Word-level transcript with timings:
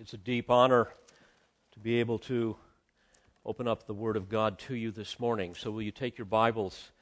It's 0.00 0.12
a 0.12 0.16
deep 0.16 0.48
honor 0.48 0.86
to 1.72 1.80
be 1.80 1.98
able 1.98 2.20
to 2.20 2.54
open 3.44 3.66
up 3.66 3.88
the 3.88 3.94
Word 3.94 4.16
of 4.16 4.28
God 4.28 4.56
to 4.60 4.76
you 4.76 4.92
this 4.92 5.18
morning. 5.18 5.56
So, 5.56 5.72
will 5.72 5.82
you 5.82 5.90
take 5.90 6.16
your 6.16 6.24
Bibles, 6.24 6.92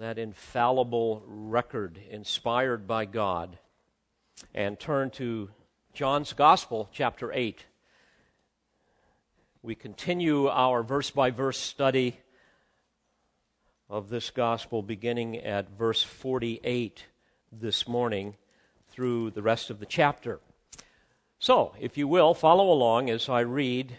that 0.00 0.18
infallible 0.18 1.22
record 1.28 1.96
inspired 2.10 2.88
by 2.88 3.04
God, 3.04 3.56
and 4.52 4.80
turn 4.80 5.10
to 5.10 5.50
John's 5.94 6.32
Gospel, 6.32 6.88
chapter 6.92 7.32
8. 7.32 7.64
We 9.62 9.76
continue 9.76 10.48
our 10.48 10.82
verse 10.82 11.12
by 11.12 11.30
verse 11.30 11.58
study 11.58 12.18
of 13.88 14.08
this 14.08 14.30
Gospel 14.30 14.82
beginning 14.82 15.36
at 15.36 15.70
verse 15.70 16.02
48 16.02 17.04
this 17.52 17.86
morning 17.86 18.34
through 18.88 19.30
the 19.30 19.42
rest 19.42 19.70
of 19.70 19.78
the 19.78 19.86
chapter. 19.86 20.40
So, 21.40 21.72
if 21.78 21.96
you 21.96 22.08
will, 22.08 22.34
follow 22.34 22.72
along 22.72 23.10
as 23.10 23.28
I 23.28 23.40
read 23.40 23.96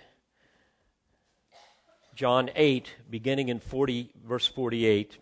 John 2.13 2.49
8, 2.53 2.93
beginning 3.09 3.47
in 3.47 3.61
40, 3.61 4.11
verse 4.27 4.45
48. 4.45 5.17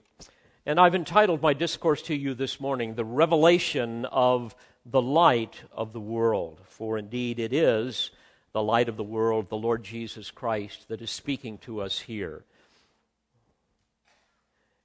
And 0.65 0.79
I've 0.79 0.95
entitled 0.95 1.43
my 1.43 1.53
discourse 1.53 2.01
to 2.03 2.15
you 2.15 2.33
this 2.33 2.59
morning, 2.59 2.95
The 2.95 3.05
Revelation 3.05 4.05
of 4.05 4.55
the 4.83 5.01
Light 5.01 5.61
of 5.71 5.93
the 5.93 5.99
World. 5.99 6.59
For 6.67 6.97
indeed 6.97 7.37
it 7.37 7.53
is 7.53 8.09
the 8.51 8.63
light 8.63 8.89
of 8.89 8.97
the 8.97 9.03
world, 9.03 9.49
the 9.49 9.55
Lord 9.55 9.83
Jesus 9.83 10.31
Christ, 10.31 10.87
that 10.87 11.03
is 11.03 11.11
speaking 11.11 11.59
to 11.59 11.81
us 11.81 11.99
here. 11.99 12.45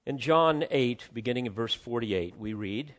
In 0.04 0.18
John 0.18 0.64
8, 0.70 1.08
beginning 1.14 1.46
in 1.46 1.52
verse 1.52 1.72
48, 1.72 2.34
we 2.38 2.52
read 2.52 2.92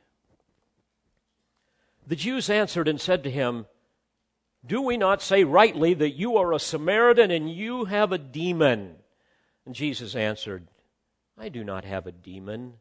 The 2.07 2.15
Jews 2.15 2.49
answered 2.49 2.87
and 2.87 2.99
said 2.99 3.23
to 3.25 3.29
him, 3.29 3.67
do 4.65 4.81
we 4.81 4.97
not 4.97 5.21
say 5.21 5.43
rightly 5.43 5.93
that 5.93 6.11
you 6.11 6.37
are 6.37 6.53
a 6.53 6.59
Samaritan 6.59 7.31
and 7.31 7.51
you 7.51 7.85
have 7.85 8.11
a 8.11 8.17
demon? 8.17 8.95
And 9.65 9.75
Jesus 9.75 10.15
answered, 10.15 10.67
I 11.37 11.49
do 11.49 11.63
not 11.63 11.83
have 11.83 12.07
a 12.07 12.11
demon, 12.11 12.75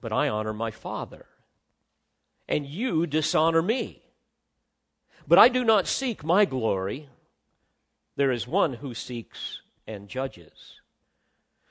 but 0.00 0.12
I 0.12 0.28
honor 0.28 0.52
my 0.52 0.70
Father. 0.70 1.26
And 2.48 2.66
you 2.66 3.06
dishonor 3.06 3.62
me. 3.62 4.02
But 5.26 5.38
I 5.38 5.48
do 5.48 5.64
not 5.64 5.86
seek 5.86 6.24
my 6.24 6.44
glory. 6.44 7.08
There 8.16 8.32
is 8.32 8.48
one 8.48 8.74
who 8.74 8.94
seeks 8.94 9.60
and 9.86 10.08
judges. 10.08 10.80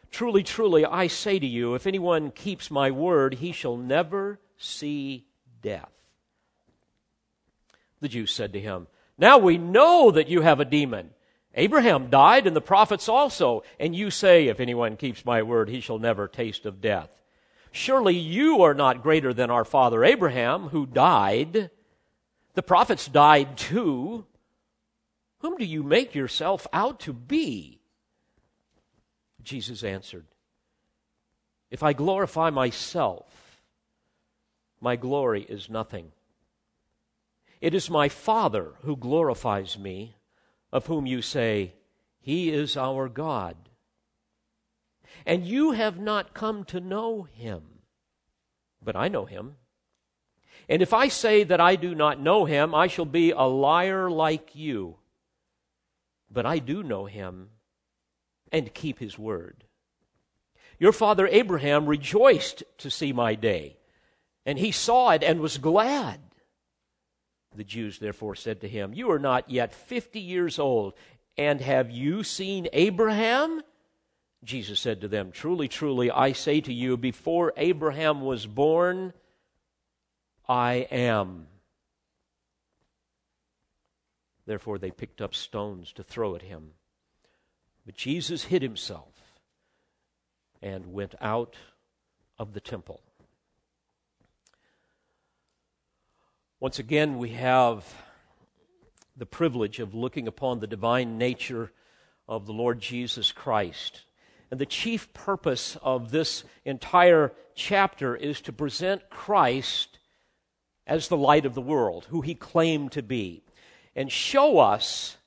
Truly, 0.09 0.43
truly, 0.43 0.85
I 0.85 1.07
say 1.07 1.37
to 1.37 1.45
you, 1.45 1.75
if 1.75 1.85
anyone 1.85 2.31
keeps 2.31 2.71
my 2.71 2.91
word, 2.91 3.35
he 3.35 3.51
shall 3.51 3.77
never 3.77 4.39
see 4.57 5.25
death. 5.61 5.96
The 7.99 8.07
Jews 8.07 8.31
said 8.31 8.53
to 8.53 8.59
him, 8.59 8.87
Now 9.17 9.37
we 9.37 9.57
know 9.57 10.11
that 10.11 10.29
you 10.29 10.41
have 10.41 10.59
a 10.59 10.65
demon. 10.65 11.11
Abraham 11.55 12.09
died 12.09 12.45
and 12.45 12.55
the 12.55 12.61
prophets 12.61 13.09
also, 13.09 13.63
and 13.79 13.95
you 13.95 14.11
say, 14.11 14.47
If 14.47 14.59
anyone 14.59 14.95
keeps 14.95 15.25
my 15.25 15.41
word, 15.41 15.69
he 15.69 15.79
shall 15.79 15.97
never 15.97 16.27
taste 16.27 16.65
of 16.65 16.81
death. 16.81 17.09
Surely 17.71 18.15
you 18.15 18.61
are 18.61 18.73
not 18.73 19.03
greater 19.03 19.33
than 19.33 19.49
our 19.49 19.65
father 19.65 20.03
Abraham, 20.03 20.69
who 20.69 20.85
died. 20.85 21.69
The 22.53 22.63
prophets 22.63 23.07
died 23.07 23.57
too. 23.57 24.25
Whom 25.39 25.57
do 25.57 25.65
you 25.65 25.83
make 25.83 26.15
yourself 26.15 26.65
out 26.73 26.99
to 27.01 27.13
be? 27.13 27.79
Jesus 29.43 29.83
answered, 29.83 30.25
If 31.69 31.83
I 31.83 31.93
glorify 31.93 32.49
myself, 32.49 33.61
my 34.81 34.95
glory 34.95 35.43
is 35.43 35.69
nothing. 35.69 36.11
It 37.59 37.73
is 37.73 37.89
my 37.89 38.09
Father 38.09 38.73
who 38.83 38.95
glorifies 38.95 39.77
me, 39.77 40.15
of 40.71 40.85
whom 40.85 41.05
you 41.05 41.21
say, 41.21 41.73
He 42.19 42.51
is 42.51 42.77
our 42.77 43.09
God. 43.09 43.55
And 45.25 45.45
you 45.45 45.71
have 45.71 45.99
not 45.99 46.33
come 46.33 46.63
to 46.65 46.79
know 46.79 47.23
him, 47.23 47.63
but 48.83 48.95
I 48.95 49.07
know 49.07 49.25
him. 49.25 49.55
And 50.69 50.81
if 50.81 50.93
I 50.93 51.07
say 51.07 51.43
that 51.43 51.61
I 51.61 51.75
do 51.75 51.95
not 51.95 52.19
know 52.19 52.45
him, 52.45 52.75
I 52.75 52.87
shall 52.87 53.05
be 53.05 53.31
a 53.31 53.41
liar 53.41 54.09
like 54.09 54.55
you. 54.55 54.97
But 56.29 56.45
I 56.45 56.59
do 56.59 56.83
know 56.83 57.05
him 57.05 57.49
and 58.51 58.73
keep 58.73 58.99
his 58.99 59.17
word. 59.17 59.63
Your 60.77 60.91
father 60.91 61.27
Abraham 61.27 61.87
rejoiced 61.87 62.63
to 62.79 62.91
see 62.91 63.11
my 63.11 63.33
day, 63.35 63.77
and 64.45 64.59
he 64.59 64.71
saw 64.71 65.11
it 65.11 65.23
and 65.23 65.39
was 65.39 65.57
glad. 65.57 66.19
The 67.55 67.63
Jews 67.63 67.99
therefore 67.99 68.35
said 68.35 68.61
to 68.61 68.67
him, 68.67 68.93
You 68.93 69.11
are 69.11 69.19
not 69.19 69.49
yet 69.49 69.73
fifty 69.73 70.19
years 70.19 70.59
old, 70.59 70.93
and 71.37 71.61
have 71.61 71.89
you 71.89 72.23
seen 72.23 72.67
Abraham? 72.73 73.61
Jesus 74.43 74.79
said 74.79 75.01
to 75.01 75.07
them, 75.07 75.31
Truly, 75.31 75.67
truly, 75.67 76.11
I 76.11 76.31
say 76.31 76.61
to 76.61 76.73
you, 76.73 76.97
before 76.97 77.53
Abraham 77.57 78.21
was 78.21 78.45
born, 78.45 79.13
I 80.47 80.87
am. 80.91 81.47
Therefore 84.45 84.77
they 84.77 84.91
picked 84.91 85.21
up 85.21 85.35
stones 85.35 85.91
to 85.93 86.03
throw 86.03 86.35
at 86.35 86.41
him. 86.41 86.71
But 87.85 87.95
Jesus 87.95 88.45
hid 88.45 88.61
himself 88.61 89.13
and 90.61 90.93
went 90.93 91.15
out 91.19 91.55
of 92.39 92.53
the 92.53 92.59
temple. 92.59 93.01
Once 96.59 96.79
again, 96.79 97.19
we 97.19 97.29
have 97.29 97.85
the 99.15 99.27
privilege 99.27 99.79
of 99.79 99.93
looking 99.93 100.27
upon 100.27 100.59
the 100.59 100.65
divine 100.65 101.15
nature 101.15 101.71
of 102.27 102.47
the 102.47 102.51
Lord 102.51 102.79
Jesus 102.79 103.31
Christ. 103.31 104.01
And 104.49 104.59
the 104.59 104.65
chief 104.65 105.13
purpose 105.13 105.77
of 105.83 106.09
this 106.09 106.43
entire 106.65 107.31
chapter 107.53 108.15
is 108.15 108.41
to 108.41 108.51
present 108.51 109.07
Christ 109.11 109.99
as 110.87 111.09
the 111.09 111.17
light 111.17 111.45
of 111.45 111.53
the 111.53 111.61
world, 111.61 112.07
who 112.09 112.21
he 112.21 112.33
claimed 112.33 112.91
to 112.93 113.03
be, 113.03 113.43
and 113.95 114.11
show 114.11 114.57
us 114.57 115.17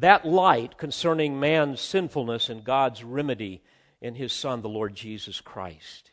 that 0.00 0.26
light 0.26 0.76
concerning 0.76 1.38
man's 1.38 1.80
sinfulness 1.80 2.48
and 2.48 2.64
God's 2.64 3.04
remedy 3.04 3.62
in 4.00 4.16
his 4.16 4.32
Son, 4.32 4.62
the 4.62 4.68
Lord 4.68 4.96
Jesus 4.96 5.40
Christ. 5.40 6.10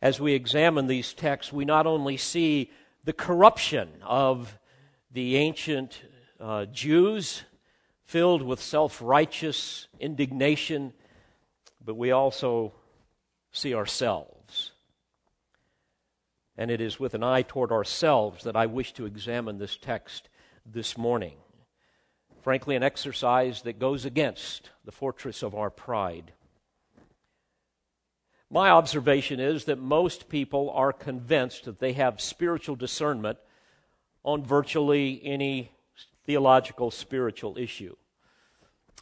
As 0.00 0.20
we 0.20 0.32
examine 0.32 0.86
these 0.86 1.12
texts, 1.12 1.52
we 1.52 1.64
not 1.64 1.88
only 1.88 2.16
see 2.16 2.70
the 3.04 3.12
corruption 3.12 3.88
of 4.02 4.58
the 5.10 5.36
ancient 5.36 6.02
uh, 6.40 6.66
Jews 6.66 7.42
filled 8.04 8.42
with 8.42 8.60
self 8.60 9.00
righteous 9.02 9.88
indignation, 9.98 10.92
but 11.84 11.94
we 11.96 12.10
also 12.10 12.72
see 13.52 13.74
ourselves. 13.74 14.72
And 16.56 16.70
it 16.70 16.80
is 16.80 17.00
with 17.00 17.14
an 17.14 17.22
eye 17.22 17.42
toward 17.42 17.72
ourselves 17.72 18.44
that 18.44 18.56
I 18.56 18.66
wish 18.66 18.92
to 18.94 19.06
examine 19.06 19.58
this 19.58 19.76
text 19.76 20.28
this 20.66 20.98
morning. 20.98 21.36
Frankly, 22.42 22.76
an 22.76 22.82
exercise 22.82 23.62
that 23.62 23.78
goes 23.78 24.04
against 24.04 24.70
the 24.84 24.92
fortress 24.92 25.42
of 25.42 25.54
our 25.54 25.70
pride. 25.70 26.32
My 28.52 28.68
observation 28.68 29.40
is 29.40 29.64
that 29.64 29.78
most 29.78 30.28
people 30.28 30.70
are 30.74 30.92
convinced 30.92 31.64
that 31.64 31.78
they 31.78 31.94
have 31.94 32.20
spiritual 32.20 32.76
discernment 32.76 33.38
on 34.24 34.44
virtually 34.44 35.22
any 35.24 35.70
theological 36.26 36.90
spiritual 36.90 37.56
issue. 37.56 37.96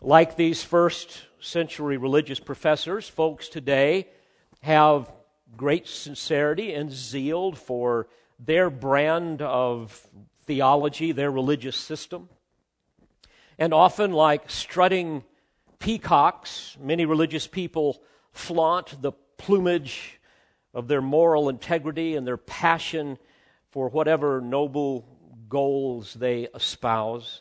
Like 0.01 0.37
these 0.37 0.63
first 0.63 1.25
century 1.41 1.97
religious 1.97 2.39
professors, 2.39 3.09
folks 3.09 3.49
today 3.49 4.07
have 4.61 5.11
great 5.57 5.89
sincerity 5.89 6.73
and 6.73 6.93
zeal 6.93 7.51
for 7.51 8.07
their 8.39 8.71
brand 8.71 9.43
of 9.43 10.07
theology, 10.45 11.11
their 11.11 11.33
religious 11.33 11.77
system. 11.77 12.29
And 13.59 13.75
often, 13.75 14.13
like 14.13 14.49
strutting 14.49 15.25
peacocks, 15.81 16.77
many 16.81 17.05
religious 17.05 17.49
people 17.49 18.01
flaunt 18.33 19.03
the 19.03 19.11
plumage 19.41 20.21
of 20.75 20.87
their 20.87 21.01
moral 21.01 21.49
integrity 21.49 22.15
and 22.15 22.27
their 22.27 22.37
passion 22.37 23.19
for 23.71 23.89
whatever 23.89 24.41
noble 24.43 25.07
goals 25.49 26.13
they 26.13 26.47
espouse. 26.55 27.41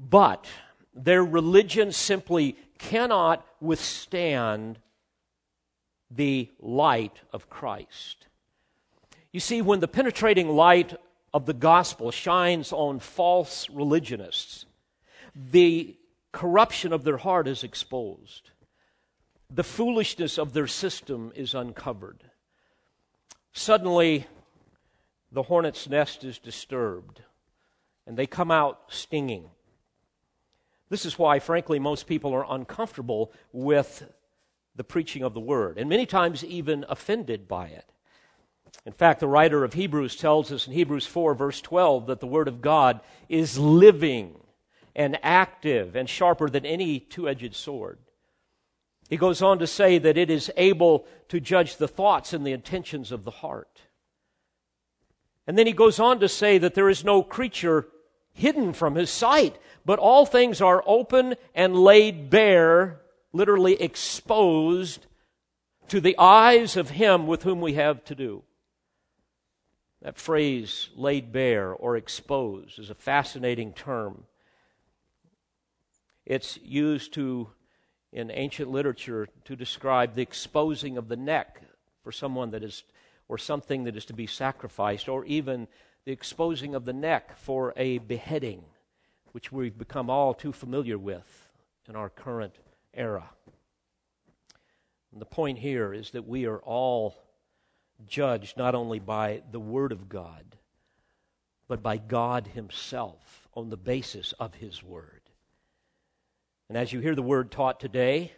But 0.00 0.46
their 0.94 1.22
religion 1.22 1.92
simply 1.92 2.56
cannot 2.78 3.46
withstand 3.60 4.78
the 6.10 6.48
light 6.58 7.20
of 7.30 7.50
Christ. 7.50 8.26
You 9.30 9.40
see, 9.40 9.60
when 9.60 9.80
the 9.80 9.88
penetrating 9.88 10.48
light 10.48 10.96
of 11.34 11.44
the 11.44 11.52
gospel 11.52 12.10
shines 12.10 12.72
on 12.72 13.00
false 13.00 13.68
religionists, 13.68 14.64
the 15.34 15.94
corruption 16.32 16.94
of 16.94 17.04
their 17.04 17.18
heart 17.18 17.46
is 17.46 17.62
exposed 17.62 18.50
the 19.50 19.64
foolishness 19.64 20.38
of 20.38 20.52
their 20.52 20.66
system 20.66 21.32
is 21.34 21.54
uncovered. 21.54 22.24
Suddenly, 23.52 24.26
the 25.32 25.44
hornet's 25.44 25.88
nest 25.88 26.24
is 26.24 26.38
disturbed, 26.38 27.22
and 28.06 28.16
they 28.16 28.26
come 28.26 28.50
out 28.50 28.82
stinging. 28.88 29.50
This 30.90 31.04
is 31.04 31.18
why, 31.18 31.38
frankly, 31.38 31.78
most 31.78 32.06
people 32.06 32.32
are 32.34 32.46
uncomfortable 32.48 33.32
with 33.52 34.10
the 34.76 34.84
preaching 34.84 35.22
of 35.22 35.34
the 35.34 35.40
word, 35.40 35.78
and 35.78 35.88
many 35.88 36.06
times 36.06 36.44
even 36.44 36.84
offended 36.88 37.48
by 37.48 37.66
it. 37.66 37.84
In 38.86 38.92
fact, 38.92 39.20
the 39.20 39.28
writer 39.28 39.64
of 39.64 39.72
Hebrews 39.74 40.16
tells 40.16 40.52
us 40.52 40.66
in 40.66 40.72
Hebrews 40.72 41.06
4, 41.06 41.34
verse 41.34 41.60
12, 41.60 42.06
that 42.06 42.20
the 42.20 42.26
word 42.26 42.48
of 42.48 42.60
God 42.60 43.00
is 43.28 43.58
living 43.58 44.36
and 44.94 45.18
active 45.22 45.96
and 45.96 46.08
sharper 46.08 46.48
than 46.48 46.64
any 46.64 47.00
two 47.00 47.28
edged 47.28 47.54
sword. 47.54 47.98
He 49.08 49.16
goes 49.16 49.40
on 49.40 49.58
to 49.58 49.66
say 49.66 49.98
that 49.98 50.18
it 50.18 50.30
is 50.30 50.50
able 50.56 51.06
to 51.28 51.40
judge 51.40 51.76
the 51.76 51.88
thoughts 51.88 52.32
and 52.32 52.46
the 52.46 52.52
intentions 52.52 53.10
of 53.10 53.24
the 53.24 53.30
heart. 53.30 53.82
And 55.46 55.56
then 55.56 55.66
he 55.66 55.72
goes 55.72 55.98
on 55.98 56.20
to 56.20 56.28
say 56.28 56.58
that 56.58 56.74
there 56.74 56.90
is 56.90 57.04
no 57.04 57.22
creature 57.22 57.88
hidden 58.34 58.74
from 58.74 58.94
his 58.94 59.10
sight, 59.10 59.56
but 59.84 59.98
all 59.98 60.26
things 60.26 60.60
are 60.60 60.84
open 60.86 61.36
and 61.54 61.74
laid 61.74 62.28
bare, 62.28 63.00
literally 63.32 63.80
exposed 63.80 65.06
to 65.88 66.00
the 66.00 66.16
eyes 66.18 66.76
of 66.76 66.90
him 66.90 67.26
with 67.26 67.42
whom 67.42 67.62
we 67.62 67.74
have 67.74 68.04
to 68.04 68.14
do. 68.14 68.42
That 70.02 70.18
phrase, 70.18 70.90
laid 70.94 71.32
bare 71.32 71.72
or 71.72 71.96
exposed, 71.96 72.78
is 72.78 72.90
a 72.90 72.94
fascinating 72.94 73.72
term. 73.72 74.24
It's 76.24 76.58
used 76.62 77.14
to, 77.14 77.48
in 78.12 78.30
ancient 78.30 78.70
literature, 78.70 79.28
to 79.44 79.56
describe 79.56 80.14
the 80.14 80.22
exposing 80.22 80.96
of 80.96 81.08
the 81.08 81.16
neck 81.16 81.62
for 82.02 82.12
someone 82.12 82.50
that 82.52 82.62
is, 82.62 82.84
or 83.28 83.36
something 83.38 83.84
that 83.84 83.96
is 83.96 84.06
to 84.06 84.14
be 84.14 84.26
sacrificed, 84.26 85.08
or 85.08 85.24
even 85.26 85.68
the 86.04 86.12
exposing 86.12 86.74
of 86.74 86.84
the 86.84 86.92
neck 86.92 87.36
for 87.36 87.74
a 87.76 87.98
beheading, 87.98 88.64
which 89.32 89.52
we've 89.52 89.76
become 89.76 90.08
all 90.08 90.32
too 90.32 90.52
familiar 90.52 90.96
with 90.96 91.50
in 91.88 91.96
our 91.96 92.08
current 92.08 92.54
era. 92.94 93.30
And 95.12 95.20
the 95.20 95.26
point 95.26 95.58
here 95.58 95.92
is 95.92 96.10
that 96.10 96.26
we 96.26 96.46
are 96.46 96.60
all 96.60 97.14
judged 98.06 98.56
not 98.56 98.74
only 98.74 98.98
by 98.98 99.42
the 99.50 99.60
Word 99.60 99.92
of 99.92 100.08
God, 100.08 100.56
but 101.66 101.82
by 101.82 101.98
God 101.98 102.48
Himself 102.48 103.48
on 103.54 103.68
the 103.68 103.76
basis 103.76 104.32
of 104.38 104.54
His 104.54 104.82
Word. 104.82 105.17
And 106.68 106.76
as 106.76 106.92
you 106.92 107.00
hear 107.00 107.14
the 107.14 107.22
word 107.22 107.50
taught 107.50 107.80
today, 107.80 108.32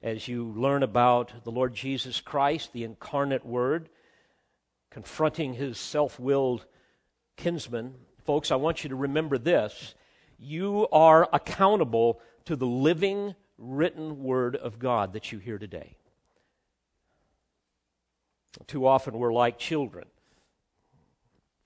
as 0.00 0.28
you 0.28 0.52
learn 0.56 0.84
about 0.84 1.32
the 1.42 1.50
Lord 1.50 1.74
Jesus 1.74 2.20
Christ, 2.20 2.72
the 2.72 2.84
incarnate 2.84 3.44
Word, 3.44 3.88
confronting 4.88 5.54
his 5.54 5.76
self 5.76 6.20
willed 6.20 6.64
kinsman, 7.36 7.94
folks, 8.24 8.52
I 8.52 8.56
want 8.56 8.84
you 8.84 8.90
to 8.90 8.96
remember 8.96 9.36
this. 9.36 9.96
You 10.38 10.86
are 10.92 11.28
accountable 11.32 12.20
to 12.44 12.54
the 12.54 12.66
living, 12.66 13.34
written 13.58 14.22
Word 14.22 14.54
of 14.54 14.78
God 14.78 15.14
that 15.14 15.32
you 15.32 15.40
hear 15.40 15.58
today. 15.58 15.96
Too 18.68 18.86
often 18.86 19.18
we're 19.18 19.32
like 19.32 19.58
children. 19.58 20.04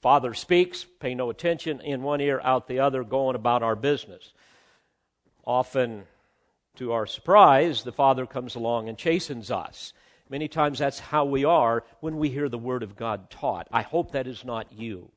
Father 0.00 0.32
speaks, 0.32 0.87
pay 0.99 1.14
no 1.14 1.29
attention, 1.29 1.82
in 1.82 2.02
one 2.02 2.23
ear, 2.23 2.41
out 2.43 2.69
the 2.69 2.79
other, 2.79 3.05
going 3.05 3.37
about 3.37 3.62
our 3.62 3.76
business. 3.76 4.32
Often, 5.50 6.05
to 6.76 6.93
our 6.93 7.06
surprise, 7.06 7.82
the 7.82 7.91
Father 7.91 8.25
comes 8.25 8.55
along 8.55 8.88
and 8.88 8.97
chastens 8.97 9.50
us. 9.50 9.93
Many 10.29 10.47
times 10.47 10.79
that's 10.79 11.00
how 11.00 11.25
we 11.25 11.44
are 11.44 11.82
when 11.99 12.19
we 12.19 12.29
hear 12.29 12.49
the 12.49 12.56
Word 12.56 12.85
of 12.85 12.94
God 12.94 13.31
taught. 13.31 13.67
I 13.73 13.82
hope 13.82 14.12
that 14.12 14.29
is 14.29 14.44
not 14.44 14.73
you. 14.73 15.11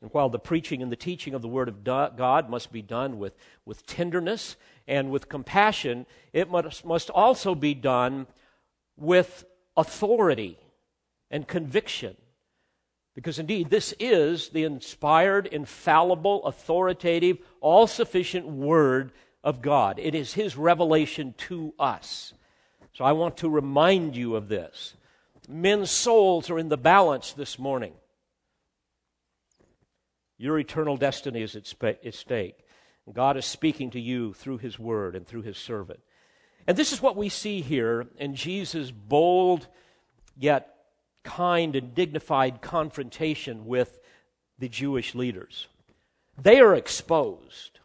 And 0.00 0.10
while 0.12 0.28
the 0.28 0.40
preaching 0.40 0.82
and 0.82 0.90
the 0.90 0.96
teaching 0.96 1.34
of 1.34 1.42
the 1.42 1.46
Word 1.46 1.68
of 1.68 1.84
God 1.84 2.50
must 2.50 2.72
be 2.72 2.82
done 2.82 3.20
with, 3.20 3.36
with 3.64 3.86
tenderness 3.86 4.56
and 4.88 5.12
with 5.12 5.28
compassion, 5.28 6.06
it 6.32 6.50
must, 6.50 6.84
must 6.84 7.08
also 7.08 7.54
be 7.54 7.72
done 7.72 8.26
with 8.96 9.44
authority 9.76 10.58
and 11.30 11.46
conviction. 11.46 12.16
Because 13.14 13.38
indeed, 13.38 13.70
this 13.70 13.94
is 14.00 14.48
the 14.48 14.64
inspired, 14.64 15.46
infallible, 15.46 16.44
authoritative, 16.44 17.38
all 17.60 17.86
sufficient 17.86 18.46
Word 18.46 19.12
of 19.46 19.62
God. 19.62 20.00
It 20.00 20.14
is 20.16 20.34
His 20.34 20.56
revelation 20.56 21.34
to 21.48 21.72
us. 21.78 22.34
So 22.92 23.04
I 23.04 23.12
want 23.12 23.38
to 23.38 23.48
remind 23.48 24.16
you 24.16 24.34
of 24.34 24.48
this. 24.48 24.94
Men's 25.48 25.90
souls 25.90 26.50
are 26.50 26.58
in 26.58 26.68
the 26.68 26.76
balance 26.76 27.32
this 27.32 27.56
morning. 27.56 27.92
Your 30.36 30.58
eternal 30.58 30.96
destiny 30.96 31.42
is 31.42 31.54
at 31.54 31.66
stake. 31.66 32.58
God 33.10 33.36
is 33.36 33.46
speaking 33.46 33.90
to 33.90 34.00
you 34.00 34.34
through 34.34 34.58
His 34.58 34.80
Word 34.80 35.14
and 35.14 35.24
through 35.24 35.42
His 35.42 35.56
servant. 35.56 36.00
And 36.66 36.76
this 36.76 36.92
is 36.92 37.00
what 37.00 37.16
we 37.16 37.28
see 37.28 37.60
here 37.60 38.08
in 38.18 38.34
Jesus' 38.34 38.90
bold 38.90 39.68
yet 40.36 40.74
kind 41.22 41.76
and 41.76 41.94
dignified 41.94 42.60
confrontation 42.60 43.66
with 43.66 44.00
the 44.58 44.68
Jewish 44.68 45.14
leaders. 45.14 45.68
They 46.36 46.58
are 46.58 46.74
exposed. 46.74 47.75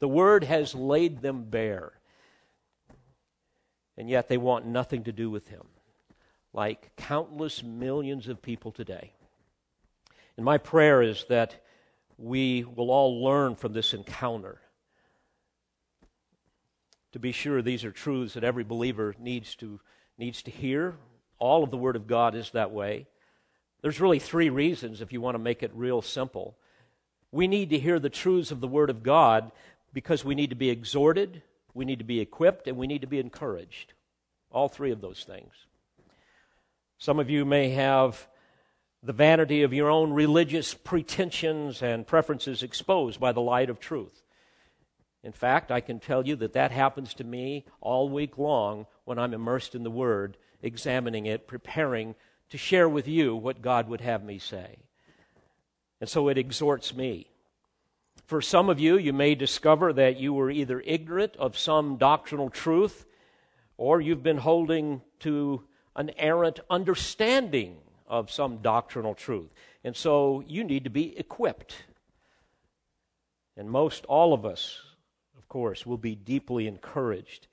The 0.00 0.08
word 0.08 0.44
has 0.44 0.74
laid 0.74 1.22
them 1.22 1.44
bare. 1.44 1.92
And 3.96 4.08
yet 4.08 4.28
they 4.28 4.38
want 4.38 4.66
nothing 4.66 5.04
to 5.04 5.12
do 5.12 5.30
with 5.30 5.48
him, 5.48 5.66
like 6.52 6.96
countless 6.96 7.62
millions 7.62 8.28
of 8.28 8.42
people 8.42 8.72
today. 8.72 9.12
And 10.36 10.44
my 10.44 10.56
prayer 10.56 11.02
is 11.02 11.26
that 11.28 11.62
we 12.16 12.64
will 12.64 12.90
all 12.90 13.22
learn 13.22 13.56
from 13.56 13.74
this 13.74 13.92
encounter. 13.92 14.60
To 17.12 17.18
be 17.18 17.32
sure, 17.32 17.60
these 17.60 17.84
are 17.84 17.90
truths 17.90 18.34
that 18.34 18.44
every 18.44 18.64
believer 18.64 19.14
needs 19.18 19.54
to, 19.56 19.80
needs 20.16 20.42
to 20.44 20.50
hear. 20.50 20.96
All 21.38 21.62
of 21.62 21.70
the 21.70 21.76
Word 21.76 21.96
of 21.96 22.06
God 22.06 22.34
is 22.34 22.50
that 22.52 22.70
way. 22.70 23.06
There's 23.82 24.00
really 24.00 24.18
three 24.18 24.48
reasons 24.48 25.00
if 25.00 25.12
you 25.12 25.20
want 25.20 25.34
to 25.34 25.42
make 25.42 25.62
it 25.62 25.72
real 25.74 26.02
simple. 26.02 26.56
We 27.32 27.48
need 27.48 27.70
to 27.70 27.78
hear 27.78 27.98
the 27.98 28.10
truths 28.10 28.50
of 28.50 28.60
the 28.60 28.68
Word 28.68 28.90
of 28.90 29.02
God 29.02 29.52
because 29.92 30.24
we 30.24 30.34
need 30.34 30.50
to 30.50 30.56
be 30.56 30.70
exhorted, 30.70 31.42
we 31.74 31.84
need 31.84 31.98
to 31.98 32.04
be 32.04 32.20
equipped, 32.20 32.66
and 32.66 32.76
we 32.76 32.86
need 32.86 33.00
to 33.00 33.06
be 33.06 33.18
encouraged. 33.18 33.92
All 34.50 34.68
three 34.68 34.90
of 34.90 35.00
those 35.00 35.24
things. 35.24 35.52
Some 36.98 37.18
of 37.18 37.30
you 37.30 37.44
may 37.44 37.70
have 37.70 38.28
the 39.02 39.12
vanity 39.12 39.62
of 39.62 39.72
your 39.72 39.90
own 39.90 40.12
religious 40.12 40.74
pretensions 40.74 41.82
and 41.82 42.06
preferences 42.06 42.62
exposed 42.62 43.18
by 43.18 43.32
the 43.32 43.40
light 43.40 43.70
of 43.70 43.80
truth. 43.80 44.22
In 45.22 45.32
fact, 45.32 45.70
I 45.70 45.80
can 45.80 46.00
tell 46.00 46.26
you 46.26 46.36
that 46.36 46.52
that 46.54 46.70
happens 46.70 47.14
to 47.14 47.24
me 47.24 47.64
all 47.80 48.08
week 48.08 48.38
long 48.38 48.86
when 49.04 49.18
I'm 49.18 49.34
immersed 49.34 49.74
in 49.74 49.82
the 49.82 49.90
Word, 49.90 50.36
examining 50.62 51.26
it, 51.26 51.46
preparing 51.46 52.14
to 52.50 52.58
share 52.58 52.88
with 52.88 53.06
you 53.06 53.34
what 53.36 53.62
God 53.62 53.88
would 53.88 54.00
have 54.00 54.22
me 54.22 54.38
say. 54.38 54.76
And 56.00 56.08
so 56.08 56.28
it 56.28 56.38
exhorts 56.38 56.94
me. 56.94 57.29
For 58.30 58.40
some 58.40 58.70
of 58.70 58.78
you, 58.78 58.96
you 58.96 59.12
may 59.12 59.34
discover 59.34 59.92
that 59.92 60.20
you 60.20 60.32
were 60.32 60.52
either 60.52 60.80
ignorant 60.86 61.34
of 61.36 61.58
some 61.58 61.96
doctrinal 61.96 62.48
truth 62.48 63.04
or 63.76 64.00
you've 64.00 64.22
been 64.22 64.38
holding 64.38 65.02
to 65.18 65.64
an 65.96 66.12
errant 66.16 66.60
understanding 66.70 67.78
of 68.06 68.30
some 68.30 68.58
doctrinal 68.58 69.16
truth. 69.16 69.52
And 69.82 69.96
so 69.96 70.44
you 70.46 70.62
need 70.62 70.84
to 70.84 70.90
be 70.90 71.18
equipped. 71.18 71.74
And 73.56 73.68
most 73.68 74.04
all 74.04 74.32
of 74.32 74.46
us, 74.46 74.80
of 75.36 75.48
course, 75.48 75.84
will 75.84 75.98
be 75.98 76.14
deeply 76.14 76.68
encouraged 76.68 77.48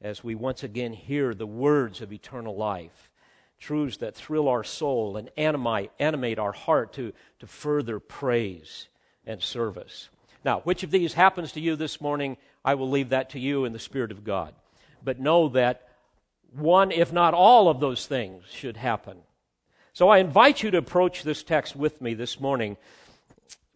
as 0.00 0.22
we 0.22 0.36
once 0.36 0.62
again 0.62 0.92
hear 0.92 1.34
the 1.34 1.48
words 1.48 2.00
of 2.00 2.12
eternal 2.12 2.54
life, 2.54 3.10
truths 3.58 3.96
that 3.96 4.14
thrill 4.14 4.46
our 4.46 4.62
soul 4.62 5.16
and 5.16 5.30
animate, 5.36 5.90
animate 5.98 6.38
our 6.38 6.52
heart 6.52 6.92
to, 6.92 7.12
to 7.40 7.48
further 7.48 7.98
praise 7.98 8.86
and 9.26 9.42
service. 9.42 10.08
Now, 10.44 10.60
which 10.60 10.82
of 10.82 10.90
these 10.90 11.14
happens 11.14 11.52
to 11.52 11.60
you 11.60 11.76
this 11.76 12.00
morning, 12.00 12.36
I 12.64 12.74
will 12.74 12.88
leave 12.88 13.08
that 13.08 13.30
to 13.30 13.40
you 13.40 13.64
in 13.64 13.72
the 13.72 13.78
Spirit 13.78 14.10
of 14.10 14.24
God. 14.24 14.54
But 15.02 15.18
know 15.18 15.48
that 15.50 15.88
one, 16.52 16.92
if 16.92 17.12
not 17.12 17.34
all 17.34 17.68
of 17.68 17.80
those 17.80 18.06
things, 18.06 18.44
should 18.50 18.76
happen. 18.76 19.18
So 19.92 20.08
I 20.08 20.18
invite 20.18 20.62
you 20.62 20.70
to 20.70 20.78
approach 20.78 21.22
this 21.22 21.42
text 21.42 21.74
with 21.74 22.00
me 22.00 22.14
this 22.14 22.38
morning 22.38 22.76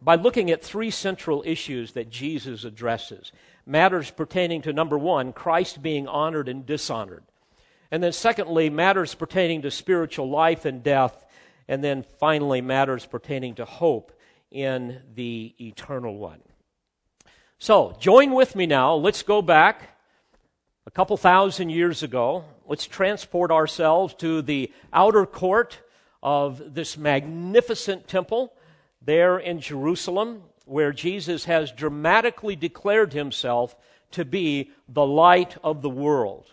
by 0.01 0.15
looking 0.15 0.49
at 0.49 0.63
three 0.63 0.91
central 0.91 1.43
issues 1.45 1.91
that 1.93 2.09
Jesus 2.09 2.63
addresses 2.63 3.31
matters 3.65 4.11
pertaining 4.11 4.61
to 4.63 4.73
number 4.73 4.97
one, 4.97 5.33
Christ 5.33 5.81
being 5.81 6.07
honored 6.07 6.47
and 6.49 6.65
dishonored. 6.65 7.23
And 7.91 8.01
then, 8.01 8.13
secondly, 8.13 8.69
matters 8.69 9.13
pertaining 9.13 9.63
to 9.63 9.71
spiritual 9.71 10.29
life 10.29 10.65
and 10.65 10.81
death. 10.81 11.25
And 11.67 11.83
then 11.83 12.03
finally, 12.19 12.61
matters 12.61 13.05
pertaining 13.05 13.55
to 13.55 13.65
hope 13.65 14.17
in 14.51 15.01
the 15.15 15.55
eternal 15.59 16.17
one. 16.17 16.41
So, 17.57 17.95
join 17.99 18.33
with 18.33 18.55
me 18.55 18.65
now. 18.65 18.95
Let's 18.95 19.23
go 19.23 19.41
back 19.41 19.97
a 20.85 20.91
couple 20.91 21.15
thousand 21.15 21.69
years 21.69 22.03
ago. 22.03 22.43
Let's 22.67 22.85
transport 22.85 23.51
ourselves 23.51 24.13
to 24.15 24.41
the 24.41 24.71
outer 24.91 25.25
court 25.25 25.79
of 26.21 26.73
this 26.73 26.97
magnificent 26.97 28.07
temple 28.07 28.53
there 29.01 29.37
in 29.37 29.59
Jerusalem. 29.59 30.43
where 30.65 30.93
Jesus 30.93 31.45
has 31.45 31.71
dramatically 31.71 32.55
declared 32.55 33.13
himself 33.13 33.75
to 34.11 34.23
be 34.23 34.71
the 34.87 35.05
light 35.05 35.57
of 35.63 35.81
the 35.81 35.89
world. 35.89 36.45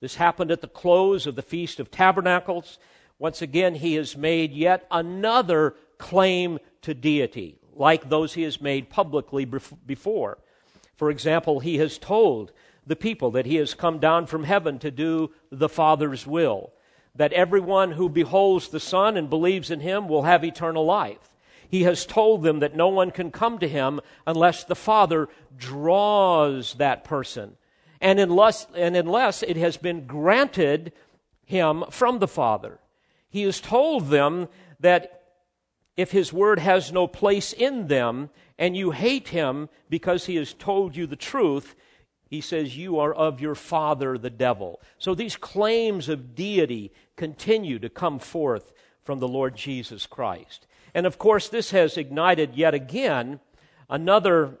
This 0.00 0.14
happened 0.14 0.50
at 0.50 0.60
the 0.60 0.68
close 0.68 1.26
of 1.26 1.34
the 1.34 1.42
Feast 1.42 1.80
of 1.80 1.90
Tabernacles. 1.90 2.78
Once 3.18 3.42
again, 3.42 3.74
he 3.74 3.96
has 3.96 4.16
made 4.16 4.52
yet 4.52 4.86
another 4.90 5.74
claim 6.00 6.58
to 6.82 6.94
deity, 6.94 7.60
like 7.74 8.08
those 8.08 8.34
he 8.34 8.42
has 8.42 8.60
made 8.60 8.90
publicly 8.90 9.44
before. 9.44 10.38
For 10.96 11.10
example, 11.10 11.60
he 11.60 11.78
has 11.78 11.98
told 11.98 12.52
the 12.86 12.96
people 12.96 13.30
that 13.32 13.46
he 13.46 13.56
has 13.56 13.74
come 13.74 13.98
down 13.98 14.26
from 14.26 14.44
heaven 14.44 14.78
to 14.80 14.90
do 14.90 15.30
the 15.50 15.68
Father's 15.68 16.26
will, 16.26 16.72
that 17.14 17.32
everyone 17.32 17.92
who 17.92 18.08
beholds 18.08 18.68
the 18.68 18.80
Son 18.80 19.16
and 19.16 19.30
believes 19.30 19.70
in 19.70 19.80
him 19.80 20.08
will 20.08 20.22
have 20.24 20.44
eternal 20.44 20.84
life. 20.84 21.36
He 21.68 21.84
has 21.84 22.04
told 22.04 22.42
them 22.42 22.58
that 22.58 22.74
no 22.74 22.88
one 22.88 23.12
can 23.12 23.30
come 23.30 23.58
to 23.60 23.68
him 23.68 24.00
unless 24.26 24.64
the 24.64 24.74
Father 24.74 25.28
draws 25.56 26.74
that 26.74 27.04
person 27.04 27.56
and 28.00 28.18
unless, 28.18 28.66
and 28.74 28.96
unless 28.96 29.42
it 29.42 29.56
has 29.56 29.76
been 29.76 30.06
granted 30.06 30.92
him 31.44 31.84
from 31.90 32.18
the 32.18 32.28
Father. 32.28 32.80
He 33.28 33.42
has 33.42 33.60
told 33.60 34.08
them 34.08 34.48
that 34.80 35.19
if 36.00 36.12
his 36.12 36.32
word 36.32 36.58
has 36.58 36.90
no 36.90 37.06
place 37.06 37.52
in 37.52 37.88
them 37.88 38.30
and 38.58 38.74
you 38.74 38.90
hate 38.90 39.28
him 39.28 39.68
because 39.90 40.24
he 40.24 40.36
has 40.36 40.54
told 40.54 40.96
you 40.96 41.06
the 41.06 41.14
truth, 41.14 41.74
he 42.26 42.40
says, 42.40 42.74
You 42.74 42.98
are 42.98 43.12
of 43.12 43.38
your 43.38 43.54
father, 43.54 44.16
the 44.16 44.30
devil. 44.30 44.80
So 44.96 45.14
these 45.14 45.36
claims 45.36 46.08
of 46.08 46.34
deity 46.34 46.90
continue 47.16 47.78
to 47.80 47.90
come 47.90 48.18
forth 48.18 48.72
from 49.02 49.18
the 49.18 49.28
Lord 49.28 49.54
Jesus 49.54 50.06
Christ. 50.06 50.66
And 50.94 51.04
of 51.04 51.18
course, 51.18 51.50
this 51.50 51.70
has 51.72 51.98
ignited 51.98 52.54
yet 52.54 52.72
again 52.72 53.40
another 53.90 54.58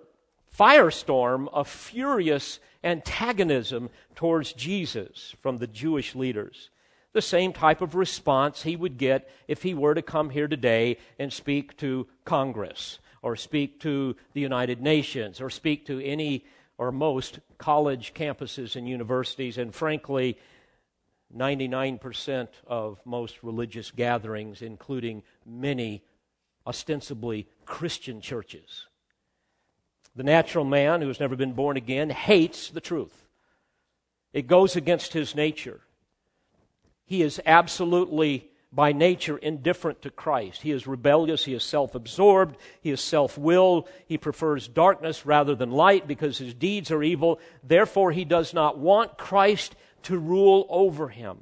firestorm 0.54 1.48
of 1.54 1.68
furious 1.68 2.60
antagonism 2.84 3.88
towards 4.14 4.52
Jesus 4.52 5.34
from 5.40 5.56
the 5.56 5.66
Jewish 5.66 6.14
leaders. 6.14 6.68
The 7.12 7.22
same 7.22 7.52
type 7.52 7.80
of 7.80 7.94
response 7.94 8.62
he 8.62 8.76
would 8.76 8.96
get 8.96 9.28
if 9.48 9.62
he 9.62 9.74
were 9.74 9.94
to 9.94 10.02
come 10.02 10.30
here 10.30 10.46
today 10.46 10.98
and 11.18 11.32
speak 11.32 11.76
to 11.78 12.06
Congress 12.24 12.98
or 13.22 13.36
speak 13.36 13.80
to 13.80 14.16
the 14.32 14.40
United 14.40 14.80
Nations 14.80 15.40
or 15.40 15.50
speak 15.50 15.86
to 15.86 16.00
any 16.04 16.44
or 16.78 16.90
most 16.90 17.40
college 17.58 18.14
campuses 18.14 18.74
and 18.74 18.88
universities, 18.88 19.58
and 19.58 19.74
frankly, 19.74 20.38
99% 21.36 22.48
of 22.66 23.00
most 23.04 23.42
religious 23.42 23.90
gatherings, 23.90 24.62
including 24.62 25.22
many 25.44 26.02
ostensibly 26.66 27.46
Christian 27.66 28.20
churches. 28.20 28.86
The 30.16 30.22
natural 30.22 30.64
man 30.64 31.02
who 31.02 31.08
has 31.08 31.20
never 31.20 31.36
been 31.36 31.52
born 31.52 31.76
again 31.76 32.10
hates 32.10 32.70
the 32.70 32.80
truth. 32.80 33.26
It 34.32 34.46
goes 34.46 34.74
against 34.74 35.12
his 35.12 35.34
nature. 35.34 35.80
He 37.10 37.22
is 37.22 37.42
absolutely, 37.44 38.48
by 38.72 38.92
nature, 38.92 39.36
indifferent 39.36 40.00
to 40.02 40.10
Christ. 40.10 40.62
He 40.62 40.70
is 40.70 40.86
rebellious. 40.86 41.44
He 41.44 41.54
is 41.54 41.64
self 41.64 41.96
absorbed. 41.96 42.56
He 42.80 42.90
is 42.90 43.00
self 43.00 43.36
willed. 43.36 43.88
He 44.06 44.16
prefers 44.16 44.68
darkness 44.68 45.26
rather 45.26 45.56
than 45.56 45.72
light 45.72 46.06
because 46.06 46.38
his 46.38 46.54
deeds 46.54 46.92
are 46.92 47.02
evil. 47.02 47.40
Therefore, 47.64 48.12
he 48.12 48.24
does 48.24 48.54
not 48.54 48.78
want 48.78 49.18
Christ 49.18 49.74
to 50.04 50.16
rule 50.16 50.68
over 50.70 51.08
him. 51.08 51.38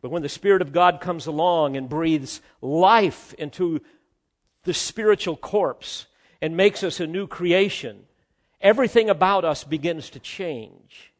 But 0.00 0.12
when 0.12 0.22
the 0.22 0.28
Spirit 0.28 0.62
of 0.62 0.72
God 0.72 1.00
comes 1.00 1.26
along 1.26 1.76
and 1.76 1.88
breathes 1.88 2.40
life 2.62 3.34
into 3.34 3.80
the 4.62 4.72
spiritual 4.72 5.36
corpse, 5.36 6.06
and 6.40 6.56
makes 6.56 6.84
us 6.84 7.00
a 7.00 7.06
new 7.08 7.26
creation, 7.26 8.04
everything 8.60 9.10
about 9.10 9.44
us 9.44 9.64
begins 9.64 10.10
to 10.10 10.20
change. 10.20 11.13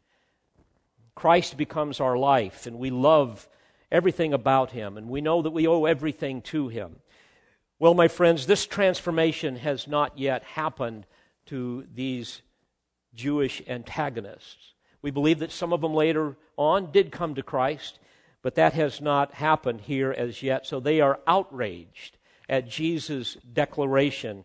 Christ 1.14 1.56
becomes 1.56 2.00
our 2.00 2.16
life, 2.16 2.66
and 2.66 2.78
we 2.78 2.90
love 2.90 3.48
everything 3.90 4.32
about 4.32 4.72
him, 4.72 4.96
and 4.96 5.08
we 5.08 5.20
know 5.20 5.42
that 5.42 5.52
we 5.52 5.66
owe 5.66 5.84
everything 5.84 6.42
to 6.42 6.68
him. 6.68 6.96
Well, 7.78 7.94
my 7.94 8.08
friends, 8.08 8.46
this 8.46 8.66
transformation 8.66 9.56
has 9.56 9.86
not 9.86 10.18
yet 10.18 10.42
happened 10.44 11.06
to 11.46 11.86
these 11.94 12.42
Jewish 13.14 13.62
antagonists. 13.68 14.74
We 15.02 15.10
believe 15.10 15.38
that 15.40 15.52
some 15.52 15.72
of 15.72 15.80
them 15.80 15.94
later 15.94 16.36
on 16.56 16.90
did 16.90 17.12
come 17.12 17.34
to 17.34 17.42
Christ, 17.42 17.98
but 18.42 18.54
that 18.54 18.72
has 18.72 19.00
not 19.00 19.34
happened 19.34 19.82
here 19.82 20.12
as 20.12 20.42
yet. 20.42 20.66
So 20.66 20.80
they 20.80 21.00
are 21.00 21.20
outraged 21.26 22.16
at 22.48 22.68
Jesus' 22.68 23.36
declaration 23.52 24.44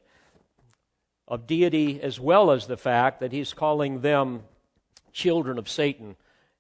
of 1.27 1.47
deity 1.47 2.01
as 2.01 2.19
well 2.19 2.51
as 2.51 2.67
the 2.67 2.77
fact 2.77 3.19
that 3.19 3.31
he's 3.31 3.53
calling 3.53 4.01
them 4.01 4.43
children 5.11 5.57
of 5.57 5.69
Satan 5.69 6.15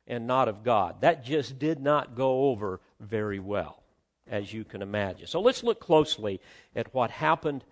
and 0.09 0.27
not 0.27 0.49
of 0.49 0.63
God. 0.63 1.01
That 1.01 1.23
just 1.23 1.59
did 1.59 1.79
not 1.79 2.15
go 2.15 2.49
over 2.49 2.81
very 2.99 3.39
well, 3.39 3.83
as 4.27 4.51
you 4.51 4.65
can 4.65 4.81
imagine. 4.81 5.27
So 5.27 5.39
let's 5.39 5.63
look 5.63 5.79
closely 5.79 6.41
at 6.75 6.93
what 6.93 7.11
happened, 7.11 7.63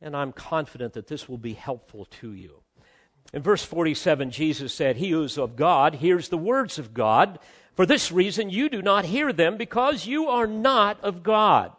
and 0.00 0.16
I'm 0.16 0.32
confident 0.32 0.94
that 0.94 1.06
this 1.06 1.28
will 1.28 1.38
be 1.38 1.52
helpful 1.52 2.06
to 2.20 2.32
you. 2.32 2.62
In 3.32 3.42
verse 3.42 3.62
47, 3.62 4.30
Jesus 4.30 4.74
said, 4.74 4.96
He 4.96 5.10
who 5.10 5.22
is 5.22 5.38
of 5.38 5.54
God 5.54 5.96
hears 5.96 6.28
the 6.28 6.38
words 6.38 6.78
of 6.78 6.94
God. 6.94 7.38
For 7.74 7.86
this 7.86 8.10
reason, 8.10 8.50
you 8.50 8.68
do 8.68 8.82
not 8.82 9.04
hear 9.04 9.32
them 9.32 9.56
because 9.56 10.06
you 10.06 10.26
are 10.26 10.46
not 10.46 10.98
of 11.04 11.22
God. 11.22 11.72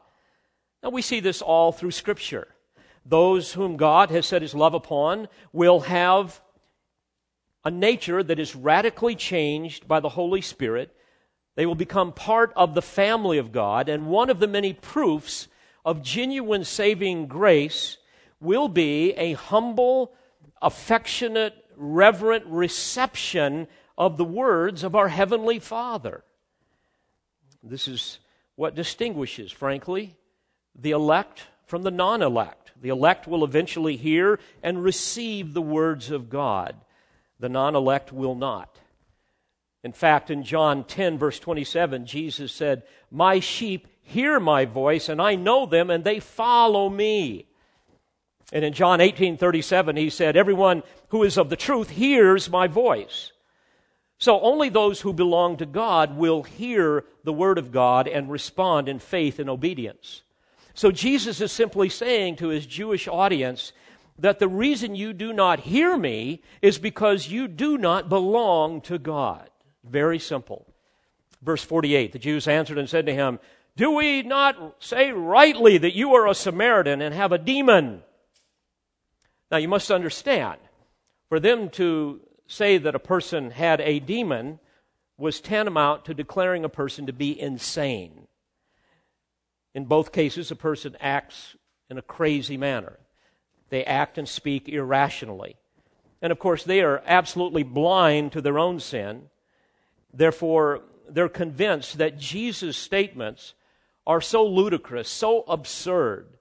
Now, 0.81 0.91
we 0.91 1.01
see 1.01 1.19
this 1.19 1.41
all 1.41 1.71
through 1.71 1.91
Scripture. 1.91 2.47
Those 3.05 3.53
whom 3.53 3.77
God 3.77 4.11
has 4.11 4.25
set 4.25 4.41
his 4.41 4.55
love 4.55 4.73
upon 4.73 5.27
will 5.51 5.81
have 5.81 6.39
a 7.63 7.71
nature 7.71 8.23
that 8.23 8.39
is 8.39 8.55
radically 8.55 9.15
changed 9.15 9.87
by 9.87 9.99
the 9.99 10.09
Holy 10.09 10.41
Spirit. 10.41 10.95
They 11.55 11.65
will 11.65 11.75
become 11.75 12.13
part 12.13 12.53
of 12.55 12.73
the 12.73 12.81
family 12.81 13.37
of 13.37 13.51
God, 13.51 13.89
and 13.89 14.07
one 14.07 14.29
of 14.29 14.39
the 14.39 14.47
many 14.47 14.73
proofs 14.73 15.47
of 15.85 16.01
genuine 16.01 16.63
saving 16.63 17.27
grace 17.27 17.97
will 18.39 18.67
be 18.67 19.11
a 19.13 19.33
humble, 19.33 20.13
affectionate, 20.61 21.65
reverent 21.75 22.45
reception 22.47 23.67
of 23.97 24.17
the 24.17 24.25
words 24.25 24.83
of 24.83 24.95
our 24.95 25.07
Heavenly 25.07 25.59
Father. 25.59 26.23
This 27.63 27.87
is 27.87 28.19
what 28.55 28.75
distinguishes, 28.75 29.51
frankly, 29.51 30.15
the 30.75 30.91
elect 30.91 31.43
from 31.65 31.83
the 31.83 31.91
non 31.91 32.21
elect. 32.21 32.71
The 32.79 32.89
elect 32.89 33.27
will 33.27 33.43
eventually 33.43 33.95
hear 33.95 34.39
and 34.63 34.83
receive 34.83 35.53
the 35.53 35.61
words 35.61 36.09
of 36.09 36.29
God. 36.29 36.75
The 37.41 37.49
non 37.49 37.75
elect 37.75 38.13
will 38.13 38.35
not. 38.35 38.77
In 39.83 39.93
fact, 39.93 40.29
in 40.29 40.43
John 40.43 40.83
10, 40.83 41.17
verse 41.17 41.39
27, 41.39 42.05
Jesus 42.05 42.51
said, 42.51 42.83
My 43.09 43.39
sheep 43.39 43.87
hear 44.03 44.39
my 44.39 44.65
voice, 44.65 45.09
and 45.09 45.19
I 45.19 45.33
know 45.33 45.65
them, 45.65 45.89
and 45.89 46.03
they 46.03 46.19
follow 46.19 46.87
me. 46.87 47.47
And 48.53 48.63
in 48.63 48.73
John 48.73 49.01
18, 49.01 49.37
37, 49.37 49.95
he 49.95 50.11
said, 50.11 50.37
Everyone 50.37 50.83
who 51.09 51.23
is 51.23 51.35
of 51.35 51.49
the 51.49 51.55
truth 51.55 51.89
hears 51.89 52.47
my 52.47 52.67
voice. 52.67 53.31
So 54.19 54.39
only 54.41 54.69
those 54.69 55.01
who 55.01 55.11
belong 55.11 55.57
to 55.57 55.65
God 55.65 56.15
will 56.15 56.43
hear 56.43 57.05
the 57.23 57.33
word 57.33 57.57
of 57.57 57.71
God 57.71 58.07
and 58.07 58.29
respond 58.29 58.87
in 58.87 58.99
faith 58.99 59.39
and 59.39 59.49
obedience. 59.49 60.21
So 60.75 60.91
Jesus 60.91 61.41
is 61.41 61.51
simply 61.51 61.89
saying 61.89 62.35
to 62.35 62.49
his 62.49 62.67
Jewish 62.67 63.07
audience 63.07 63.73
that 64.21 64.39
the 64.39 64.47
reason 64.47 64.95
you 64.95 65.13
do 65.13 65.33
not 65.33 65.61
hear 65.61 65.97
me 65.97 66.41
is 66.61 66.77
because 66.77 67.27
you 67.27 67.47
do 67.47 67.77
not 67.77 68.07
belong 68.07 68.79
to 68.81 68.99
God. 68.99 69.49
Very 69.83 70.19
simple. 70.19 70.67
Verse 71.41 71.63
48 71.63 72.13
The 72.13 72.19
Jews 72.19 72.47
answered 72.47 72.77
and 72.77 72.89
said 72.89 73.07
to 73.07 73.13
him, 73.13 73.39
Do 73.75 73.91
we 73.91 74.21
not 74.21 74.75
say 74.79 75.11
rightly 75.11 75.79
that 75.79 75.95
you 75.95 76.13
are 76.15 76.27
a 76.27 76.35
Samaritan 76.35 77.01
and 77.01 77.15
have 77.15 77.31
a 77.31 77.39
demon? 77.39 78.03
Now 79.49 79.57
you 79.57 79.67
must 79.67 79.91
understand, 79.91 80.59
for 81.27 81.39
them 81.39 81.69
to 81.71 82.21
say 82.47 82.77
that 82.77 82.95
a 82.95 82.99
person 82.99 83.51
had 83.51 83.81
a 83.81 83.99
demon 83.99 84.59
was 85.17 85.41
tantamount 85.41 86.05
to 86.05 86.13
declaring 86.13 86.63
a 86.63 86.69
person 86.69 87.07
to 87.07 87.13
be 87.13 87.39
insane. 87.39 88.27
In 89.73 89.85
both 89.85 90.11
cases, 90.11 90.51
a 90.51 90.55
person 90.55 90.95
acts 90.99 91.55
in 91.89 91.97
a 91.97 92.01
crazy 92.01 92.57
manner. 92.57 92.99
They 93.71 93.83
act 93.85 94.19
and 94.19 94.29
speak 94.29 94.69
irrationally. 94.69 95.55
And 96.21 96.31
of 96.31 96.37
course, 96.37 96.63
they 96.63 96.81
are 96.81 97.01
absolutely 97.07 97.63
blind 97.63 98.33
to 98.33 98.41
their 98.41 98.59
own 98.59 98.79
sin. 98.79 99.29
Therefore, 100.13 100.81
they're 101.09 101.29
convinced 101.29 101.97
that 101.97 102.19
Jesus' 102.19 102.77
statements 102.77 103.53
are 104.05 104.21
so 104.21 104.45
ludicrous, 104.45 105.09
so 105.09 105.43
absurd, 105.47 106.37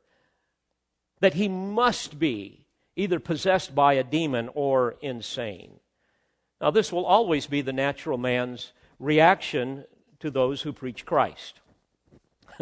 that 1.20 1.34
he 1.34 1.48
must 1.48 2.18
be 2.18 2.66
either 2.96 3.20
possessed 3.20 3.74
by 3.74 3.94
a 3.94 4.04
demon 4.04 4.50
or 4.54 4.96
insane. 5.00 5.78
Now, 6.60 6.70
this 6.70 6.92
will 6.92 7.06
always 7.06 7.46
be 7.46 7.62
the 7.62 7.72
natural 7.72 8.18
man's 8.18 8.72
reaction 8.98 9.84
to 10.18 10.30
those 10.30 10.62
who 10.62 10.72
preach 10.72 11.06
Christ. 11.06 11.60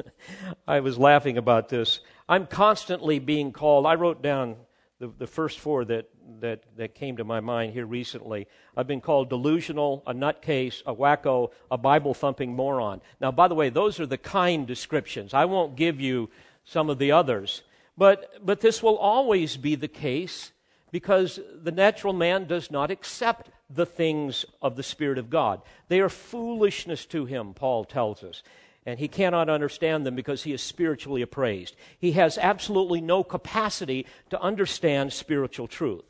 I 0.69 0.81
was 0.81 0.99
laughing 0.99 1.39
about 1.39 1.69
this. 1.69 2.01
I'm 2.29 2.47
constantly 2.47 3.19
being 3.19 3.53
called, 3.53 3.87
I 3.87 3.95
wrote 3.95 4.23
down 4.23 4.57
the, 4.99 5.09
the 5.19 5.27
first 5.27 5.59
four 5.61 5.85
that, 5.87 6.09
that, 6.41 6.65
that 6.77 6.95
came 6.95 7.17
to 7.19 7.25
my 7.25 7.41
mind 7.41 7.73
here 7.73 7.87
recently. 7.87 8.47
I've 8.77 8.87
been 8.87 9.01
called 9.01 9.31
delusional, 9.31 10.03
a 10.07 10.13
nutcase, 10.13 10.83
a 10.87 10.95
wacko, 10.95 11.51
a 11.71 11.79
Bible 11.79 12.15
thumping 12.15 12.55
moron. 12.55 13.01
Now, 13.21 13.31
by 13.31 13.49
the 13.49 13.55
way, 13.55 13.71
those 13.71 14.01
are 14.01 14.07
the 14.07 14.19
kind 14.19 14.67
descriptions. 14.67 15.35
I 15.35 15.45
won't 15.45 15.77
give 15.77 16.01
you 16.01 16.31
some 16.65 16.91
of 16.91 16.99
the 16.99 17.13
others. 17.13 17.63
But, 17.97 18.45
but 18.45 18.61
this 18.61 18.83
will 18.83 18.97
always 18.97 19.57
be 19.57 19.75
the 19.75 19.89
case 19.89 20.53
because 20.91 21.39
the 21.63 21.73
natural 21.73 22.13
man 22.13 22.47
does 22.47 22.71
not 22.71 22.91
accept 22.91 23.51
the 23.71 23.87
things 23.87 24.45
of 24.63 24.77
the 24.77 24.83
Spirit 24.83 25.19
of 25.19 25.31
God. 25.31 25.61
They 25.89 26.01
are 26.01 26.09
foolishness 26.09 27.05
to 27.07 27.27
him, 27.27 27.55
Paul 27.55 27.85
tells 27.85 28.25
us 28.25 28.43
and 28.89 28.99
he 28.99 29.07
cannot 29.07 29.51
understand 29.51 30.07
them 30.07 30.15
because 30.15 30.45
he 30.45 30.53
is 30.55 30.63
spiritually 30.63 31.21
appraised. 31.21 31.77
He 31.99 32.13
has 32.13 32.39
absolutely 32.39 33.03
no 33.03 33.23
capacity 33.23 34.07
to 34.31 34.41
understand 34.41 35.13
spiritual 35.13 35.69
truth. 35.69 36.05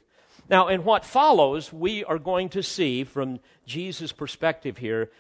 Now, 0.49 0.69
in 0.69 0.85
what 0.85 1.05
follows, 1.05 1.73
we 1.73 2.05
are 2.05 2.21
going 2.21 2.51
to 2.51 2.63
see 2.63 3.03
from 3.03 3.41
Jesus' 3.67 4.13
perspective 4.13 4.79
here 4.79 5.11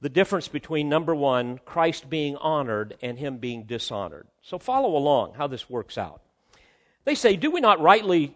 the 0.00 0.08
difference 0.08 0.48
between 0.48 0.88
number 0.88 1.14
one, 1.14 1.60
Christ 1.66 2.08
being 2.08 2.36
honored, 2.36 2.96
and 3.02 3.18
him 3.18 3.36
being 3.36 3.64
dishonored. 3.64 4.26
So 4.40 4.58
follow 4.58 4.96
along 4.96 5.34
how 5.34 5.48
this 5.48 5.68
works 5.68 5.98
out. 5.98 6.22
They 7.04 7.14
say, 7.14 7.36
Do 7.36 7.50
we 7.50 7.60
not 7.60 7.78
rightly, 7.78 8.34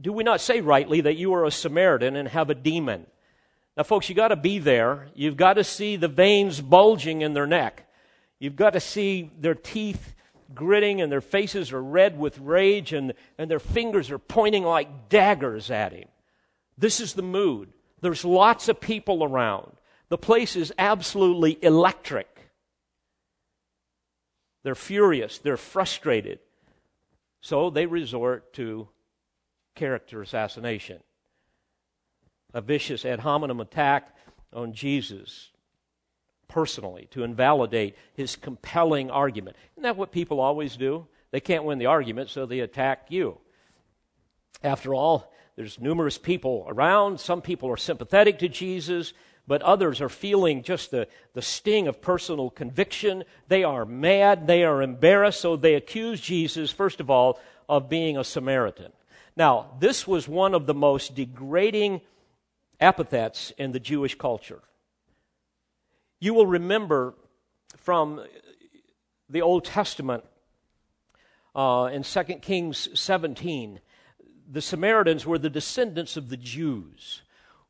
do 0.00 0.12
we 0.12 0.22
not 0.22 0.40
say 0.40 0.60
rightly 0.60 1.00
that 1.00 1.16
you 1.16 1.34
are 1.34 1.44
a 1.44 1.50
Samaritan 1.50 2.14
and 2.14 2.28
have 2.28 2.50
a 2.50 2.54
demon? 2.54 3.06
Now, 3.76 3.82
folks, 3.82 4.08
you 4.08 4.14
got 4.14 4.28
to 4.28 4.36
be 4.36 4.60
there. 4.60 5.08
You've 5.16 5.36
got 5.36 5.54
to 5.54 5.64
see 5.64 5.96
the 5.96 6.08
veins 6.08 6.60
bulging 6.60 7.22
in 7.22 7.34
their 7.34 7.48
neck. 7.48 7.85
You've 8.38 8.56
got 8.56 8.74
to 8.74 8.80
see 8.80 9.30
their 9.38 9.54
teeth 9.54 10.14
gritting 10.54 11.00
and 11.00 11.10
their 11.10 11.20
faces 11.20 11.72
are 11.72 11.82
red 11.82 12.18
with 12.18 12.38
rage 12.38 12.92
and, 12.92 13.14
and 13.38 13.50
their 13.50 13.58
fingers 13.58 14.10
are 14.10 14.18
pointing 14.18 14.64
like 14.64 15.08
daggers 15.08 15.70
at 15.70 15.92
him. 15.92 16.08
This 16.78 17.00
is 17.00 17.14
the 17.14 17.22
mood. 17.22 17.72
There's 18.00 18.24
lots 18.24 18.68
of 18.68 18.80
people 18.80 19.24
around. 19.24 19.72
The 20.08 20.18
place 20.18 20.54
is 20.54 20.72
absolutely 20.78 21.58
electric. 21.62 22.50
They're 24.62 24.74
furious, 24.74 25.38
they're 25.38 25.56
frustrated. 25.56 26.40
So 27.40 27.70
they 27.70 27.86
resort 27.86 28.52
to 28.54 28.88
character 29.74 30.22
assassination. 30.22 31.00
A 32.52 32.60
vicious 32.60 33.04
ad 33.04 33.20
hominem 33.20 33.60
attack 33.60 34.14
on 34.52 34.72
Jesus 34.72 35.50
personally 36.48 37.08
to 37.10 37.24
invalidate 37.24 37.96
his 38.14 38.36
compelling 38.36 39.10
argument. 39.10 39.56
Isn't 39.74 39.82
that 39.82 39.96
what 39.96 40.12
people 40.12 40.40
always 40.40 40.76
do? 40.76 41.06
They 41.30 41.40
can't 41.40 41.64
win 41.64 41.78
the 41.78 41.86
argument, 41.86 42.30
so 42.30 42.46
they 42.46 42.60
attack 42.60 43.06
you. 43.08 43.38
After 44.62 44.94
all, 44.94 45.32
there's 45.56 45.80
numerous 45.80 46.18
people 46.18 46.64
around. 46.68 47.20
Some 47.20 47.42
people 47.42 47.70
are 47.70 47.76
sympathetic 47.76 48.38
to 48.40 48.48
Jesus, 48.48 49.12
but 49.46 49.62
others 49.62 50.00
are 50.00 50.08
feeling 50.08 50.62
just 50.62 50.90
the, 50.90 51.08
the 51.34 51.42
sting 51.42 51.88
of 51.88 52.00
personal 52.00 52.50
conviction. 52.50 53.24
They 53.48 53.64
are 53.64 53.84
mad, 53.84 54.46
they 54.46 54.64
are 54.64 54.82
embarrassed, 54.82 55.40
so 55.40 55.56
they 55.56 55.74
accuse 55.74 56.20
Jesus, 56.20 56.70
first 56.70 57.00
of 57.00 57.10
all, 57.10 57.40
of 57.68 57.88
being 57.88 58.16
a 58.16 58.24
Samaritan. 58.24 58.92
Now, 59.36 59.72
this 59.80 60.06
was 60.06 60.28
one 60.28 60.54
of 60.54 60.66
the 60.66 60.74
most 60.74 61.14
degrading 61.14 62.00
epithets 62.80 63.52
in 63.58 63.72
the 63.72 63.80
Jewish 63.80 64.16
culture. 64.16 64.62
You 66.18 66.32
will 66.32 66.46
remember 66.46 67.14
from 67.76 68.24
the 69.28 69.42
Old 69.42 69.66
Testament 69.66 70.24
uh, 71.54 71.90
in 71.92 72.04
2 72.04 72.22
Kings 72.40 72.88
17, 72.98 73.80
the 74.50 74.62
Samaritans 74.62 75.26
were 75.26 75.38
the 75.38 75.50
descendants 75.50 76.16
of 76.16 76.30
the 76.30 76.38
Jews 76.38 77.20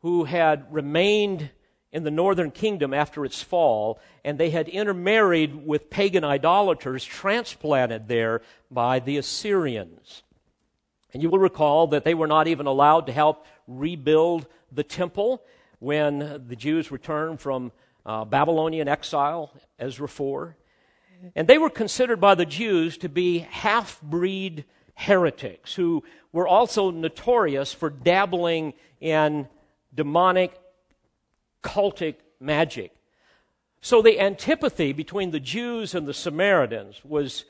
who 0.02 0.24
had 0.24 0.72
remained 0.72 1.50
in 1.90 2.04
the 2.04 2.10
northern 2.10 2.52
kingdom 2.52 2.94
after 2.94 3.24
its 3.24 3.42
fall, 3.42 3.98
and 4.24 4.38
they 4.38 4.50
had 4.50 4.68
intermarried 4.68 5.66
with 5.66 5.90
pagan 5.90 6.22
idolaters 6.22 7.04
transplanted 7.04 8.06
there 8.06 8.42
by 8.70 9.00
the 9.00 9.16
Assyrians. 9.16 10.22
And 11.12 11.20
you 11.20 11.30
will 11.30 11.40
recall 11.40 11.88
that 11.88 12.04
they 12.04 12.14
were 12.14 12.26
not 12.28 12.46
even 12.46 12.66
allowed 12.66 13.06
to 13.06 13.12
help 13.12 13.44
rebuild 13.66 14.46
the 14.70 14.84
temple 14.84 15.42
when 15.80 16.44
the 16.46 16.56
Jews 16.56 16.92
returned 16.92 17.40
from 17.40 17.72
uh, 18.06 18.24
Babylonian 18.24 18.88
exile, 18.88 19.52
Ezra 19.78 20.08
4. 20.08 20.56
And 21.34 21.48
they 21.48 21.58
were 21.58 21.70
considered 21.70 22.20
by 22.20 22.34
the 22.34 22.46
Jews 22.46 22.96
to 22.98 23.08
be 23.08 23.40
half 23.40 24.00
breed 24.00 24.64
heretics 24.94 25.74
who 25.74 26.04
were 26.32 26.46
also 26.46 26.90
notorious 26.90 27.72
for 27.72 27.90
dabbling 27.90 28.74
in 29.00 29.48
demonic, 29.94 30.58
cultic 31.62 32.16
magic. 32.40 32.92
So 33.80 34.02
the 34.02 34.20
antipathy 34.20 34.92
between 34.92 35.30
the 35.30 35.40
Jews 35.40 35.94
and 35.94 36.06
the 36.06 36.14
Samaritans 36.14 37.04
was 37.04 37.44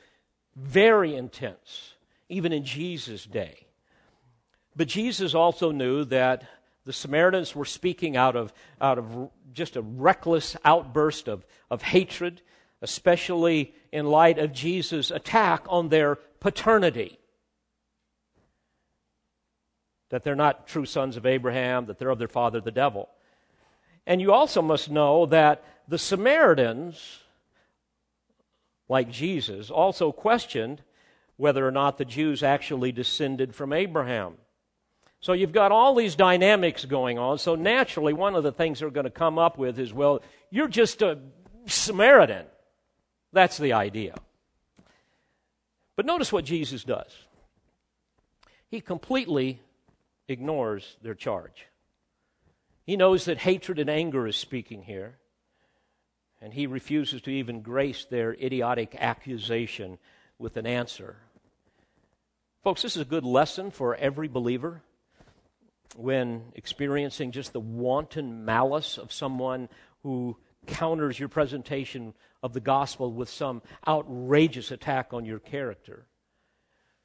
very 0.55 1.15
intense, 1.15 1.93
even 2.29 2.51
in 2.51 2.63
Jesus' 2.65 3.25
day. 3.25 3.67
But 4.75 4.87
Jesus 4.87 5.33
also 5.33 5.71
knew 5.71 6.03
that 6.05 6.43
the 6.87 6.93
Samaritans 6.93 7.53
were 7.53 7.65
speaking 7.65 8.15
out 8.15 8.37
of, 8.37 8.53
out 8.79 8.97
of 8.97 9.29
just 9.53 9.75
a 9.75 9.81
reckless 9.81 10.55
outburst 10.63 11.27
of, 11.27 11.45
of 11.69 11.81
hatred, 11.81 12.41
especially 12.81 13.75
in 13.91 14.05
light 14.05 14.39
of 14.39 14.53
Jesus' 14.53 15.11
attack 15.11 15.65
on 15.67 15.89
their 15.89 16.15
paternity. 16.39 17.19
That 20.11 20.23
they're 20.23 20.33
not 20.33 20.65
true 20.65 20.85
sons 20.85 21.17
of 21.17 21.25
Abraham, 21.25 21.87
that 21.87 21.99
they're 21.99 22.09
of 22.09 22.19
their 22.19 22.29
father, 22.29 22.61
the 22.61 22.71
devil. 22.71 23.09
And 24.05 24.21
you 24.21 24.31
also 24.31 24.61
must 24.61 24.89
know 24.89 25.25
that 25.25 25.65
the 25.89 25.97
Samaritans, 25.97 27.19
like 28.87 29.11
Jesus, 29.11 29.69
also 29.69 30.13
questioned 30.13 30.83
whether 31.35 31.67
or 31.67 31.71
not 31.71 31.97
the 31.97 32.05
Jews 32.05 32.43
actually 32.43 32.93
descended 32.93 33.53
from 33.53 33.73
Abraham. 33.73 34.35
So 35.19 35.33
you've 35.33 35.51
got 35.51 35.71
all 35.71 35.95
these 35.95 36.15
dynamics 36.15 36.85
going 36.85 37.17
on. 37.17 37.39
So 37.39 37.55
naturally, 37.55 38.13
one 38.13 38.35
of 38.35 38.43
the 38.43 38.51
things 38.51 38.79
they're 38.79 38.89
going 38.89 39.05
to 39.05 39.09
come 39.09 39.39
up 39.39 39.57
with 39.57 39.79
is, 39.79 39.93
well, 39.93 40.21
you're 40.51 40.67
just 40.67 41.01
a 41.01 41.19
Samaritan. 41.65 42.45
That's 43.33 43.57
the 43.57 43.73
idea. 43.73 44.15
But 45.95 46.05
notice 46.05 46.31
what 46.31 46.45
Jesus 46.45 46.83
does. 46.83 47.11
He 48.69 48.81
completely 48.81 49.59
ignores 50.27 50.97
their 51.01 51.15
charge. 51.15 51.65
He 52.85 52.95
knows 52.95 53.25
that 53.25 53.39
hatred 53.39 53.79
and 53.79 53.89
anger 53.89 54.27
is 54.27 54.37
speaking 54.37 54.83
here, 54.83 55.17
and 56.41 56.53
he 56.53 56.67
refuses 56.67 57.21
to 57.23 57.31
even 57.31 57.61
grace 57.61 58.05
their 58.05 58.33
idiotic 58.33 58.95
accusation 58.97 59.97
with 60.37 60.55
an 60.55 60.67
answer. 60.67 61.17
Folks, 62.63 62.81
this 62.81 62.95
is 62.95 63.01
a 63.01 63.05
good 63.05 63.25
lesson 63.25 63.71
for 63.71 63.95
every 63.95 64.27
believer 64.27 64.83
when 65.95 66.43
experiencing 66.53 67.31
just 67.31 67.53
the 67.53 67.59
wanton 67.59 68.45
malice 68.45 68.97
of 68.97 69.11
someone 69.11 69.69
who 70.03 70.37
counters 70.65 71.19
your 71.19 71.29
presentation 71.29 72.13
of 72.43 72.53
the 72.53 72.59
gospel 72.59 73.11
with 73.11 73.29
some 73.29 73.61
outrageous 73.87 74.71
attack 74.71 75.13
on 75.13 75.25
your 75.25 75.39
character. 75.39 76.05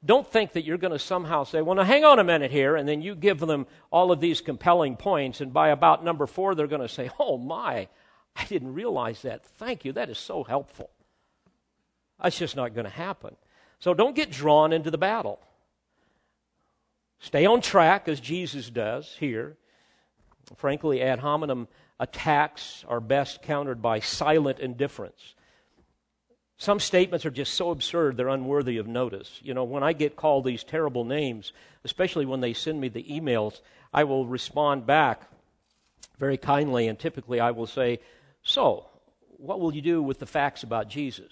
Don't 0.05 0.27
think 0.27 0.51
that 0.51 0.65
you're 0.65 0.77
going 0.77 0.91
to 0.91 0.99
somehow 0.99 1.45
say, 1.45 1.61
well, 1.61 1.75
now 1.75 1.83
hang 1.83 2.03
on 2.03 2.19
a 2.19 2.25
minute 2.25 2.51
here, 2.51 2.75
and 2.75 2.87
then 2.87 3.01
you 3.01 3.15
give 3.15 3.39
them 3.39 3.65
all 3.89 4.11
of 4.11 4.19
these 4.19 4.41
compelling 4.41 4.97
points, 4.97 5.39
and 5.39 5.53
by 5.53 5.69
about 5.69 6.03
number 6.03 6.27
four, 6.27 6.55
they're 6.55 6.67
going 6.67 6.81
to 6.81 6.89
say, 6.89 7.09
oh 7.19 7.37
my, 7.37 7.87
I 8.35 8.45
didn't 8.45 8.73
realize 8.73 9.21
that. 9.21 9.45
Thank 9.45 9.85
you. 9.85 9.93
That 9.93 10.09
is 10.09 10.17
so 10.17 10.43
helpful. 10.43 10.89
That's 12.21 12.37
just 12.37 12.55
not 12.55 12.73
going 12.73 12.85
to 12.85 12.91
happen. 12.91 13.35
So 13.79 13.93
don't 13.93 14.15
get 14.15 14.29
drawn 14.29 14.73
into 14.73 14.91
the 14.91 14.97
battle. 14.97 15.39
Stay 17.23 17.45
on 17.45 17.61
track 17.61 18.09
as 18.09 18.19
Jesus 18.19 18.69
does 18.69 19.15
here. 19.17 19.55
Frankly, 20.57 21.01
ad 21.01 21.19
hominem 21.19 21.69
attacks 21.97 22.83
are 22.85 22.99
best 22.99 23.41
countered 23.41 23.81
by 23.81 24.01
silent 24.01 24.59
indifference. 24.59 25.33
Some 26.57 26.81
statements 26.81 27.25
are 27.25 27.31
just 27.31 27.53
so 27.53 27.71
absurd 27.71 28.17
they're 28.17 28.27
unworthy 28.27 28.75
of 28.75 28.87
notice. 28.87 29.39
You 29.41 29.53
know, 29.53 29.63
when 29.63 29.83
I 29.83 29.93
get 29.93 30.17
called 30.17 30.43
these 30.43 30.65
terrible 30.65 31.05
names, 31.05 31.53
especially 31.85 32.25
when 32.25 32.41
they 32.41 32.51
send 32.51 32.81
me 32.81 32.89
the 32.89 33.05
emails, 33.05 33.61
I 33.93 34.03
will 34.03 34.27
respond 34.27 34.85
back 34.85 35.21
very 36.19 36.37
kindly, 36.37 36.89
and 36.89 36.99
typically 36.99 37.39
I 37.39 37.51
will 37.51 37.67
say, 37.67 38.01
So, 38.43 38.87
what 39.37 39.61
will 39.61 39.73
you 39.73 39.81
do 39.81 40.03
with 40.03 40.19
the 40.19 40.25
facts 40.25 40.63
about 40.63 40.89
Jesus? 40.89 41.31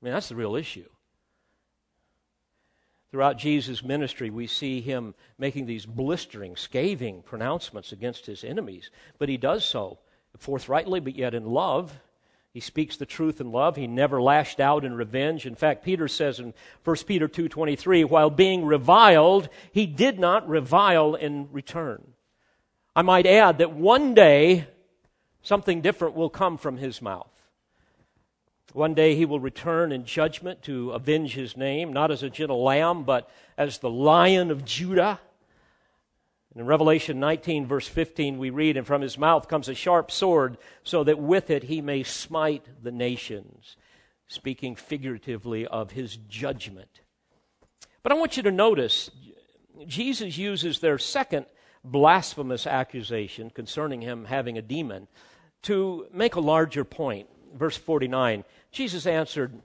I 0.00 0.04
mean, 0.04 0.14
that's 0.14 0.28
the 0.28 0.36
real 0.36 0.54
issue. 0.54 0.86
Throughout 3.14 3.38
Jesus' 3.38 3.84
ministry, 3.84 4.28
we 4.28 4.48
see 4.48 4.80
him 4.80 5.14
making 5.38 5.66
these 5.66 5.86
blistering, 5.86 6.56
scathing 6.56 7.22
pronouncements 7.22 7.92
against 7.92 8.26
his 8.26 8.42
enemies, 8.42 8.90
but 9.18 9.28
he 9.28 9.36
does 9.36 9.64
so 9.64 10.00
forthrightly, 10.36 10.98
but 10.98 11.14
yet 11.14 11.32
in 11.32 11.46
love. 11.46 12.00
He 12.52 12.58
speaks 12.58 12.96
the 12.96 13.06
truth 13.06 13.40
in 13.40 13.52
love. 13.52 13.76
He 13.76 13.86
never 13.86 14.20
lashed 14.20 14.58
out 14.58 14.84
in 14.84 14.94
revenge. 14.94 15.46
In 15.46 15.54
fact, 15.54 15.84
Peter 15.84 16.08
says 16.08 16.40
in 16.40 16.54
1 16.82 17.06
Peter 17.06 17.28
2:23, 17.28 18.02
while 18.02 18.30
being 18.30 18.64
reviled, 18.64 19.48
he 19.70 19.86
did 19.86 20.18
not 20.18 20.48
revile 20.48 21.14
in 21.14 21.48
return. 21.52 22.14
I 22.96 23.02
might 23.02 23.26
add 23.26 23.58
that 23.58 23.74
one 23.74 24.14
day 24.14 24.66
something 25.40 25.82
different 25.82 26.16
will 26.16 26.30
come 26.30 26.56
from 26.56 26.78
his 26.78 27.00
mouth. 27.00 27.30
One 28.74 28.94
day 28.94 29.14
he 29.14 29.24
will 29.24 29.38
return 29.38 29.92
in 29.92 30.04
judgment 30.04 30.62
to 30.62 30.90
avenge 30.90 31.34
his 31.34 31.56
name, 31.56 31.92
not 31.92 32.10
as 32.10 32.24
a 32.24 32.28
gentle 32.28 32.60
lamb, 32.60 33.04
but 33.04 33.30
as 33.56 33.78
the 33.78 33.88
lion 33.88 34.50
of 34.50 34.64
Judah. 34.64 35.20
In 36.56 36.66
Revelation 36.66 37.20
19, 37.20 37.68
verse 37.68 37.86
15, 37.86 38.36
we 38.36 38.50
read, 38.50 38.76
And 38.76 38.84
from 38.84 39.00
his 39.00 39.16
mouth 39.16 39.46
comes 39.46 39.68
a 39.68 39.76
sharp 39.76 40.10
sword, 40.10 40.58
so 40.82 41.04
that 41.04 41.20
with 41.20 41.50
it 41.50 41.62
he 41.62 41.80
may 41.80 42.02
smite 42.02 42.66
the 42.82 42.90
nations, 42.90 43.76
speaking 44.26 44.74
figuratively 44.74 45.68
of 45.68 45.92
his 45.92 46.16
judgment. 46.16 47.00
But 48.02 48.10
I 48.10 48.16
want 48.16 48.36
you 48.36 48.42
to 48.42 48.50
notice, 48.50 49.08
Jesus 49.86 50.36
uses 50.36 50.80
their 50.80 50.98
second 50.98 51.46
blasphemous 51.84 52.66
accusation 52.66 53.50
concerning 53.50 54.00
him 54.00 54.24
having 54.24 54.58
a 54.58 54.62
demon 54.62 55.06
to 55.62 56.08
make 56.12 56.34
a 56.34 56.40
larger 56.40 56.82
point. 56.82 57.28
Verse 57.54 57.76
49 57.76 58.42
Jesus 58.74 59.06
answered, 59.06 59.62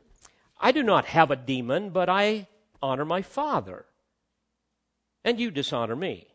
I 0.59 0.71
do 0.71 0.83
not 0.83 1.05
have 1.05 1.31
a 1.31 1.35
demon, 1.35 1.89
but 1.89 2.07
I 2.09 2.47
honor 2.81 3.05
my 3.05 3.21
Father, 3.21 3.85
and 5.25 5.39
you 5.39 5.51
dishonor 5.51 5.95
me. 5.95 6.27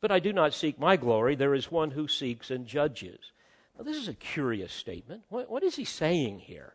But 0.00 0.10
I 0.10 0.18
do 0.18 0.32
not 0.32 0.54
seek 0.54 0.78
my 0.78 0.96
glory. 0.96 1.34
There 1.34 1.54
is 1.54 1.70
one 1.70 1.90
who 1.90 2.08
seeks 2.08 2.50
and 2.50 2.66
judges. 2.66 3.32
Now, 3.76 3.84
this 3.84 3.96
is 3.96 4.08
a 4.08 4.14
curious 4.14 4.72
statement. 4.72 5.22
What, 5.28 5.50
what 5.50 5.62
is 5.62 5.76
he 5.76 5.84
saying 5.84 6.40
here? 6.40 6.74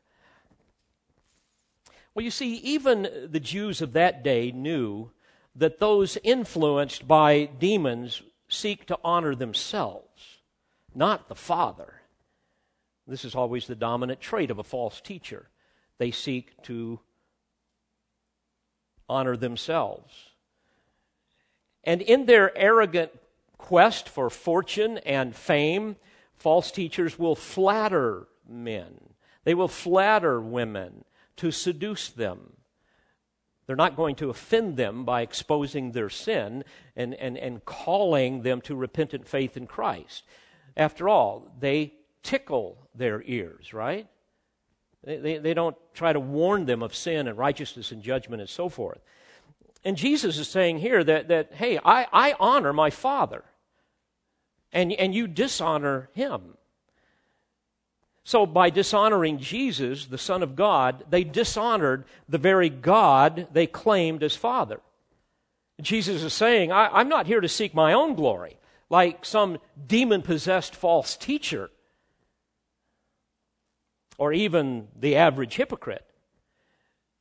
Well, 2.13 2.23
you 2.23 2.31
see, 2.31 2.55
even 2.57 3.27
the 3.29 3.39
Jews 3.39 3.81
of 3.81 3.93
that 3.93 4.23
day 4.23 4.51
knew 4.51 5.11
that 5.55 5.79
those 5.79 6.17
influenced 6.23 7.07
by 7.07 7.45
demons 7.45 8.21
seek 8.49 8.85
to 8.87 8.99
honor 9.03 9.33
themselves, 9.33 10.39
not 10.93 11.27
the 11.27 11.35
Father. 11.35 12.00
This 13.07 13.25
is 13.25 13.35
always 13.35 13.67
the 13.67 13.75
dominant 13.75 14.21
trait 14.21 14.51
of 14.51 14.59
a 14.59 14.63
false 14.63 15.01
teacher. 15.01 15.49
They 15.97 16.11
seek 16.11 16.61
to 16.63 16.99
honor 19.09 19.35
themselves. 19.35 20.13
And 21.83 22.01
in 22.01 22.25
their 22.25 22.55
arrogant 22.57 23.11
quest 23.57 24.07
for 24.07 24.29
fortune 24.29 24.97
and 24.99 25.35
fame, 25.35 25.95
false 26.35 26.71
teachers 26.71 27.19
will 27.19 27.35
flatter 27.35 28.27
men. 28.47 28.99
They 29.43 29.53
will 29.53 29.67
flatter 29.67 30.39
women 30.39 31.03
to 31.37 31.51
seduce 31.51 32.09
them. 32.09 32.53
They're 33.65 33.75
not 33.75 33.95
going 33.95 34.15
to 34.17 34.29
offend 34.29 34.77
them 34.77 35.05
by 35.05 35.21
exposing 35.21 35.91
their 35.91 36.09
sin 36.09 36.63
and, 36.95 37.13
and, 37.15 37.37
and 37.37 37.63
calling 37.63 38.41
them 38.41 38.61
to 38.61 38.75
repentant 38.75 39.27
faith 39.27 39.55
in 39.55 39.67
Christ. 39.67 40.23
After 40.75 41.07
all, 41.07 41.47
they 41.59 41.93
tickle 42.23 42.77
their 42.95 43.21
ears, 43.23 43.73
right? 43.73 44.07
They, 45.03 45.17
they, 45.17 45.37
they 45.37 45.53
don't 45.53 45.75
try 45.93 46.13
to 46.13 46.19
warn 46.19 46.65
them 46.65 46.83
of 46.83 46.95
sin 46.95 47.27
and 47.27 47.37
righteousness 47.37 47.91
and 47.91 48.03
judgment 48.03 48.41
and 48.41 48.49
so 48.49 48.69
forth. 48.69 48.99
And 49.83 49.97
Jesus 49.97 50.37
is 50.37 50.47
saying 50.47 50.79
here 50.79 51.03
that, 51.03 51.29
that 51.29 51.53
hey, 51.53 51.79
I, 51.83 52.07
I 52.13 52.35
honor 52.39 52.71
my 52.71 52.91
Father, 52.91 53.43
and, 54.71 54.91
and 54.93 55.13
you 55.13 55.27
dishonor 55.27 56.09
him. 56.13 56.55
So, 58.23 58.45
by 58.45 58.69
dishonoring 58.69 59.39
Jesus, 59.39 60.05
the 60.05 60.19
Son 60.19 60.43
of 60.43 60.55
God, 60.55 61.03
they 61.09 61.23
dishonored 61.23 62.05
the 62.29 62.37
very 62.37 62.69
God 62.69 63.47
they 63.51 63.65
claimed 63.65 64.21
as 64.21 64.35
Father. 64.35 64.79
Jesus 65.81 66.21
is 66.21 66.33
saying, 66.33 66.71
I, 66.71 67.01
am 67.01 67.09
not 67.09 67.25
here 67.25 67.41
to 67.41 67.49
seek 67.49 67.73
my 67.73 67.93
own 67.93 68.13
glory, 68.13 68.57
like 68.91 69.25
some 69.25 69.57
demon 69.87 70.21
possessed 70.21 70.75
false 70.75 71.17
teacher, 71.17 71.71
or 74.21 74.31
even 74.31 74.87
the 74.95 75.15
average 75.15 75.55
hypocrite. 75.55 76.05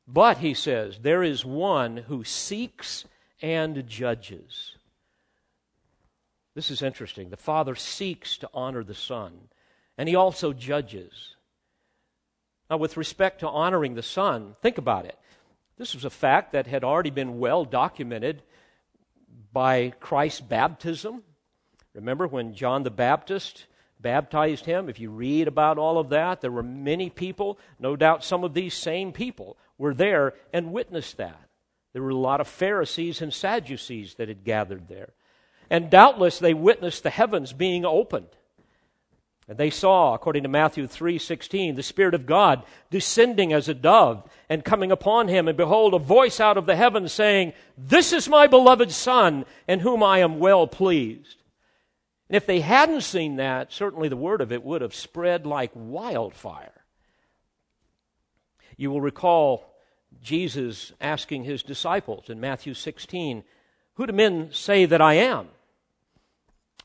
But, 0.07 0.37
he 0.37 0.53
says, 0.53 0.99
there 1.01 1.23
is 1.23 1.47
one 1.47 1.97
who 1.97 2.25
seeks 2.25 3.07
and 3.41 3.87
judges. 3.89 4.77
This 6.55 6.71
is 6.71 6.83
interesting. 6.83 7.31
The 7.31 7.39
Father 7.39 7.75
seeks 7.75 8.37
to 8.37 8.51
honor 8.53 8.85
the 8.85 8.95
Son, 8.95 9.49
and 9.97 10.11
He 10.11 10.15
also 10.15 10.53
judges. 10.53 11.37
Now, 12.69 12.77
with 12.77 12.99
respect 12.99 13.41
to 13.41 13.49
honoring 13.49 13.95
the 13.95 14.03
Son, 14.03 14.55
think 14.61 14.77
about 14.77 15.07
it. 15.07 15.19
This 15.79 15.95
was 15.95 16.05
a 16.05 16.11
fact 16.11 16.53
that 16.53 16.67
had 16.67 16.85
already 16.85 17.09
been 17.09 17.39
well 17.39 17.65
documented 17.65 18.43
by 19.55 19.95
Christ's 20.01 20.43
baptism. 20.43 21.23
Remember 21.95 22.29
when 22.29 22.53
John 22.53 22.83
the 22.83 22.91
Baptist 22.91 23.65
baptized 24.01 24.67
him? 24.67 24.89
If 24.89 24.99
you 24.99 25.11
read 25.11 25.49
about 25.49 25.79
all 25.79 25.99
of 25.99 26.09
that, 26.11 26.41
there 26.41 26.51
were 26.51 26.63
many 26.63 27.11
people, 27.11 27.59
no 27.79 27.97
doubt 27.97 28.25
some 28.25 28.45
of 28.45 28.55
these 28.55 28.75
same 28.75 29.13
people 29.13 29.57
were 29.79 29.95
there 29.95 30.35
and 30.53 30.73
witnessed 30.73 31.17
that. 31.17 31.49
There 31.93 32.03
were 32.03 32.11
a 32.11 32.15
lot 32.15 32.41
of 32.41 32.49
Pharisees 32.49 33.21
and 33.21 33.33
Sadducees 33.33 34.15
that 34.15 34.29
had 34.29 34.45
gathered 34.45 34.89
there. 34.89 35.13
And 35.69 35.91
doubtless 35.91 36.39
they 36.39 36.55
witnessed 36.55 37.03
the 37.03 37.11
heavens 37.11 37.53
being 37.53 37.85
opened. 37.85 38.29
And 39.49 39.59
they 39.59 39.71
saw, 39.71 40.15
according 40.15 40.45
to 40.45 40.49
Matthew 40.49 40.87
3:16, 40.87 41.75
the 41.75 41.83
spirit 41.83 42.15
of 42.15 42.25
God 42.25 42.63
descending 42.89 43.53
as 43.53 43.69
a 43.69 43.75
dove 43.75 44.23
and 44.49 44.65
coming 44.65 44.93
upon 44.93 45.27
him 45.27 45.49
and 45.49 45.57
behold 45.57 45.93
a 45.93 45.99
voice 45.99 46.39
out 46.39 46.57
of 46.57 46.67
the 46.67 46.77
heavens 46.77 47.13
saying, 47.13 47.53
"This 47.77 48.13
is 48.13 48.29
my 48.29 48.47
beloved 48.47 48.93
son, 48.93 49.45
in 49.67 49.81
whom 49.81 50.05
I 50.05 50.19
am 50.19 50.39
well 50.39 50.69
pleased." 50.69 51.40
And 52.31 52.37
if 52.37 52.47
they 52.47 52.61
hadn't 52.61 53.01
seen 53.01 53.37
that, 53.37 53.73
certainly 53.73 54.09
the 54.09 54.17
word 54.17 54.41
of 54.41 54.53
it 54.53 54.63
would 54.63 54.83
have 54.83 54.95
spread 54.95 55.47
like 55.47 55.73
wildfire. 55.75 56.85
You 58.77 58.93
will 58.93 59.01
recall 59.01 59.75
Jesus 60.23 60.93
asking 61.01 61.43
his 61.43 61.65
disciples 61.65 62.31
in 62.31 62.39
Matthew 62.39 62.73
16, 62.73 63.43
Who 63.95 64.07
do 64.07 64.13
men 64.13 64.51
say 64.53 64.85
that 64.85 65.01
I 65.01 65.15
am? 65.15 65.49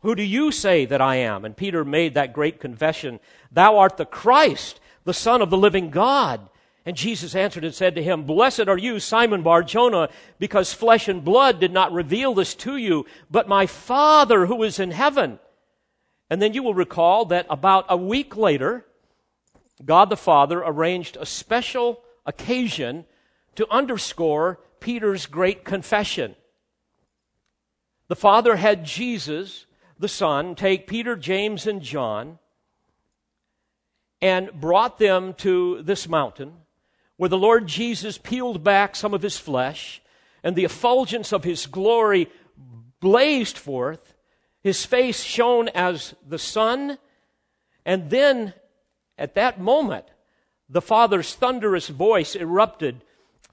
Who 0.01 0.15
do 0.15 0.23
you 0.23 0.51
say 0.51 0.85
that 0.85 0.99
I 0.99 1.17
am? 1.17 1.45
And 1.45 1.55
Peter 1.55 1.85
made 1.85 2.15
that 2.15 2.33
great 2.33 2.59
confession 2.59 3.19
Thou 3.51 3.77
art 3.77 3.97
the 3.97 4.05
Christ, 4.05 4.79
the 5.03 5.13
Son 5.13 5.43
of 5.43 5.51
the 5.51 5.57
living 5.57 5.91
God. 5.91 6.49
And 6.85 6.95
Jesus 6.95 7.33
answered 7.33 7.63
and 7.63 7.73
said 7.73 7.95
to 7.95 8.03
him, 8.03 8.23
Blessed 8.23 8.67
are 8.67 8.77
you, 8.77 8.99
Simon 8.99 9.41
Bar 9.41 9.63
Jonah, 9.63 10.09
because 10.37 10.71
flesh 10.71 11.07
and 11.07 11.25
blood 11.25 11.59
did 11.59 11.71
not 11.71 11.91
reveal 11.91 12.35
this 12.35 12.53
to 12.55 12.77
you, 12.77 13.07
but 13.31 13.47
my 13.47 13.65
Father 13.65 14.45
who 14.45 14.61
is 14.61 14.79
in 14.79 14.91
heaven. 14.91 15.39
And 16.29 16.41
then 16.41 16.53
you 16.53 16.61
will 16.61 16.75
recall 16.75 17.25
that 17.25 17.47
about 17.49 17.85
a 17.89 17.97
week 17.97 18.37
later, 18.37 18.85
God 19.83 20.11
the 20.11 20.17
Father 20.17 20.59
arranged 20.59 21.17
a 21.19 21.25
special 21.25 22.01
occasion 22.23 23.05
to 23.55 23.67
underscore 23.71 24.59
Peter's 24.79 25.25
great 25.25 25.65
confession. 25.65 26.35
The 28.09 28.15
Father 28.15 28.57
had 28.57 28.85
Jesus, 28.85 29.65
the 29.97 30.07
Son, 30.07 30.53
take 30.53 30.85
Peter, 30.85 31.15
James, 31.15 31.65
and 31.65 31.81
John 31.81 32.37
and 34.21 34.51
brought 34.53 34.99
them 34.99 35.33
to 35.35 35.81
this 35.81 36.07
mountain 36.07 36.53
where 37.17 37.29
the 37.29 37.37
Lord 37.37 37.67
Jesus 37.67 38.17
peeled 38.17 38.63
back 38.63 38.95
some 38.95 39.13
of 39.13 39.21
his 39.21 39.37
flesh 39.37 40.01
and 40.43 40.55
the 40.55 40.65
effulgence 40.65 41.31
of 41.31 41.43
his 41.43 41.65
glory 41.65 42.29
blazed 42.99 43.57
forth. 43.57 44.13
His 44.61 44.85
face 44.85 45.21
shone 45.21 45.69
as 45.69 46.15
the 46.27 46.39
sun. 46.39 46.97
And 47.85 48.09
then 48.09 48.53
at 49.17 49.35
that 49.35 49.59
moment, 49.59 50.05
the 50.69 50.81
Father's 50.81 51.33
thunderous 51.35 51.87
voice 51.87 52.35
erupted 52.35 53.01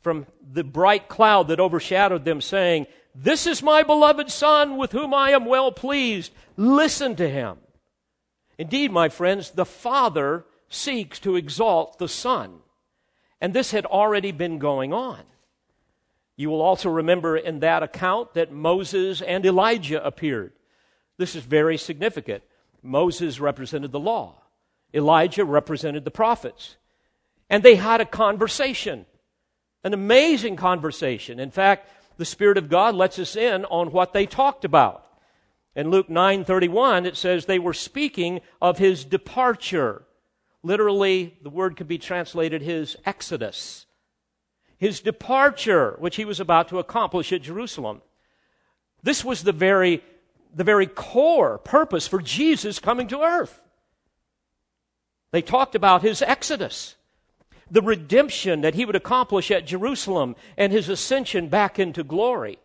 from 0.01 0.27
the 0.40 0.64
bright 0.64 1.09
cloud 1.09 1.48
that 1.48 1.61
overshadowed 1.61 2.25
them, 2.25 2.40
saying, 2.40 2.87
This 3.14 3.46
is 3.46 3.62
my 3.62 3.83
beloved 3.83 4.31
Son 4.31 4.77
with 4.77 4.92
whom 4.92 5.14
I 5.14 5.31
am 5.31 5.44
well 5.44 5.70
pleased. 5.70 6.33
Listen 6.57 7.14
to 7.16 7.29
him. 7.29 7.59
Indeed, 8.59 8.90
my 8.90 9.09
friends, 9.09 9.51
the 9.51 9.64
Father 9.64 10.44
seeks 10.68 11.18
to 11.20 11.37
exalt 11.37 11.98
the 11.98 12.09
Son. 12.09 12.61
And 13.42 13.52
this 13.52 13.72
had 13.72 13.85
already 13.85 14.31
been 14.31 14.61
going 14.61 14.92
on. 14.92 15.20
You 16.37 16.48
will 16.48 16.62
also 16.62 16.88
remember 16.88 17.37
in 17.37 17.59
that 17.59 17.83
account 17.83 18.35
that 18.35 18.52
Moses 18.52 19.20
and 19.20 19.44
Elijah 19.44 20.02
appeared. 20.02 20.52
This 21.18 21.35
is 21.35 21.42
very 21.42 21.76
significant. 21.76 22.44
Moses 22.85 23.40
represented 23.40 23.90
the 23.90 24.00
law, 24.00 24.42
Elijah 24.94 25.44
represented 25.44 26.05
the 26.05 26.11
prophets. 26.12 26.76
And 27.50 27.64
they 27.64 27.74
had 27.74 28.00
a 28.00 28.07
conversation. 28.07 29.07
An 29.85 29.92
amazing 29.92 30.55
conversation. 30.55 31.40
In 31.40 31.50
fact, 31.50 31.90
the 32.16 32.24
Spirit 32.24 32.57
of 32.57 32.68
God 32.68 32.94
lets 32.94 33.18
us 33.18 33.35
in 33.35 33.64
on 33.64 33.90
what 33.90 34.12
they 34.12 34.24
talked 34.24 34.64
about. 34.64 35.05
In 35.74 35.90
Luke 35.90 36.09
9:31 36.09 37.07
it 37.07 37.16
says 37.16 37.46
they 37.46 37.59
were 37.59 37.74
speaking 37.74 38.40
of 38.61 38.78
his 38.78 39.05
departure. 39.05 40.05
Literally, 40.62 41.37
the 41.42 41.51
word 41.51 41.77
could 41.77 41.88
be 41.88 41.98
translated 41.98 42.62
his 42.62 42.96
exodus, 43.05 43.87
his 44.79 45.01
departure, 45.01 45.96
which 45.98 46.16
he 46.16 46.25
was 46.25 46.40
about 46.40 46.68
to 46.68 46.79
accomplish 46.79 47.33
at 47.33 47.42
Jerusalem. 47.42 48.03
This 49.03 49.25
was 49.25 49.42
the 49.42 49.53
very, 49.53 50.03
the 50.55 50.64
very 50.64 50.87
core 50.87 51.59
purpose 51.59 52.07
for 52.07 52.20
Jesus 52.22 52.79
coming 52.79 53.09
to 53.09 53.22
earth. 53.22 53.61
They 55.33 55.42
talked 55.42 55.75
about 55.75 56.03
his 56.03 56.22
exodus, 56.22 56.94
the 57.70 57.83
redemption 57.83 58.61
that 58.61 58.75
he 58.75 58.85
would 58.85 58.94
accomplish 58.94 59.51
at 59.51 59.66
Jerusalem, 59.66 60.37
and 60.57 60.72
his 60.72 60.88
ascension 60.88 61.48
back 61.48 61.79
into 61.79 62.05
glory. 62.05 62.59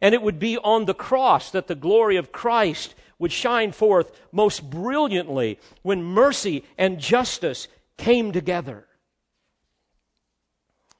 And 0.00 0.14
it 0.14 0.22
would 0.22 0.38
be 0.38 0.58
on 0.58 0.86
the 0.86 0.94
cross 0.94 1.50
that 1.50 1.66
the 1.66 1.74
glory 1.74 2.16
of 2.16 2.32
Christ 2.32 2.94
would 3.18 3.32
shine 3.32 3.72
forth 3.72 4.12
most 4.32 4.68
brilliantly 4.70 5.58
when 5.82 6.02
mercy 6.02 6.64
and 6.76 7.00
justice 7.00 7.68
came 7.96 8.32
together. 8.32 8.86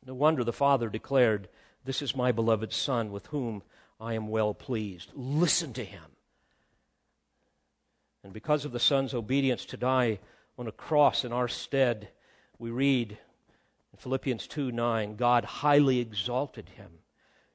No 0.04 0.14
wonder 0.14 0.42
the 0.42 0.52
Father 0.52 0.88
declared, 0.88 1.48
This 1.85 2.02
is 2.02 2.16
my 2.16 2.33
beloved 2.33 2.72
Son 2.72 3.12
with 3.12 3.26
whom 3.26 3.62
I 4.00 4.14
am 4.14 4.28
well 4.28 4.54
pleased. 4.54 5.11
Listen 5.14 5.72
to 5.74 5.85
him. 5.85 6.02
And 8.24 8.33
because 8.33 8.64
of 8.64 8.72
the 8.72 8.81
Son's 8.81 9.14
obedience 9.14 9.64
to 9.66 9.76
die 9.76 10.18
on 10.59 10.66
a 10.66 10.72
cross 10.72 11.24
in 11.24 11.33
our 11.33 11.48
stead, 11.48 12.09
we 12.59 12.70
read 12.70 13.12
in 13.92 13.98
Philippians 13.98 14.46
2 14.46 14.72
9, 14.72 15.16
God 15.16 15.44
highly 15.44 16.00
exalted 16.00 16.70
him 16.70 16.90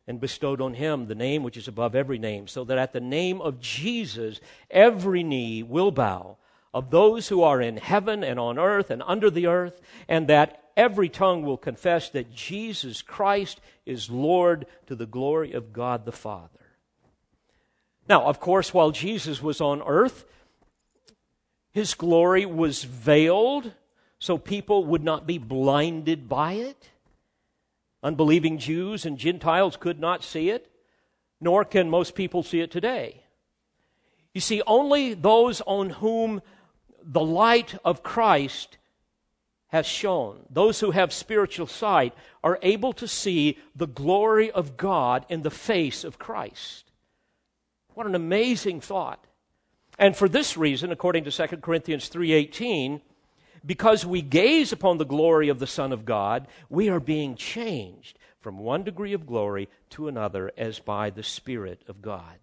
and 0.08 0.20
bestowed 0.20 0.62
on 0.62 0.74
him 0.74 1.08
the 1.08 1.16
name 1.16 1.44
which 1.44 1.58
is 1.58 1.68
above 1.68 1.96
every 1.96 2.18
name, 2.18 2.48
so 2.48 2.64
that 2.64 2.78
at 2.78 2.94
the 2.94 3.00
name 3.00 3.42
of 3.42 3.60
Jesus 3.60 4.40
every 4.70 5.24
knee 5.24 5.64
will 5.64 5.92
bow 5.92 6.38
of 6.74 6.90
those 6.90 7.28
who 7.28 7.44
are 7.44 7.62
in 7.62 7.78
heaven 7.78 8.24
and 8.24 8.40
on 8.40 8.58
earth 8.58 8.90
and 8.90 9.04
under 9.06 9.30
the 9.30 9.48
earth, 9.48 9.80
and 10.08 10.28
that 10.28 10.64
every 10.76 11.08
tongue 11.08 11.44
will 11.44 11.58
confess 11.58 12.10
that 12.10 12.34
Jesus 12.34 13.02
Christ 13.02 13.62
is 13.86 14.10
Lord 14.10 14.66
to 14.88 14.96
the 14.96 15.06
glory 15.06 15.54
of 15.54 15.72
God 15.72 16.06
the 16.06 16.12
Father. 16.12 16.50
Now, 18.10 18.24
of 18.26 18.40
course, 18.40 18.74
while 18.74 18.92
Jesus 18.92 19.42
was 19.42 19.62
on 19.62 19.82
earth, 19.84 20.26
his 21.72 21.94
glory 21.94 22.46
was 22.46 22.84
veiled 22.84 23.72
so 24.20 24.38
people 24.38 24.86
would 24.86 25.04
not 25.04 25.28
be 25.28 25.38
blinded 25.38 26.30
by 26.30 26.54
it. 26.54 26.90
Unbelieving 28.04 28.58
Jews 28.58 29.06
and 29.06 29.18
Gentiles 29.18 29.78
could 29.78 30.00
not 30.00 30.24
see 30.24 30.50
it, 30.50 30.70
nor 31.40 31.64
can 31.64 31.90
most 31.90 32.16
people 32.16 32.44
see 32.44 32.60
it 32.60 32.70
today. 32.70 33.24
You 34.34 34.42
see, 34.42 34.62
only 34.68 35.14
those 35.14 35.62
on 35.62 35.90
whom 35.92 36.42
the 37.02 37.24
light 37.24 37.76
of 37.86 38.04
Christ 38.04 38.78
has 39.68 39.86
shone, 39.86 40.46
those 40.50 40.82
who 40.82 40.92
have 40.92 41.12
spiritual 41.12 41.68
sight, 41.68 42.14
are 42.44 42.60
able 42.62 42.94
to 42.94 43.08
see 43.08 43.58
the 43.76 43.88
glory 43.88 44.52
of 44.52 44.78
God 44.78 45.26
in 45.30 45.42
the 45.42 45.50
face 45.50 46.04
of 46.04 46.20
Christ. 46.20 46.92
What 47.94 48.06
an 48.06 48.16
amazing 48.16 48.82
thought. 48.82 49.26
And 49.98 50.16
for 50.16 50.28
this 50.28 50.58
reason, 50.58 50.92
according 50.92 51.24
to 51.24 51.32
2 51.32 51.62
Corinthians 51.62 52.10
3:18, 52.10 53.02
because 53.66 54.06
we 54.06 54.22
gaze 54.22 54.72
upon 54.72 54.98
the 54.98 55.06
glory 55.06 55.50
of 55.50 55.60
the 55.60 55.68
Son 55.68 55.92
of 55.92 56.06
God, 56.06 56.48
we 56.70 56.90
are 56.90 57.00
being 57.00 57.36
changed 57.36 58.18
from 58.40 58.60
one 58.60 58.84
degree 58.84 59.14
of 59.14 59.26
glory 59.26 59.70
to 59.92 60.08
another 60.08 60.52
as 60.58 60.80
by 60.80 61.10
the 61.10 61.24
Spirit 61.24 61.82
of 61.88 62.02
God. 62.02 62.40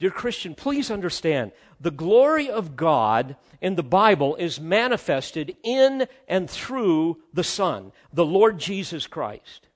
Dear 0.00 0.10
Christian, 0.10 0.54
please 0.54 0.90
understand 0.90 1.52
the 1.80 1.90
glory 1.90 2.50
of 2.50 2.74
God 2.76 3.36
in 3.60 3.76
the 3.76 3.84
Bible 3.84 4.34
is 4.36 4.60
manifested 4.60 5.56
in 5.62 6.08
and 6.26 6.50
through 6.50 7.18
the 7.32 7.44
Son, 7.44 7.92
the 8.12 8.24
Lord 8.24 8.58
Jesus 8.58 9.06
Christ. 9.06 9.68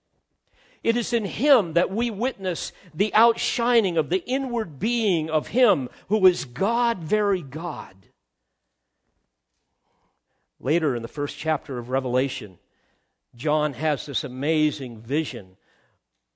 It 0.83 0.97
is 0.97 1.13
in 1.13 1.25
Him 1.25 1.73
that 1.73 1.91
we 1.91 2.11
witness 2.11 2.73
the 2.95 3.13
outshining 3.13 3.97
of 3.97 4.09
the 4.09 4.25
inward 4.25 4.79
being 4.79 5.29
of 5.29 5.49
Him 5.49 5.89
who 6.09 6.27
is 6.27 6.45
God, 6.45 6.99
very 6.99 7.43
God. 7.43 7.96
Later 10.59 10.97
in 10.97 11.03
the 11.03 11.09
first 11.09 11.37
chapter 11.37 11.79
of 11.79 11.91
Revelation, 11.91 12.59
John 13.35 13.75
has 13.75 14.07
this 14.07 14.25
amazing 14.25 14.99
vision 14.99 15.57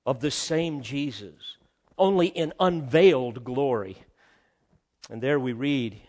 of 0.05 0.19
the 0.19 0.31
same 0.31 0.81
Jesus, 0.81 1.57
only 1.97 2.27
in 2.27 2.53
unveiled 2.59 3.43
glory. 3.43 3.97
And 5.09 5.21
there 5.21 5.39
we 5.39 5.53
read, 5.53 5.99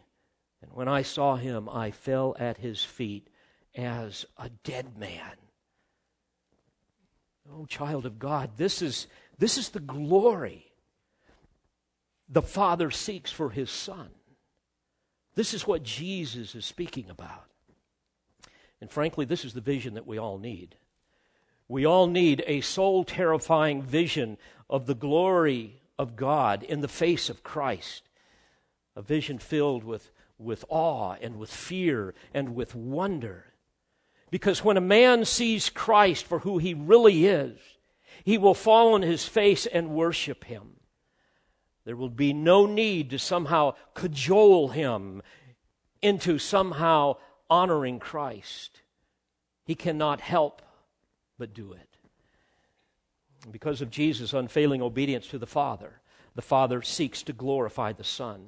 And 0.60 0.72
when 0.72 0.88
I 0.88 1.02
saw 1.02 1.36
him, 1.36 1.68
I 1.68 1.90
fell 1.90 2.36
at 2.38 2.58
his 2.58 2.84
feet 2.84 3.28
as 3.74 4.26
a 4.36 4.50
dead 4.50 4.98
man. 4.98 5.36
Oh, 7.50 7.66
child 7.66 8.06
of 8.06 8.18
God, 8.18 8.52
this 8.56 8.82
is, 8.82 9.06
this 9.38 9.58
is 9.58 9.70
the 9.70 9.80
glory 9.80 10.72
the 12.28 12.42
Father 12.42 12.90
seeks 12.90 13.30
for 13.30 13.50
his 13.50 13.70
Son. 13.70 14.08
This 15.34 15.52
is 15.52 15.66
what 15.66 15.82
Jesus 15.82 16.54
is 16.54 16.64
speaking 16.64 17.10
about. 17.10 17.44
And 18.82 18.90
frankly, 18.90 19.24
this 19.24 19.44
is 19.44 19.54
the 19.54 19.60
vision 19.60 19.94
that 19.94 20.08
we 20.08 20.18
all 20.18 20.38
need. 20.38 20.74
We 21.68 21.84
all 21.84 22.08
need 22.08 22.42
a 22.48 22.62
soul 22.62 23.04
terrifying 23.04 23.80
vision 23.80 24.38
of 24.68 24.86
the 24.86 24.94
glory 24.96 25.80
of 26.00 26.16
God 26.16 26.64
in 26.64 26.80
the 26.80 26.88
face 26.88 27.30
of 27.30 27.44
Christ. 27.44 28.02
A 28.96 29.00
vision 29.00 29.38
filled 29.38 29.84
with, 29.84 30.10
with 30.36 30.64
awe 30.68 31.14
and 31.22 31.38
with 31.38 31.48
fear 31.48 32.12
and 32.34 32.56
with 32.56 32.74
wonder. 32.74 33.52
Because 34.32 34.64
when 34.64 34.76
a 34.76 34.80
man 34.80 35.26
sees 35.26 35.70
Christ 35.70 36.24
for 36.24 36.40
who 36.40 36.58
he 36.58 36.74
really 36.74 37.24
is, 37.24 37.56
he 38.24 38.36
will 38.36 38.52
fall 38.52 38.94
on 38.94 39.02
his 39.02 39.24
face 39.24 39.64
and 39.64 39.90
worship 39.90 40.42
him. 40.42 40.72
There 41.84 41.94
will 41.94 42.10
be 42.10 42.32
no 42.32 42.66
need 42.66 43.10
to 43.10 43.18
somehow 43.20 43.74
cajole 43.94 44.70
him 44.70 45.22
into 46.02 46.40
somehow 46.40 47.18
honoring 47.52 47.98
Christ. 47.98 48.80
He 49.66 49.74
cannot 49.74 50.22
help 50.22 50.62
but 51.38 51.52
do 51.52 51.74
it. 51.74 51.98
Because 53.50 53.82
of 53.82 53.90
Jesus' 53.90 54.32
unfailing 54.32 54.80
obedience 54.80 55.26
to 55.26 55.38
the 55.38 55.46
Father, 55.46 56.00
the 56.34 56.40
Father 56.40 56.80
seeks 56.80 57.22
to 57.24 57.34
glorify 57.34 57.92
the 57.92 58.04
Son. 58.04 58.46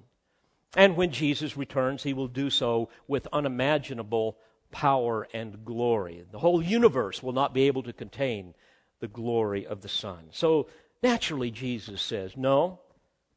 And 0.75 0.97
when 0.97 1.11
Jesus 1.11 1.55
returns, 1.55 2.03
he 2.03 2.15
will 2.15 2.29
do 2.29 2.49
so 2.49 2.89
with 3.07 3.29
unimaginable 3.31 4.39
power 4.73 5.29
and 5.35 5.67
glory. 5.67 6.25
The 6.33 6.39
whole 6.39 6.63
universe 6.63 7.23
will 7.23 7.35
not 7.35 7.53
be 7.53 7.65
able 7.65 7.83
to 7.83 7.93
contain 7.93 8.55
the 9.01 9.09
glory 9.09 9.67
of 9.67 9.83
the 9.83 9.89
Son. 9.89 10.29
So 10.31 10.69
naturally, 11.03 11.51
Jesus 11.51 12.01
says, 12.01 12.39
No, 12.39 12.81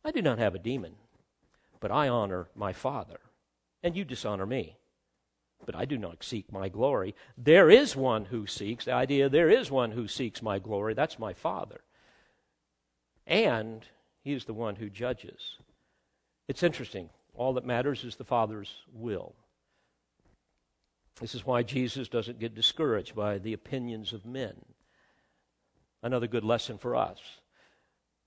I 0.05 0.11
do 0.11 0.21
not 0.21 0.39
have 0.39 0.55
a 0.55 0.59
demon, 0.59 0.93
but 1.81 1.91
I 1.91 2.07
honor 2.07 2.47
my 2.55 2.71
Father, 2.71 3.19
and 3.83 3.97
you 3.97 4.05
dishonor 4.05 4.45
me 4.45 4.77
but 5.65 5.75
I 5.75 5.85
do 5.85 5.97
not 5.97 6.23
seek 6.23 6.51
my 6.51 6.69
glory. 6.69 7.15
There 7.37 7.69
is 7.69 7.95
one 7.95 8.25
who 8.25 8.47
seeks, 8.47 8.85
the 8.85 8.93
idea 8.93 9.29
there 9.29 9.49
is 9.49 9.69
one 9.69 9.91
who 9.91 10.07
seeks 10.07 10.41
my 10.41 10.59
glory. 10.59 10.93
That's 10.93 11.19
my 11.19 11.33
Father. 11.33 11.81
And 13.25 13.85
he 14.23 14.33
is 14.33 14.45
the 14.45 14.53
one 14.53 14.75
who 14.75 14.89
judges. 14.89 15.57
It's 16.47 16.63
interesting. 16.63 17.09
All 17.35 17.53
that 17.53 17.65
matters 17.65 18.03
is 18.03 18.15
the 18.15 18.23
Father's 18.23 18.73
will. 18.93 19.35
This 21.19 21.35
is 21.35 21.45
why 21.45 21.63
Jesus 21.63 22.07
doesn't 22.07 22.39
get 22.39 22.55
discouraged 22.55 23.15
by 23.15 23.37
the 23.37 23.53
opinions 23.53 24.13
of 24.13 24.25
men. 24.25 24.53
Another 26.03 26.27
good 26.27 26.43
lesson 26.43 26.77
for 26.77 26.95
us. 26.95 27.19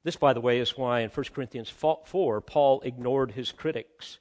This, 0.03 0.17
by 0.17 0.33
the 0.33 0.41
way, 0.41 0.59
is 0.59 0.77
why 0.77 1.01
in 1.01 1.11
1 1.11 1.27
Corinthians 1.35 1.71
4, 1.71 2.41
Paul 2.41 2.81
ignored 2.81 3.33
his 3.33 3.53
critics. 3.53 4.19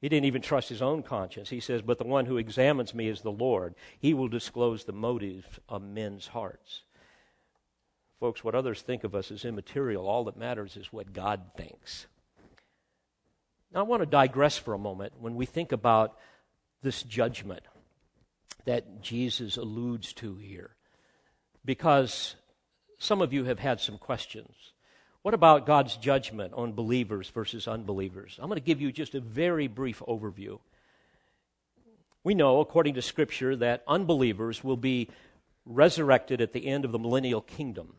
He 0.00 0.08
didn't 0.08 0.26
even 0.26 0.40
trust 0.40 0.70
his 0.70 0.80
own 0.80 1.02
conscience. 1.02 1.50
He 1.50 1.60
says, 1.60 1.82
But 1.82 1.98
the 1.98 2.04
one 2.04 2.26
who 2.26 2.38
examines 2.38 2.94
me 2.94 3.08
is 3.08 3.20
the 3.20 3.30
Lord. 3.30 3.74
He 3.98 4.14
will 4.14 4.28
disclose 4.28 4.84
the 4.84 4.92
motives 4.92 5.60
of 5.68 5.82
men's 5.82 6.28
hearts. 6.28 6.82
Folks, 8.18 8.42
what 8.42 8.54
others 8.54 8.80
think 8.80 9.04
of 9.04 9.14
us 9.14 9.30
is 9.30 9.44
immaterial. 9.44 10.06
All 10.06 10.24
that 10.24 10.36
matters 10.36 10.76
is 10.76 10.92
what 10.92 11.12
God 11.12 11.40
thinks. 11.56 12.06
Now, 13.72 13.80
I 13.80 13.82
want 13.84 14.02
to 14.02 14.06
digress 14.06 14.58
for 14.58 14.74
a 14.74 14.78
moment 14.78 15.14
when 15.20 15.36
we 15.36 15.46
think 15.46 15.72
about 15.72 16.18
this 16.82 17.02
judgment 17.02 17.62
that 18.64 19.00
Jesus 19.00 19.56
alludes 19.56 20.12
to 20.14 20.36
here, 20.36 20.70
because 21.64 22.36
some 22.98 23.22
of 23.22 23.32
you 23.32 23.44
have 23.44 23.58
had 23.58 23.80
some 23.80 23.96
questions. 23.96 24.54
What 25.22 25.34
about 25.34 25.66
God's 25.66 25.96
judgment 25.96 26.54
on 26.54 26.72
believers 26.72 27.28
versus 27.28 27.68
unbelievers? 27.68 28.38
I'm 28.40 28.48
going 28.48 28.56
to 28.56 28.64
give 28.64 28.80
you 28.80 28.90
just 28.90 29.14
a 29.14 29.20
very 29.20 29.68
brief 29.68 30.02
overview. 30.08 30.60
We 32.24 32.34
know, 32.34 32.60
according 32.60 32.94
to 32.94 33.02
Scripture, 33.02 33.54
that 33.56 33.82
unbelievers 33.86 34.64
will 34.64 34.78
be 34.78 35.08
resurrected 35.66 36.40
at 36.40 36.54
the 36.54 36.66
end 36.66 36.86
of 36.86 36.92
the 36.92 36.98
millennial 36.98 37.42
kingdom. 37.42 37.96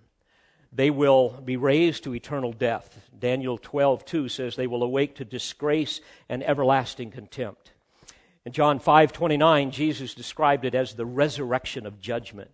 They 0.73 0.89
will 0.89 1.29
be 1.29 1.57
raised 1.57 2.05
to 2.05 2.15
eternal 2.15 2.53
death. 2.53 3.07
Daniel 3.17 3.57
12, 3.57 4.03
2 4.03 4.29
says 4.29 4.55
they 4.55 4.67
will 4.67 4.83
awake 4.83 5.15
to 5.15 5.25
disgrace 5.25 6.01
and 6.27 6.41
everlasting 6.43 7.11
contempt. 7.11 7.71
In 8.45 8.51
John 8.51 8.79
5:29, 8.79 9.69
Jesus 9.69 10.15
described 10.15 10.65
it 10.65 10.73
as 10.73 10.95
the 10.95 11.05
resurrection 11.05 11.85
of 11.85 11.99
judgment. 11.99 12.49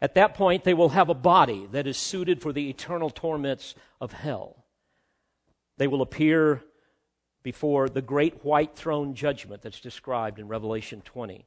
At 0.00 0.14
that 0.14 0.34
point, 0.34 0.64
they 0.64 0.74
will 0.74 0.90
have 0.90 1.08
a 1.08 1.14
body 1.14 1.66
that 1.72 1.86
is 1.86 1.96
suited 1.96 2.40
for 2.40 2.52
the 2.52 2.70
eternal 2.70 3.10
torments 3.10 3.74
of 4.00 4.12
hell. 4.12 4.64
They 5.76 5.88
will 5.88 6.02
appear 6.02 6.62
before 7.42 7.88
the 7.88 8.02
great 8.02 8.44
white 8.44 8.76
throne 8.76 9.14
judgment 9.14 9.62
that's 9.62 9.80
described 9.80 10.38
in 10.38 10.48
Revelation 10.48 11.02
20. 11.04 11.46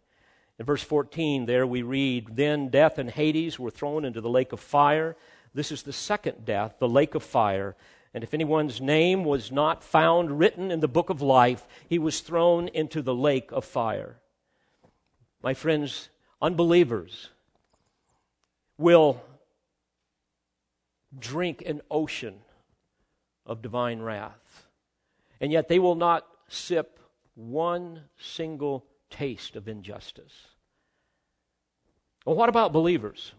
In 0.59 0.65
verse 0.65 0.83
14, 0.83 1.45
there 1.45 1.65
we 1.65 1.81
read, 1.81 2.35
Then 2.35 2.69
death 2.69 2.97
and 2.97 3.09
Hades 3.09 3.57
were 3.57 3.71
thrown 3.71 4.03
into 4.03 4.21
the 4.21 4.29
lake 4.29 4.51
of 4.51 4.59
fire. 4.59 5.15
This 5.53 5.71
is 5.71 5.83
the 5.83 5.93
second 5.93 6.45
death, 6.45 6.75
the 6.79 6.89
lake 6.89 7.15
of 7.15 7.23
fire. 7.23 7.75
And 8.13 8.23
if 8.23 8.33
anyone's 8.33 8.81
name 8.81 9.23
was 9.23 9.51
not 9.51 9.83
found 9.83 10.39
written 10.39 10.71
in 10.71 10.81
the 10.81 10.87
book 10.87 11.09
of 11.09 11.21
life, 11.21 11.67
he 11.87 11.97
was 11.97 12.19
thrown 12.19 12.67
into 12.67 13.01
the 13.01 13.15
lake 13.15 13.51
of 13.51 13.63
fire. 13.63 14.17
My 15.41 15.53
friends, 15.53 16.09
unbelievers 16.41 17.29
will 18.81 19.21
drink 21.17 21.63
an 21.65 21.81
ocean 21.89 22.39
of 23.45 23.61
divine 23.61 24.01
wrath, 24.01 24.67
and 25.39 25.51
yet 25.51 25.67
they 25.67 25.79
will 25.79 25.95
not 25.95 26.25
sip 26.47 26.99
one 27.35 28.01
single 28.17 28.85
taste 29.09 29.55
of 29.55 29.67
injustice. 29.67 30.47
Well, 32.25 32.35
what 32.35 32.49
about 32.49 32.73
believers? 32.73 33.33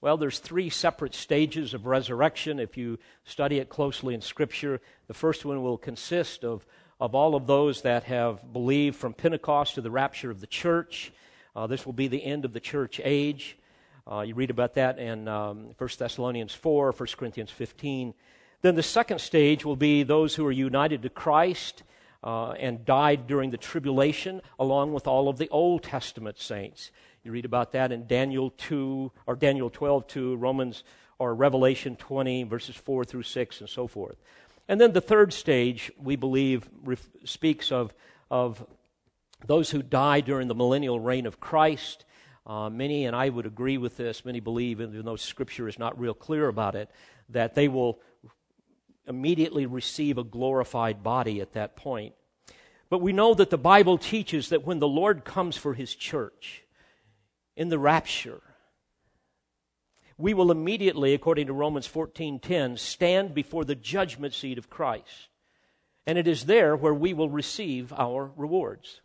Well, 0.00 0.16
there's 0.16 0.38
three 0.38 0.70
separate 0.70 1.14
stages 1.14 1.74
of 1.74 1.86
resurrection 1.86 2.60
if 2.60 2.76
you 2.76 2.98
study 3.24 3.58
it 3.58 3.68
closely 3.68 4.14
in 4.14 4.20
Scripture. 4.20 4.80
The 5.08 5.14
first 5.14 5.44
one 5.44 5.62
will 5.62 5.78
consist 5.78 6.44
of, 6.44 6.64
of 7.00 7.14
all 7.14 7.34
of 7.34 7.46
those 7.46 7.82
that 7.82 8.04
have 8.04 8.52
believed 8.52 8.96
from 8.96 9.12
Pentecost 9.12 9.74
to 9.74 9.80
the 9.80 9.90
rapture 9.90 10.30
of 10.30 10.40
the 10.40 10.46
church. 10.46 11.12
Uh, 11.56 11.66
this 11.66 11.84
will 11.84 11.92
be 11.92 12.06
the 12.06 12.24
end 12.24 12.44
of 12.44 12.52
the 12.52 12.60
church 12.60 13.00
age. 13.02 13.58
Uh, 14.10 14.20
you 14.22 14.34
read 14.34 14.50
about 14.50 14.74
that 14.74 14.98
in 14.98 15.28
um, 15.28 15.74
1 15.76 15.90
Thessalonians 15.98 16.54
4, 16.54 16.92
1 16.92 17.08
Corinthians 17.16 17.50
15. 17.50 18.14
Then 18.62 18.74
the 18.74 18.82
second 18.82 19.20
stage 19.20 19.64
will 19.64 19.76
be 19.76 20.02
those 20.02 20.34
who 20.34 20.46
are 20.46 20.52
united 20.52 21.02
to 21.02 21.10
Christ 21.10 21.82
uh, 22.24 22.52
and 22.52 22.84
died 22.84 23.26
during 23.26 23.50
the 23.50 23.58
tribulation, 23.58 24.40
along 24.58 24.94
with 24.94 25.06
all 25.06 25.28
of 25.28 25.36
the 25.36 25.48
Old 25.50 25.82
Testament 25.82 26.38
saints. 26.38 26.90
You 27.22 27.32
read 27.32 27.44
about 27.44 27.72
that 27.72 27.92
in 27.92 28.06
Daniel 28.06 28.50
2 28.56 29.12
or 29.26 29.36
Daniel 29.36 29.68
12 29.68 30.06
2, 30.06 30.36
Romans 30.36 30.84
or 31.18 31.34
Revelation 31.34 31.96
20, 31.96 32.44
verses 32.44 32.76
4 32.76 33.04
through 33.04 33.24
6, 33.24 33.60
and 33.60 33.68
so 33.68 33.86
forth. 33.86 34.16
And 34.68 34.80
then 34.80 34.92
the 34.92 35.00
third 35.00 35.32
stage, 35.32 35.90
we 35.98 36.16
believe, 36.16 36.68
ref- 36.82 37.08
speaks 37.24 37.70
of, 37.70 37.92
of 38.30 38.64
those 39.46 39.70
who 39.70 39.82
die 39.82 40.20
during 40.20 40.48
the 40.48 40.54
millennial 40.54 41.00
reign 41.00 41.26
of 41.26 41.40
Christ. 41.40 42.04
Uh, 42.48 42.70
many, 42.70 43.04
and 43.04 43.14
I 43.14 43.28
would 43.28 43.44
agree 43.44 43.76
with 43.76 43.98
this, 43.98 44.24
many 44.24 44.40
believe, 44.40 44.80
even 44.80 45.04
though 45.04 45.16
Scripture 45.16 45.68
is 45.68 45.78
not 45.78 46.00
real 46.00 46.14
clear 46.14 46.48
about 46.48 46.74
it, 46.74 46.90
that 47.28 47.54
they 47.54 47.68
will 47.68 48.00
immediately 49.06 49.66
receive 49.66 50.16
a 50.16 50.24
glorified 50.24 51.02
body 51.02 51.42
at 51.42 51.52
that 51.52 51.76
point. 51.76 52.14
But 52.88 53.02
we 53.02 53.12
know 53.12 53.34
that 53.34 53.50
the 53.50 53.58
Bible 53.58 53.98
teaches 53.98 54.48
that 54.48 54.64
when 54.64 54.78
the 54.78 54.88
Lord 54.88 55.26
comes 55.26 55.58
for 55.58 55.74
his 55.74 55.94
church, 55.94 56.64
in 57.54 57.68
the 57.68 57.78
rapture, 57.78 58.40
we 60.16 60.32
will 60.32 60.50
immediately, 60.50 61.12
according 61.12 61.48
to 61.48 61.52
Romans 61.52 61.86
14:10, 61.86 62.78
stand 62.78 63.34
before 63.34 63.66
the 63.66 63.74
judgment 63.74 64.32
seat 64.32 64.56
of 64.56 64.70
Christ. 64.70 65.28
And 66.06 66.16
it 66.16 66.26
is 66.26 66.46
there 66.46 66.74
where 66.74 66.94
we 66.94 67.12
will 67.12 67.28
receive 67.28 67.92
our 67.92 68.32
rewards. 68.36 69.02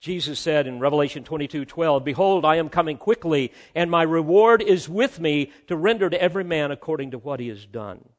Jesus 0.00 0.38
said 0.38 0.66
in 0.66 0.78
Revelation 0.78 1.24
22:12, 1.24 2.04
"Behold, 2.04 2.44
I 2.44 2.56
am 2.56 2.68
coming 2.68 2.98
quickly, 2.98 3.52
and 3.74 3.90
my 3.90 4.02
reward 4.02 4.62
is 4.62 4.88
with 4.88 5.18
me 5.18 5.50
to 5.66 5.76
render 5.76 6.10
to 6.10 6.22
every 6.22 6.44
man 6.44 6.70
according 6.70 7.10
to 7.12 7.18
what 7.18 7.40
he 7.40 7.48
has 7.48 7.66
done." 7.66 8.10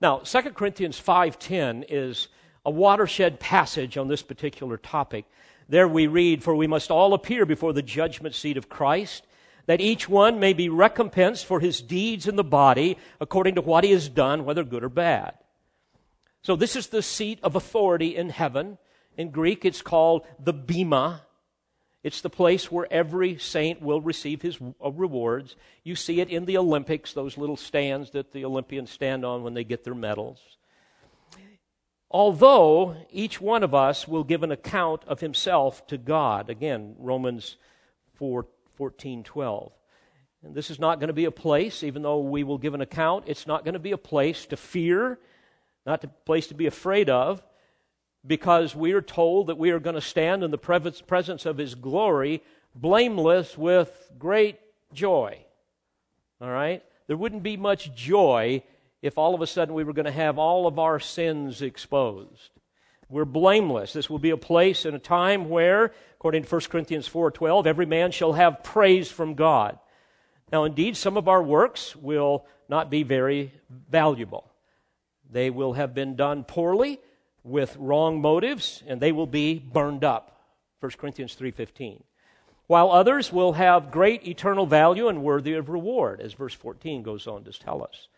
Now, 0.00 0.20
2 0.20 0.54
Corinthians 0.54 0.98
5:10 0.98 1.84
is 1.88 2.28
a 2.64 2.70
watershed 2.70 3.40
passage 3.40 3.96
on 3.96 4.08
this 4.08 4.22
particular 4.22 4.76
topic. 4.76 5.26
There 5.68 5.88
we 5.88 6.06
read, 6.06 6.42
For 6.42 6.54
we 6.54 6.66
must 6.66 6.90
all 6.90 7.14
appear 7.14 7.46
before 7.46 7.72
the 7.72 7.82
judgment 7.82 8.34
seat 8.34 8.56
of 8.56 8.68
Christ, 8.68 9.26
that 9.66 9.80
each 9.80 10.08
one 10.08 10.38
may 10.38 10.52
be 10.52 10.68
recompensed 10.68 11.46
for 11.46 11.60
his 11.60 11.80
deeds 11.80 12.26
in 12.26 12.36
the 12.36 12.44
body 12.44 12.98
according 13.20 13.54
to 13.54 13.62
what 13.62 13.84
he 13.84 13.92
has 13.92 14.08
done, 14.08 14.44
whether 14.44 14.64
good 14.64 14.84
or 14.84 14.88
bad. 14.88 15.38
So 16.42 16.56
this 16.56 16.76
is 16.76 16.88
the 16.88 17.02
seat 17.02 17.38
of 17.42 17.56
authority 17.56 18.14
in 18.14 18.28
heaven. 18.28 18.76
In 19.16 19.30
Greek, 19.30 19.64
it's 19.64 19.82
called 19.82 20.26
the 20.38 20.52
Bema. 20.52 21.22
It's 22.02 22.20
the 22.20 22.30
place 22.30 22.70
where 22.70 22.86
every 22.92 23.38
saint 23.38 23.80
will 23.80 24.00
receive 24.00 24.42
his 24.42 24.58
uh, 24.60 24.90
rewards. 24.92 25.56
You 25.82 25.96
see 25.96 26.20
it 26.20 26.28
in 26.28 26.44
the 26.44 26.58
Olympics, 26.58 27.12
those 27.12 27.38
little 27.38 27.56
stands 27.56 28.10
that 28.10 28.32
the 28.32 28.44
Olympians 28.44 28.90
stand 28.90 29.24
on 29.24 29.42
when 29.42 29.54
they 29.54 29.64
get 29.64 29.84
their 29.84 29.94
medals 29.94 30.40
although 32.14 32.94
each 33.10 33.40
one 33.40 33.64
of 33.64 33.74
us 33.74 34.06
will 34.06 34.22
give 34.22 34.44
an 34.44 34.52
account 34.52 35.02
of 35.08 35.20
himself 35.20 35.84
to 35.88 35.98
God. 35.98 36.48
Again, 36.48 36.94
Romans 36.98 37.56
4 38.14 38.46
14, 38.76 39.22
12. 39.22 39.72
And 40.44 40.54
this 40.54 40.70
is 40.70 40.78
not 40.78 40.98
going 40.98 41.08
to 41.08 41.14
be 41.14 41.26
a 41.26 41.30
place, 41.30 41.82
even 41.82 42.02
though 42.02 42.20
we 42.20 42.44
will 42.44 42.58
give 42.58 42.74
an 42.74 42.80
account, 42.80 43.24
it's 43.26 43.46
not 43.46 43.64
going 43.64 43.74
to 43.74 43.80
be 43.80 43.92
a 43.92 43.98
place 43.98 44.46
to 44.46 44.56
fear, 44.56 45.18
not 45.86 46.02
a 46.04 46.08
place 46.08 46.48
to 46.48 46.54
be 46.54 46.66
afraid 46.66 47.08
of, 47.08 47.42
because 48.26 48.74
we 48.74 48.92
are 48.92 49.02
told 49.02 49.48
that 49.48 49.58
we 49.58 49.70
are 49.70 49.78
going 49.78 49.94
to 49.94 50.00
stand 50.00 50.42
in 50.42 50.50
the 50.50 50.58
presence 50.58 51.46
of 51.46 51.58
His 51.58 51.74
glory 51.74 52.42
blameless 52.74 53.56
with 53.56 54.10
great 54.18 54.58
joy. 54.92 55.38
All 56.40 56.50
right? 56.50 56.82
There 57.06 57.16
wouldn't 57.16 57.42
be 57.42 57.56
much 57.56 57.94
joy 57.94 58.62
if 59.02 59.18
all 59.18 59.34
of 59.34 59.42
a 59.42 59.46
sudden 59.46 59.74
we 59.74 59.84
were 59.84 59.92
going 59.92 60.06
to 60.06 60.10
have 60.10 60.38
all 60.38 60.66
of 60.66 60.78
our 60.78 60.98
sins 60.98 61.62
exposed. 61.62 62.50
We're 63.10 63.26
blameless. 63.26 63.92
This 63.92 64.08
will 64.08 64.18
be 64.18 64.30
a 64.30 64.36
place 64.36 64.86
and 64.86 64.96
a 64.96 64.98
time 64.98 65.50
where, 65.50 65.92
according 66.14 66.44
to 66.44 66.48
1 66.48 66.62
Corinthians 66.70 67.06
4:12, 67.06 67.66
every 67.66 67.86
man 67.86 68.10
shall 68.10 68.32
have 68.32 68.64
praise 68.64 69.10
from 69.10 69.34
God. 69.34 69.78
Now, 70.50 70.64
indeed, 70.64 70.96
some 70.96 71.16
of 71.16 71.28
our 71.28 71.42
works 71.42 71.94
will 71.94 72.46
not 72.68 72.90
be 72.90 73.02
very 73.02 73.52
valuable. 73.68 74.50
They 75.30 75.50
will 75.50 75.74
have 75.74 75.94
been 75.94 76.16
done 76.16 76.44
poorly 76.44 76.98
with 77.44 77.76
wrong 77.76 78.20
motives, 78.20 78.82
and 78.86 79.00
they 79.00 79.12
will 79.12 79.26
be 79.26 79.58
burned 79.58 80.02
up. 80.02 80.40
1 80.80 80.98
Corinthians 80.98 81.34
3:15. 81.34 82.02
While 82.66 82.90
others 82.90 83.30
will 83.30 83.52
have 83.52 83.90
great 83.90 84.26
eternal 84.26 84.64
value 84.64 85.08
and 85.08 85.22
worthy 85.22 85.52
of 85.52 85.68
reward, 85.68 86.20
as 86.20 86.32
verse 86.32 86.54
14 86.54 87.02
goes 87.02 87.26
on 87.26 87.44
to 87.44 87.52
tell 87.52 87.84
us. 87.84 88.08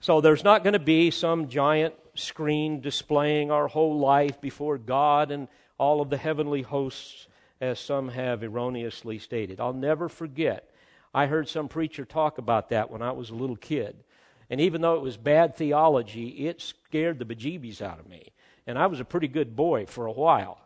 So 0.00 0.20
there's 0.20 0.44
not 0.44 0.62
going 0.62 0.74
to 0.74 0.78
be 0.78 1.10
some 1.10 1.48
giant 1.48 1.94
screen 2.14 2.80
displaying 2.80 3.50
our 3.50 3.68
whole 3.68 3.98
life 3.98 4.38
before 4.40 4.76
God 4.76 5.30
and 5.30 5.48
all 5.78 6.02
of 6.02 6.10
the 6.10 6.18
heavenly 6.18 6.60
hosts, 6.60 7.26
as 7.60 7.80
some 7.80 8.10
have 8.10 8.42
erroneously 8.42 9.18
stated. 9.18 9.60
I'll 9.60 9.72
never 9.72 10.10
forget. 10.10 10.70
I 11.14 11.26
heard 11.26 11.48
some 11.48 11.68
preacher 11.68 12.04
talk 12.04 12.36
about 12.36 12.68
that 12.68 12.90
when 12.90 13.00
I 13.00 13.12
was 13.12 13.30
a 13.30 13.34
little 13.34 13.56
kid. 13.56 14.04
And 14.50 14.60
even 14.60 14.80
though 14.80 14.96
it 14.96 15.02
was 15.02 15.16
bad 15.16 15.56
theology, 15.56 16.46
it 16.46 16.60
scared 16.60 17.18
the 17.18 17.24
bejeebies 17.24 17.80
out 17.80 17.98
of 17.98 18.08
me. 18.08 18.32
And 18.66 18.78
I 18.78 18.86
was 18.86 19.00
a 19.00 19.04
pretty 19.04 19.28
good 19.28 19.56
boy 19.56 19.86
for 19.86 20.06
a 20.06 20.12
while. 20.12 20.58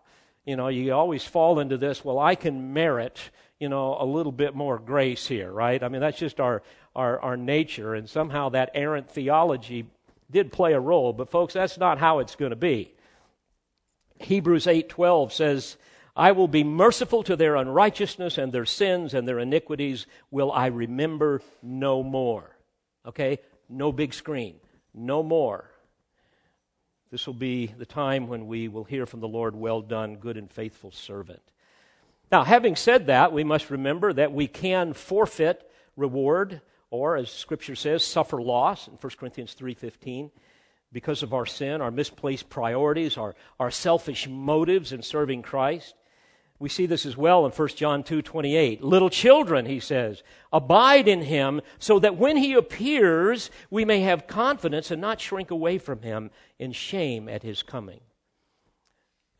You 0.45 0.57
know, 0.57 0.69
you 0.69 0.93
always 0.93 1.25
fall 1.25 1.59
into 1.59 1.77
this, 1.77 2.05
well, 2.05 2.19
I 2.19 2.35
can 2.35 2.73
merit, 2.73 3.19
you 3.59 3.69
know, 3.69 3.97
a 4.01 4.05
little 4.05 4.33
bit 4.33 4.55
more 4.55 4.79
grace 4.79 5.27
here, 5.27 5.51
right? 5.51 5.83
I 5.83 5.89
mean, 5.89 6.01
that's 6.01 6.19
just 6.19 6.41
our, 6.41 6.63
our, 6.95 7.21
our 7.21 7.37
nature, 7.37 7.95
and 7.95 8.09
somehow 8.09 8.49
that 8.51 8.71
errant 8.75 9.11
theology 9.11 9.87
did 10.31 10.53
play 10.53 10.73
a 10.73 10.81
role. 10.81 11.13
But 11.13 11.31
folks, 11.31 11.55
that's 11.55 11.79
not 11.79 11.99
how 11.99 12.21
it's 12.21 12.35
going 12.35 12.51
to 12.51 12.57
be. 12.57 12.95
Hebrews 14.21 14.67
8:12 14.67 15.33
says, 15.33 15.77
"I 16.17 16.33
will 16.33 16.49
be 16.49 16.65
merciful 16.65 17.23
to 17.25 17.37
their 17.37 17.57
unrighteousness 17.57 18.39
and 18.39 18.53
their 18.53 18.67
sins 18.67 19.15
and 19.15 19.29
their 19.29 19.39
iniquities 19.39 20.07
will 20.31 20.51
I 20.51 20.67
remember 20.67 21.41
no 21.63 22.03
more." 22.03 22.57
Okay? 23.07 23.39
No 23.69 23.93
big 23.93 24.15
screen. 24.15 24.57
No 24.95 25.23
more. 25.23 25.71
This 27.11 27.27
will 27.27 27.35
be 27.35 27.67
the 27.67 27.87
time 27.87 28.27
when 28.27 28.47
we 28.47 28.69
will 28.69 28.85
hear 28.85 29.07
from 29.07 29.21
the 29.21 29.29
Lord, 29.29 29.57
well 29.57 29.81
done, 29.81 30.17
good 30.17 30.37
and 30.37 30.51
faithful 30.51 30.91
servant. 30.91 31.43
Now, 32.31 32.45
having 32.45 32.77
said 32.77 33.07
that, 33.07 33.33
we 33.33 33.45
must 33.45 33.71
remember 33.71 34.13
that 34.13 34.33
we 34.33 34.47
can 34.47 34.93
forfeit 34.93 35.71
reward 35.97 36.61
or 36.91 37.17
as 37.17 37.31
scripture 37.31 37.75
says 37.75 38.05
suffer 38.05 38.41
loss 38.41 38.89
in 38.89 38.95
1 38.95 39.13
corinthians 39.19 39.55
3.15 39.55 40.31
because 40.93 41.23
of 41.23 41.35
our 41.35 41.45
sin 41.45 41.81
our 41.81 41.91
misplaced 41.91 42.49
priorities 42.49 43.17
our, 43.17 43.35
our 43.59 43.71
selfish 43.71 44.29
motives 44.29 44.93
in 44.93 45.03
serving 45.03 45.43
christ 45.43 45.95
we 46.59 46.69
see 46.69 46.87
this 46.87 47.07
as 47.07 47.17
well 47.17 47.47
in 47.47 47.53
1 47.53 47.69
john 47.69 48.03
2.28 48.03 48.81
little 48.83 49.11
children 49.11 49.67
he 49.67 49.81
says 49.81 50.23
abide 50.53 51.07
in 51.09 51.23
him 51.23 51.61
so 51.79 51.99
that 51.99 52.17
when 52.17 52.37
he 52.37 52.55
appears 52.55 53.51
we 53.71 53.85
may 53.85 54.01
have 54.01 54.27
confidence 54.27 54.91
and 54.91 55.01
not 55.01 55.21
shrink 55.21 55.51
away 55.51 55.79
from 55.79 56.03
him 56.03 56.31
in 56.59 56.73
shame 56.73 57.29
at 57.29 57.43
his 57.43 57.63
coming. 57.63 58.01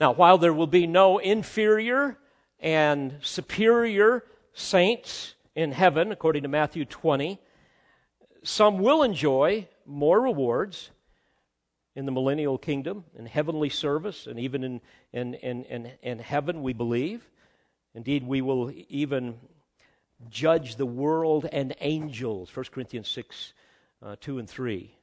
Now, 0.01 0.13
while 0.13 0.39
there 0.39 0.53
will 0.53 0.69
be 0.69 0.87
no 0.87 1.19
inferior 1.19 2.19
and 2.61 3.17
superior 3.21 4.25
saints 4.53 5.35
in 5.55 5.73
heaven, 5.73 6.13
according 6.13 6.43
to 6.43 6.49
Matthew 6.49 6.85
20, 6.85 7.41
some 8.45 8.79
will 8.79 9.03
enjoy 9.03 9.67
more 9.85 10.21
rewards 10.21 10.91
in 11.99 12.07
the 12.07 12.13
millennial 12.13 12.57
kingdom, 12.59 13.03
in 13.19 13.27
heavenly 13.27 13.69
service, 13.69 14.29
and 14.29 14.39
even 14.39 14.63
in, 14.63 14.81
in, 15.13 15.35
in, 15.35 15.65
in, 15.65 15.91
in 16.01 16.19
heaven, 16.21 16.63
we 16.63 16.73
believe. 16.73 17.29
Indeed, 17.93 18.25
we 18.25 18.41
will 18.41 18.73
even 18.89 19.35
judge 20.31 20.77
the 20.77 20.87
world 20.87 21.49
and 21.51 21.75
angels. 21.81 22.55
1 22.55 22.67
Corinthians 22.71 23.09
6 23.09 23.53
uh, 24.01 24.15
2 24.21 24.39
and 24.39 24.49
3. 24.49 24.95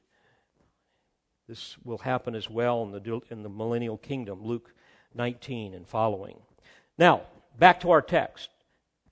This 1.46 1.76
will 1.84 1.98
happen 1.98 2.34
as 2.34 2.48
well 2.48 2.82
in 2.84 2.92
the, 2.92 3.20
in 3.28 3.42
the 3.42 3.50
millennial 3.50 3.98
kingdom, 3.98 4.42
Luke 4.42 4.72
19 5.14 5.74
and 5.74 5.86
following. 5.86 6.38
Now, 6.96 7.24
back 7.58 7.80
to 7.80 7.90
our 7.90 8.00
text. 8.00 8.48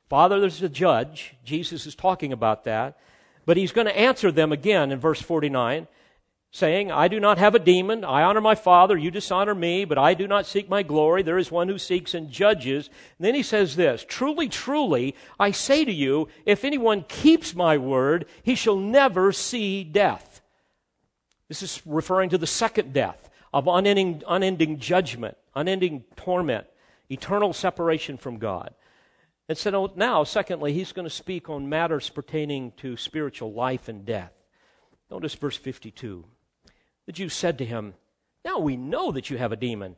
Father, 0.09 0.41
there's 0.41 0.63
a 0.63 0.71
judge. 0.71 1.35
Jesus 1.45 1.85
is 1.85 1.95
talking 1.95 2.33
about 2.33 2.65
that. 2.65 2.99
But 3.45 3.59
he's 3.59 3.73
going 3.73 3.89
to 3.89 3.99
answer 3.99 4.33
them 4.33 4.53
again 4.53 4.91
in 4.91 5.01
verse 5.01 5.21
49, 5.21 5.87
saying, 6.55 6.93
I 6.93 7.09
do 7.09 7.19
not 7.19 7.39
have 7.39 7.57
a 7.57 7.59
demon. 7.59 8.05
I 8.05 8.23
honor 8.23 8.41
my 8.41 8.55
Father. 8.55 8.97
You 8.97 9.11
dishonor 9.11 9.57
me, 9.57 9.85
but 9.85 9.99
I 9.99 10.15
do 10.15 10.29
not 10.29 10.47
seek 10.47 10.69
my 10.69 10.85
glory. 10.85 11.25
There 11.25 11.37
is 11.37 11.51
one 11.51 11.67
who 11.67 11.79
seeks 11.79 12.15
and 12.15 12.31
judges. 12.31 12.89
And 13.19 13.27
then 13.27 13.35
he 13.35 13.43
says 13.43 13.75
this 13.75 14.07
Truly, 14.09 14.49
truly, 14.49 15.17
I 15.39 15.51
say 15.51 15.85
to 15.85 15.93
you, 15.93 16.29
if 16.47 16.65
anyone 16.65 17.07
keeps 17.09 17.57
my 17.57 17.77
word, 17.77 18.27
he 18.45 18.55
shall 18.55 18.77
never 18.77 19.33
see 19.33 19.83
death. 19.83 20.43
This 21.49 21.61
is 21.61 21.83
referring 21.85 22.31
to 22.31 22.39
the 22.39 22.47
second 22.47 22.93
death 22.93 23.29
of 23.53 23.67
unending, 23.67 24.23
unending 24.29 24.79
judgment, 24.79 25.37
unending 25.57 26.05
torment, 26.15 26.69
eternal 27.11 27.53
separation 27.53 28.17
from 28.17 28.39
God. 28.39 28.73
And 29.49 29.59
so 29.59 29.93
now, 29.97 30.23
secondly, 30.23 30.73
he's 30.73 30.93
going 30.93 31.09
to 31.09 31.11
speak 31.11 31.51
on 31.51 31.69
matters 31.69 32.11
pertaining 32.11 32.71
to 32.77 32.97
spiritual 32.97 33.53
life 33.53 33.89
and 33.89 34.07
death. 34.07 34.33
Notice 35.11 35.35
verse 35.35 35.57
52. 35.57 36.27
The 37.07 37.13
Jews 37.13 37.35
said 37.35 37.59
to 37.59 37.65
him, 37.65 37.95
Now 38.45 38.59
we 38.59 38.77
know 38.77 39.13
that 39.13 39.31
you 39.31 39.39
have 39.39 39.53
a 39.53 39.57
demon. 39.57 39.97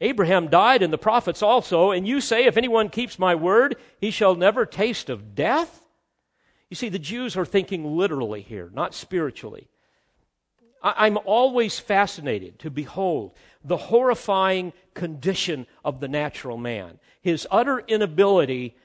Abraham 0.00 0.48
died 0.48 0.82
and 0.82 0.92
the 0.92 0.98
prophets 0.98 1.42
also, 1.42 1.90
and 1.90 2.06
you 2.06 2.20
say, 2.20 2.44
If 2.44 2.56
anyone 2.56 2.88
keeps 2.88 3.18
my 3.18 3.34
word, 3.34 3.76
he 4.00 4.10
shall 4.10 4.34
never 4.34 4.64
taste 4.64 5.10
of 5.10 5.34
death? 5.34 5.82
You 6.70 6.76
see, 6.76 6.88
the 6.88 6.98
Jews 6.98 7.36
are 7.36 7.46
thinking 7.46 7.96
literally 7.96 8.42
here, 8.42 8.70
not 8.72 8.94
spiritually. 8.94 9.68
I'm 10.80 11.18
always 11.24 11.80
fascinated 11.80 12.60
to 12.60 12.70
behold 12.70 13.32
the 13.64 13.76
horrifying 13.76 14.72
condition 14.94 15.66
of 15.84 15.98
the 15.98 16.06
natural 16.06 16.56
man, 16.56 17.00
his 17.20 17.48
utter 17.50 17.80
inability 17.80 18.76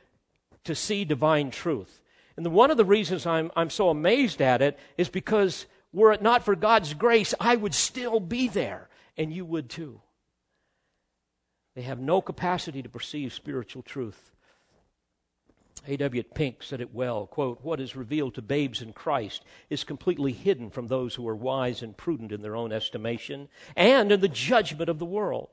to 0.63 0.73
see 0.73 1.05
divine 1.05 1.51
truth. 1.51 2.01
And 2.35 2.47
one 2.47 2.71
of 2.71 2.77
the 2.77 2.85
reasons 2.85 3.27
I'm, 3.27 3.51
I'm 3.55 3.69
so 3.69 3.89
amazed 3.89 4.41
at 4.41 4.61
it 4.61 4.79
is 4.97 5.09
because 5.09 5.67
were 5.93 6.11
it 6.11 6.21
not 6.21 6.43
for 6.43 6.55
God's 6.55 6.93
grace, 6.93 7.33
I 7.39 7.55
would 7.55 7.73
still 7.73 8.19
be 8.19 8.47
there, 8.47 8.89
and 9.17 9.31
you 9.31 9.45
would 9.45 9.69
too. 9.69 10.01
They 11.75 11.83
have 11.83 11.99
no 11.99 12.21
capacity 12.21 12.81
to 12.81 12.89
perceive 12.89 13.33
spiritual 13.33 13.83
truth. 13.83 14.31
A.W. 15.87 16.23
Pink 16.23 16.63
said 16.63 16.81
it 16.81 16.93
well, 16.93 17.27
quote, 17.27 17.59
What 17.61 17.79
is 17.79 17.95
revealed 17.95 18.35
to 18.35 18.41
babes 18.41 18.81
in 18.81 18.93
Christ 18.93 19.43
is 19.69 19.83
completely 19.83 20.31
hidden 20.31 20.69
from 20.69 20.87
those 20.87 21.15
who 21.15 21.27
are 21.27 21.35
wise 21.35 21.81
and 21.81 21.97
prudent 21.97 22.31
in 22.31 22.41
their 22.41 22.55
own 22.55 22.71
estimation 22.71 23.49
and 23.75 24.11
in 24.11 24.21
the 24.21 24.27
judgment 24.29 24.89
of 24.89 24.99
the 24.99 25.05
world. 25.05 25.49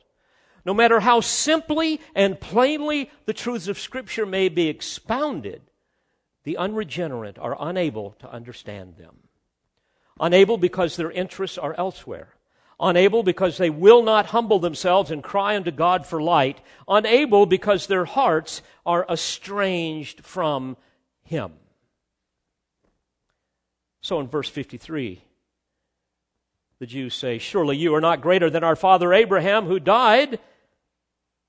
No 0.65 0.75
matter 0.75 1.01
how 1.01 1.21
simply 1.21 2.01
and 2.15 2.41
plainly 2.41 3.11
the 3.25 3.33
truths 3.33 3.67
of 3.67 3.79
Scripture 3.79 4.27
may 4.27 4.49
be 4.49 4.69
expounded, 4.69 5.63
the 6.45 6.57
unregenerate 6.57 7.39
are 7.39 7.57
unable 7.59 8.13
to 8.21 8.31
understand 8.31 8.97
them. 8.97 9.30
Unable 10.21 10.59
because 10.59 10.97
their 10.97 11.11
interests 11.11 11.59
are 11.59 11.75
elsewhere 11.77 12.35
unable 12.81 13.23
because 13.23 13.59
they 13.59 13.71
will 13.71 14.03
not 14.03 14.27
humble 14.27 14.59
themselves 14.59 15.11
and 15.11 15.23
cry 15.23 15.55
unto 15.55 15.71
God 15.71 16.07
for 16.07 16.21
light, 16.21 16.61
unable 16.89 17.47
because 17.47 17.87
their 17.87 18.07
hearts 18.07 18.63
are 18.87 19.07
estranged 19.09 20.25
from 20.25 20.77
Him. 21.23 21.53
So 24.01 24.19
in 24.19 24.29
verse 24.29 24.49
53, 24.49 25.23
the 26.79 26.87
Jews 26.87 27.15
say, 27.15 27.39
Surely 27.39 27.77
you 27.77 27.95
are 27.95 28.01
not 28.01 28.23
greater 28.23 28.49
than 28.49 28.65
our 28.65 28.77
father 28.77 29.13
Abraham, 29.13 29.67
who 29.67 29.79
died. 29.79 30.39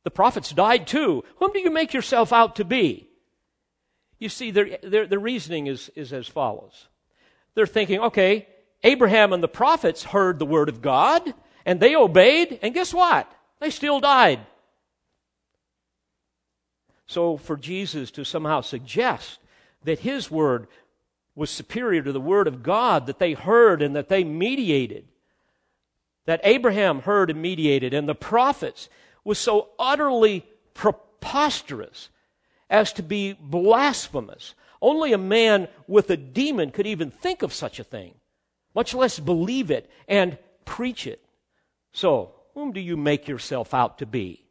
The 0.03 0.11
prophets 0.11 0.51
died 0.51 0.85
too. 0.85 1.23
Whom 1.37 1.53
do 1.53 1.59
you 1.59 1.71
make 1.71 1.93
yourself 1.93 2.33
out 2.33 2.57
to 2.57 2.65
be? 2.65 3.07
You 4.19 4.27
see, 4.27 4.51
their, 4.51 4.77
their, 4.83 5.07
their 5.07 5.19
reasoning 5.19 5.67
is, 5.67 5.89
is 5.95 6.11
as 6.11 6.27
follows. 6.27 6.87
They're 7.55 7.65
thinking, 7.65 8.01
okay, 8.01 8.47
Abraham 8.83 9.33
and 9.33 9.43
the 9.43 9.47
prophets 9.47 10.03
heard 10.03 10.39
the 10.39 10.45
word 10.45 10.69
of 10.69 10.81
God 10.81 11.33
and 11.65 11.79
they 11.79 11.95
obeyed, 11.95 12.59
and 12.61 12.73
guess 12.73 12.93
what? 12.93 13.31
They 13.59 13.69
still 13.69 13.99
died. 13.99 14.39
So, 17.05 17.37
for 17.37 17.57
Jesus 17.57 18.09
to 18.11 18.23
somehow 18.23 18.61
suggest 18.61 19.39
that 19.83 19.99
his 19.99 20.31
word 20.31 20.67
was 21.35 21.49
superior 21.49 22.01
to 22.01 22.11
the 22.11 22.21
word 22.21 22.47
of 22.47 22.63
God 22.63 23.05
that 23.07 23.19
they 23.19 23.33
heard 23.33 23.81
and 23.81 23.95
that 23.95 24.09
they 24.09 24.23
mediated, 24.23 25.05
that 26.25 26.41
Abraham 26.43 27.01
heard 27.01 27.29
and 27.29 27.41
mediated, 27.41 27.93
and 27.93 28.07
the 28.07 28.15
prophets, 28.15 28.89
was 29.23 29.37
so 29.37 29.69
utterly 29.77 30.45
preposterous 30.73 32.09
as 32.69 32.93
to 32.93 33.03
be 33.03 33.33
blasphemous. 33.39 34.55
Only 34.81 35.13
a 35.13 35.17
man 35.17 35.67
with 35.87 36.09
a 36.09 36.17
demon 36.17 36.71
could 36.71 36.87
even 36.87 37.11
think 37.11 37.43
of 37.43 37.53
such 37.53 37.79
a 37.79 37.83
thing 37.83 38.15
much 38.73 38.93
less 38.93 39.19
believe 39.19 39.71
it 39.71 39.89
and 40.07 40.37
preach 40.65 41.07
it. 41.07 41.21
So, 41.93 42.33
whom 42.53 42.71
do 42.71 42.79
you 42.79 42.97
make 42.97 43.27
yourself 43.27 43.73
out 43.73 43.97
to 43.99 44.05
be? 44.05 44.45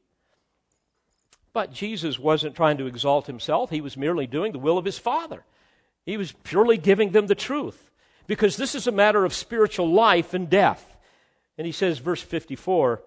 But 1.53 1.73
Jesus 1.73 2.19
wasn't 2.19 2.55
trying 2.55 2.79
to 2.79 2.87
exalt 2.87 3.27
himself, 3.27 3.71
he 3.71 3.81
was 3.81 3.97
merely 3.97 4.27
doing 4.27 4.53
the 4.53 4.59
will 4.59 4.79
of 4.79 4.85
his 4.85 4.99
Father. 4.99 5.45
He 6.07 6.17
was 6.17 6.33
purely 6.33 6.79
giving 6.79 7.11
them 7.11 7.27
the 7.27 7.35
truth 7.35 7.91
because 8.27 8.57
this 8.57 8.75
is 8.75 8.87
a 8.87 8.93
matter 8.93 9.25
of 9.25 9.35
spiritual 9.35 9.91
life 9.91 10.35
and 10.35 10.49
death. 10.49 10.97
And 11.59 11.67
he 11.67 11.73
says, 11.73 11.99
verse 11.99 12.23
54 12.23 13.03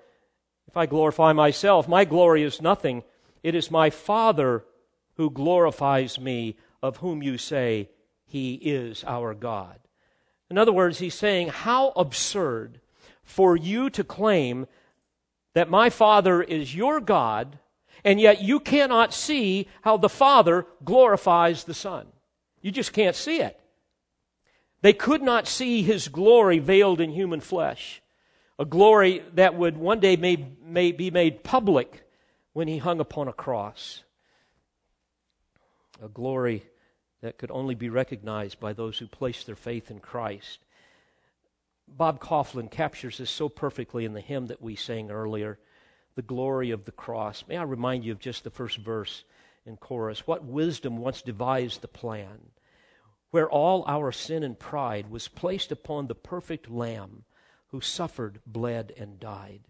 If 0.67 0.77
I 0.77 0.85
glorify 0.85 1.33
myself, 1.33 1.87
my 1.87 2.05
glory 2.05 2.43
is 2.43 2.61
nothing. 2.61 3.03
It 3.41 3.55
is 3.55 3.71
my 3.71 3.89
Father 3.89 4.63
who 5.15 5.29
glorifies 5.29 6.19
me, 6.19 6.57
of 6.81 6.97
whom 6.97 7.23
you 7.23 7.37
say, 7.37 7.89
He 8.25 8.55
is 8.55 9.03
our 9.05 9.33
God. 9.33 9.79
In 10.53 10.59
other 10.59 10.71
words, 10.71 10.99
he's 10.99 11.15
saying, 11.15 11.47
How 11.47 11.93
absurd 11.95 12.79
for 13.23 13.57
you 13.57 13.89
to 13.89 14.03
claim 14.03 14.67
that 15.55 15.67
my 15.67 15.89
Father 15.89 16.43
is 16.43 16.75
your 16.75 16.99
God, 16.99 17.57
and 18.03 18.21
yet 18.21 18.43
you 18.43 18.59
cannot 18.59 19.15
see 19.15 19.67
how 19.81 19.97
the 19.97 20.09
Father 20.09 20.67
glorifies 20.85 21.63
the 21.63 21.73
Son. 21.73 22.05
You 22.61 22.69
just 22.69 22.93
can't 22.93 23.15
see 23.15 23.37
it. 23.37 23.59
They 24.83 24.93
could 24.93 25.23
not 25.23 25.47
see 25.47 25.81
his 25.81 26.07
glory 26.07 26.59
veiled 26.59 27.01
in 27.01 27.09
human 27.09 27.39
flesh, 27.39 28.03
a 28.59 28.65
glory 28.65 29.23
that 29.33 29.55
would 29.55 29.75
one 29.75 29.99
day 29.99 30.17
may, 30.17 30.49
may 30.63 30.91
be 30.91 31.09
made 31.09 31.43
public 31.43 32.07
when 32.51 32.67
he 32.67 32.77
hung 32.77 32.99
upon 32.99 33.27
a 33.27 33.33
cross. 33.33 34.03
A 35.99 36.07
glory 36.07 36.63
that 37.23 37.37
could 37.37 37.51
only 37.51 37.73
be 37.73 37.89
recognized 37.89 38.59
by 38.59 38.73
those 38.73 38.97
who 38.97 39.07
place 39.07 39.45
their 39.45 39.55
faith 39.55 39.89
in 39.89 39.99
Christ. 40.01 40.59
Bob 41.87 42.19
Kauflin 42.19 42.69
captures 42.69 43.17
this 43.17 43.31
so 43.31 43.47
perfectly 43.47 44.03
in 44.03 44.11
the 44.11 44.19
hymn 44.19 44.47
that 44.47 44.61
we 44.61 44.75
sang 44.75 45.09
earlier, 45.09 45.57
The 46.15 46.21
Glory 46.21 46.69
of 46.71 46.83
the 46.83 46.91
Cross. 46.91 47.45
May 47.47 47.55
I 47.55 47.63
remind 47.63 48.03
you 48.03 48.11
of 48.11 48.19
just 48.19 48.43
the 48.43 48.49
first 48.49 48.77
verse 48.77 49.23
in 49.65 49.77
chorus? 49.77 50.27
What 50.27 50.43
wisdom 50.43 50.97
once 50.97 51.21
devised 51.21 51.79
the 51.79 51.87
plan, 51.87 52.51
where 53.31 53.49
all 53.49 53.85
our 53.87 54.11
sin 54.11 54.43
and 54.43 54.59
pride 54.59 55.09
was 55.09 55.29
placed 55.29 55.71
upon 55.71 56.07
the 56.07 56.15
perfect 56.15 56.69
Lamb 56.69 57.23
who 57.67 57.79
suffered, 57.79 58.41
bled, 58.45 58.91
and 58.97 59.17
died 59.17 59.61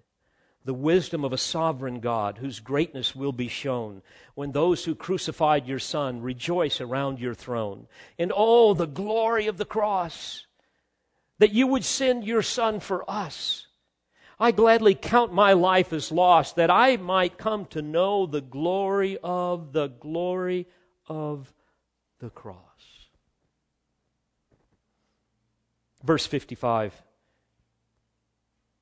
the 0.66 0.74
wisdom 0.74 1.26
of 1.26 1.34
a 1.34 1.38
sovereign 1.38 2.00
God 2.00 2.38
whose 2.38 2.60
greatness 2.60 3.16
will 3.16 3.34
be 3.34 3.48
shown 3.48 4.02
when 4.36 4.52
those 4.52 4.86
who 4.86 4.96
crucified 4.96 5.68
your 5.68 5.80
Son 5.80 6.22
rejoice 6.22 6.80
around 6.80 7.20
your 7.20 7.34
throne. 7.34 7.88
And 8.18 8.32
oh, 8.36 8.74
the 8.74 8.88
glory 8.88 9.48
of 9.48 9.58
the 9.58 9.66
cross 9.66 10.46
that 11.40 11.52
you 11.52 11.68
would 11.68 11.84
send 11.84 12.24
your 12.24 12.42
Son 12.42 12.80
for 12.80 13.10
us. 13.10 13.68
I 14.40 14.52
gladly 14.52 14.96
count 14.96 15.34
my 15.34 15.54
life 15.54 15.94
as 15.94 16.12
lost 16.12 16.56
that 16.56 16.72
I 16.72 16.98
might 16.98 17.38
come 17.38 17.66
to 17.68 17.82
know 17.82 18.26
the 18.26 18.42
glory 18.42 19.18
of 19.24 19.74
the 19.74 19.88
glory 19.88 20.68
of 21.08 21.54
the 22.20 22.30
cross. 22.30 22.58
Verse 26.04 26.26
55 26.26 27.02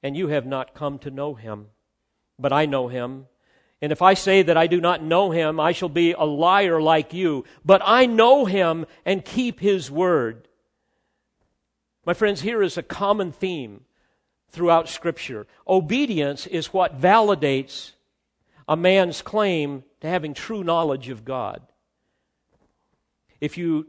and 0.03 0.17
you 0.17 0.27
have 0.27 0.45
not 0.45 0.73
come 0.73 0.99
to 0.99 1.11
know 1.11 1.35
him. 1.35 1.67
but 2.39 2.51
I 2.51 2.65
know 2.65 2.87
him. 2.87 3.27
And 3.81 3.91
if 3.91 4.01
I 4.01 4.13
say 4.15 4.41
that 4.41 4.57
I 4.57 4.67
do 4.67 4.81
not 4.81 5.03
know 5.03 5.31
him, 5.31 5.59
I 5.59 5.71
shall 5.71 5.89
be 5.89 6.13
a 6.13 6.23
liar 6.23 6.81
like 6.81 7.13
you. 7.13 7.45
But 7.63 7.81
I 7.85 8.05
know 8.05 8.45
him 8.45 8.85
and 9.05 9.23
keep 9.25 9.59
his 9.59 9.89
word. 9.91 10.47
My 12.05 12.13
friends, 12.13 12.41
here 12.41 12.63
is 12.63 12.77
a 12.77 12.83
common 12.83 13.31
theme 13.31 13.81
throughout 14.49 14.89
Scripture. 14.89 15.45
Obedience 15.67 16.47
is 16.47 16.73
what 16.73 16.99
validates 16.99 17.91
a 18.67 18.75
man's 18.75 19.21
claim 19.21 19.83
to 20.01 20.07
having 20.07 20.33
true 20.33 20.63
knowledge 20.63 21.09
of 21.09 21.25
God. 21.25 21.61
If 23.39 23.57
you 23.57 23.87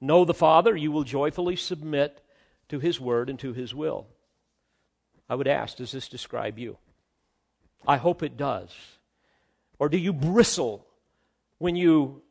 know 0.00 0.24
the 0.24 0.34
Father, 0.34 0.76
you 0.76 0.90
will 0.92 1.04
joyfully 1.04 1.56
submit 1.56 2.22
to 2.68 2.78
his 2.78 3.00
word 3.00 3.28
and 3.30 3.38
to 3.38 3.52
his 3.52 3.74
will. 3.74 4.06
I 5.30 5.36
would 5.36 5.46
ask, 5.46 5.76
does 5.76 5.92
this 5.92 6.08
describe 6.08 6.58
you? 6.58 6.76
I 7.86 7.98
hope 7.98 8.24
it 8.24 8.36
does. 8.36 8.74
Or 9.78 9.88
do 9.88 9.96
you 9.96 10.12
bristle 10.12 10.84
when 11.58 11.76
you 11.76 12.22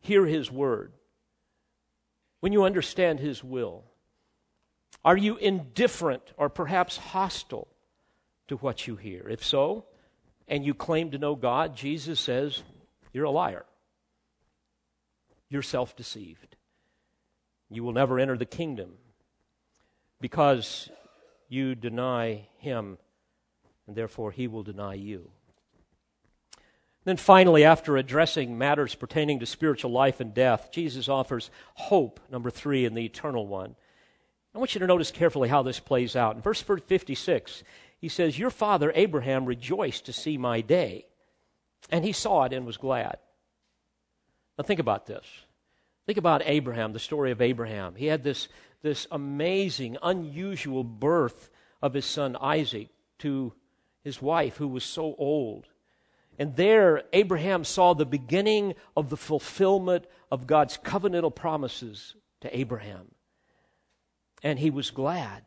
hear 0.00 0.24
His 0.24 0.50
word? 0.50 0.92
When 2.40 2.54
you 2.54 2.64
understand 2.64 3.20
His 3.20 3.44
will? 3.44 3.84
Are 5.04 5.18
you 5.18 5.36
indifferent 5.36 6.22
or 6.38 6.48
perhaps 6.48 6.96
hostile 6.96 7.68
to 8.48 8.56
what 8.56 8.86
you 8.86 8.96
hear? 8.96 9.28
If 9.28 9.44
so, 9.44 9.84
and 10.48 10.64
you 10.64 10.72
claim 10.72 11.10
to 11.10 11.18
know 11.18 11.34
God, 11.34 11.76
Jesus 11.76 12.20
says 12.20 12.62
you're 13.12 13.24
a 13.24 13.30
liar. 13.30 13.66
You're 15.50 15.60
self 15.60 15.94
deceived. 15.94 16.56
You 17.68 17.84
will 17.84 17.92
never 17.92 18.18
enter 18.18 18.38
the 18.38 18.46
kingdom 18.46 18.94
because 20.22 20.88
you 21.54 21.74
deny 21.74 22.48
Him, 22.58 22.98
and 23.86 23.96
therefore 23.96 24.30
He 24.30 24.46
will 24.46 24.62
deny 24.62 24.94
you. 24.94 25.30
Then 27.04 27.16
finally, 27.16 27.64
after 27.64 27.96
addressing 27.96 28.56
matters 28.56 28.94
pertaining 28.94 29.40
to 29.40 29.46
spiritual 29.46 29.90
life 29.90 30.20
and 30.20 30.32
death, 30.32 30.70
Jesus 30.72 31.08
offers 31.08 31.50
hope, 31.74 32.18
number 32.30 32.50
three, 32.50 32.84
in 32.84 32.94
the 32.94 33.04
eternal 33.04 33.46
one. 33.46 33.76
I 34.54 34.58
want 34.58 34.74
you 34.74 34.78
to 34.80 34.86
notice 34.86 35.10
carefully 35.10 35.48
how 35.48 35.62
this 35.62 35.80
plays 35.80 36.16
out. 36.16 36.36
In 36.36 36.42
verse 36.42 36.62
56, 36.62 37.62
he 37.98 38.08
says, 38.08 38.38
Your 38.38 38.50
father 38.50 38.92
Abraham 38.94 39.44
rejoiced 39.44 40.06
to 40.06 40.12
see 40.12 40.38
my 40.38 40.60
day, 40.60 41.06
and 41.90 42.04
he 42.04 42.12
saw 42.12 42.44
it 42.44 42.52
and 42.52 42.64
was 42.64 42.76
glad. 42.76 43.18
Now 44.56 44.64
think 44.64 44.80
about 44.80 45.06
this. 45.06 45.26
Think 46.06 46.18
about 46.18 46.42
Abraham, 46.44 46.92
the 46.92 46.98
story 46.98 47.32
of 47.32 47.42
Abraham. 47.42 47.94
He 47.96 48.06
had 48.06 48.22
this, 48.22 48.48
this 48.84 49.06
amazing, 49.10 49.96
unusual 50.02 50.84
birth 50.84 51.50
of 51.80 51.94
his 51.94 52.04
son 52.04 52.36
Isaac 52.38 52.90
to 53.18 53.54
his 54.04 54.20
wife, 54.20 54.58
who 54.58 54.68
was 54.68 54.84
so 54.84 55.14
old. 55.18 55.68
And 56.38 56.54
there, 56.54 57.04
Abraham 57.14 57.64
saw 57.64 57.94
the 57.94 58.04
beginning 58.04 58.74
of 58.94 59.08
the 59.08 59.16
fulfillment 59.16 60.04
of 60.30 60.46
God's 60.46 60.76
covenantal 60.76 61.34
promises 61.34 62.14
to 62.42 62.54
Abraham. 62.56 63.12
And 64.42 64.58
he 64.58 64.68
was 64.68 64.90
glad. 64.90 65.44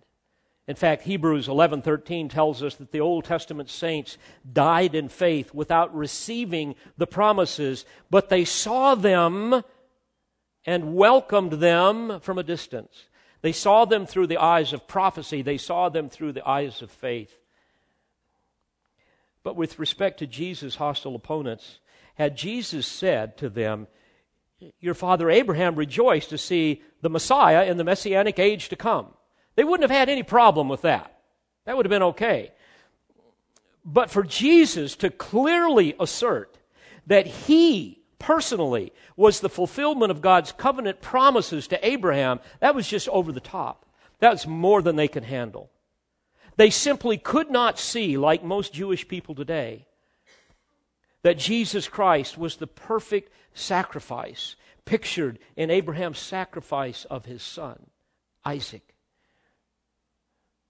In 0.67 0.75
fact, 0.75 1.03
Hebrews 1.03 1.47
11:13 1.47 2.29
tells 2.29 2.63
us 2.63 2.73
that 2.77 2.91
the 2.91 3.01
Old 3.01 3.25
Testament 3.25 3.69
saints 3.69 4.17
died 4.51 4.95
in 4.95 5.09
faith 5.09 5.53
without 5.53 5.95
receiving 5.95 6.73
the 6.97 7.07
promises, 7.07 7.85
but 8.09 8.29
they 8.29 8.45
saw 8.45 8.95
them 8.95 9.63
and 10.65 10.95
welcomed 10.95 11.53
them 11.53 12.19
from 12.19 12.39
a 12.39 12.43
distance. 12.43 13.05
They 13.41 13.51
saw 13.51 13.85
them 13.85 14.05
through 14.05 14.27
the 14.27 14.37
eyes 14.37 14.73
of 14.73 14.87
prophecy, 14.87 15.41
they 15.41 15.57
saw 15.57 15.89
them 15.89 16.09
through 16.09 16.33
the 16.33 16.47
eyes 16.47 16.81
of 16.81 16.91
faith. 16.91 17.37
But 19.43 19.55
with 19.55 19.79
respect 19.79 20.19
to 20.19 20.27
Jesus' 20.27 20.75
hostile 20.75 21.15
opponents, 21.15 21.79
had 22.15 22.35
Jesus 22.35 22.87
said 22.87 23.37
to 23.37 23.49
them, 23.49 23.87
Your 24.79 24.93
father 24.93 25.29
Abraham 25.29 25.75
rejoiced 25.75 26.31
to 26.31 26.37
see 26.37 26.81
the 27.01 27.09
Messiah 27.09 27.65
in 27.65 27.77
the 27.77 27.83
messianic 27.83 28.39
age 28.39 28.69
to 28.69 28.75
come, 28.75 29.13
they 29.55 29.63
wouldn't 29.63 29.89
have 29.89 29.97
had 29.97 30.09
any 30.09 30.23
problem 30.23 30.67
with 30.67 30.81
that. 30.81 31.19
That 31.65 31.77
would 31.77 31.85
have 31.85 31.91
been 31.91 32.03
okay. 32.03 32.51
But 33.85 34.09
for 34.09 34.23
Jesus 34.23 34.95
to 34.97 35.09
clearly 35.09 35.95
assert 35.99 36.57
that 37.05 37.25
he 37.25 37.96
personally 38.19 38.91
was 39.15 39.39
the 39.39 39.49
fulfillment 39.49 40.11
of 40.11 40.21
God's 40.21 40.51
covenant 40.51 41.01
promises 41.01 41.67
to 41.67 41.87
Abraham, 41.87 42.39
that 42.59 42.75
was 42.75 42.87
just 42.87 43.07
over 43.09 43.31
the 43.31 43.39
top. 43.39 43.85
That 44.19 44.31
was 44.31 44.47
more 44.47 44.81
than 44.81 44.95
they 44.95 45.07
could 45.07 45.23
handle. 45.23 45.69
They 46.55 46.69
simply 46.71 47.17
could 47.17 47.51
not 47.51 47.77
see, 47.77 48.17
like 48.17 48.43
most 48.43 48.73
Jewish 48.73 49.07
people 49.07 49.35
today, 49.35 49.85
that 51.21 51.37
Jesus 51.37 51.87
Christ 51.87 52.37
was 52.37 52.55
the 52.55 52.67
perfect 52.67 53.31
sacrifice 53.53 54.55
pictured 54.85 55.37
in 55.55 55.69
Abraham's 55.69 56.19
sacrifice 56.19 57.05
of 57.05 57.25
his 57.25 57.43
son, 57.43 57.87
Isaac. 58.45 58.95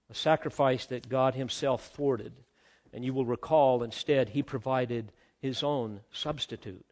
A 0.10 0.16
sacrifice 0.16 0.86
that 0.88 1.10
God 1.10 1.36
Himself 1.36 1.89
thwarted. 1.89 2.34
And 2.93 3.04
you 3.04 3.14
will 3.14 3.26
recall 3.26 3.84
instead, 3.84 4.30
He 4.30 4.41
provided 4.41 5.12
His 5.39 5.64
own 5.64 6.02
substitute. 6.12 6.86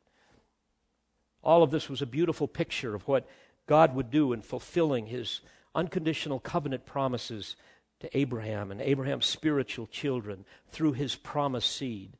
All 1.45 1.63
of 1.63 1.71
this 1.71 1.89
was 1.89 2.01
a 2.01 2.07
beautiful 2.07 2.47
picture 2.47 2.95
of 2.95 3.07
what 3.07 3.27
God 3.67 3.95
would 3.95 4.11
do 4.11 4.33
in 4.33 4.41
fulfilling 4.41 5.05
His 5.05 5.41
unconditional 5.75 6.39
covenant 6.39 6.85
promises 6.85 7.55
to 7.99 8.17
Abraham 8.17 8.71
and 8.71 8.81
Abraham's 8.81 9.25
spiritual 9.25 9.87
children 9.87 10.45
through 10.69 10.93
his 10.93 11.15
promised 11.15 11.75
seed, 11.75 12.17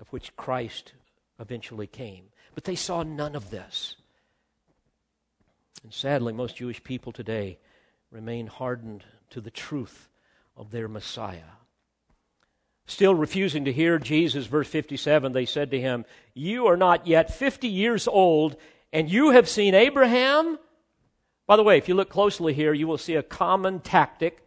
of 0.00 0.08
which 0.08 0.36
Christ 0.36 0.94
eventually 1.38 1.86
came. 1.86 2.26
But 2.54 2.64
they 2.64 2.74
saw 2.74 3.02
none 3.02 3.34
of 3.34 3.50
this. 3.50 3.96
And 5.82 5.92
sadly, 5.92 6.32
most 6.32 6.56
Jewish 6.56 6.82
people 6.82 7.12
today 7.12 7.58
remain 8.10 8.46
hardened 8.46 9.04
to 9.30 9.40
the 9.40 9.50
truth 9.50 10.08
of 10.56 10.70
their 10.70 10.88
Messiah. 10.88 11.61
Still 12.86 13.14
refusing 13.14 13.64
to 13.64 13.72
hear 13.72 13.98
Jesus, 13.98 14.46
verse 14.46 14.68
57, 14.68 15.32
they 15.32 15.46
said 15.46 15.70
to 15.70 15.80
him, 15.80 16.04
You 16.34 16.66
are 16.66 16.76
not 16.76 17.06
yet 17.06 17.32
50 17.32 17.68
years 17.68 18.08
old, 18.08 18.56
and 18.92 19.10
you 19.10 19.30
have 19.30 19.48
seen 19.48 19.74
Abraham? 19.74 20.58
By 21.46 21.56
the 21.56 21.62
way, 21.62 21.78
if 21.78 21.88
you 21.88 21.94
look 21.94 22.10
closely 22.10 22.54
here, 22.54 22.72
you 22.72 22.86
will 22.86 22.98
see 22.98 23.14
a 23.14 23.22
common 23.22 23.80
tactic 23.80 24.42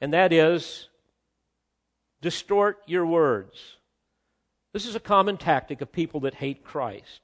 and 0.00 0.12
that 0.12 0.32
is 0.32 0.88
distort 2.20 2.78
your 2.86 3.06
words. 3.06 3.76
This 4.72 4.86
is 4.86 4.94
a 4.94 5.00
common 5.00 5.36
tactic 5.36 5.80
of 5.80 5.92
people 5.92 6.20
that 6.20 6.34
hate 6.34 6.64
Christ. 6.64 7.20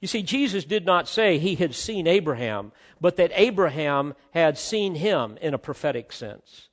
You 0.00 0.08
see, 0.08 0.22
Jesus 0.22 0.64
did 0.64 0.84
not 0.84 1.08
say 1.08 1.38
he 1.38 1.54
had 1.54 1.74
seen 1.74 2.06
Abraham, 2.06 2.72
but 3.00 3.16
that 3.16 3.32
Abraham 3.34 4.14
had 4.32 4.58
seen 4.58 4.96
him 4.96 5.38
in 5.40 5.54
a 5.54 5.58
prophetic 5.58 6.10
sense. 6.10 6.68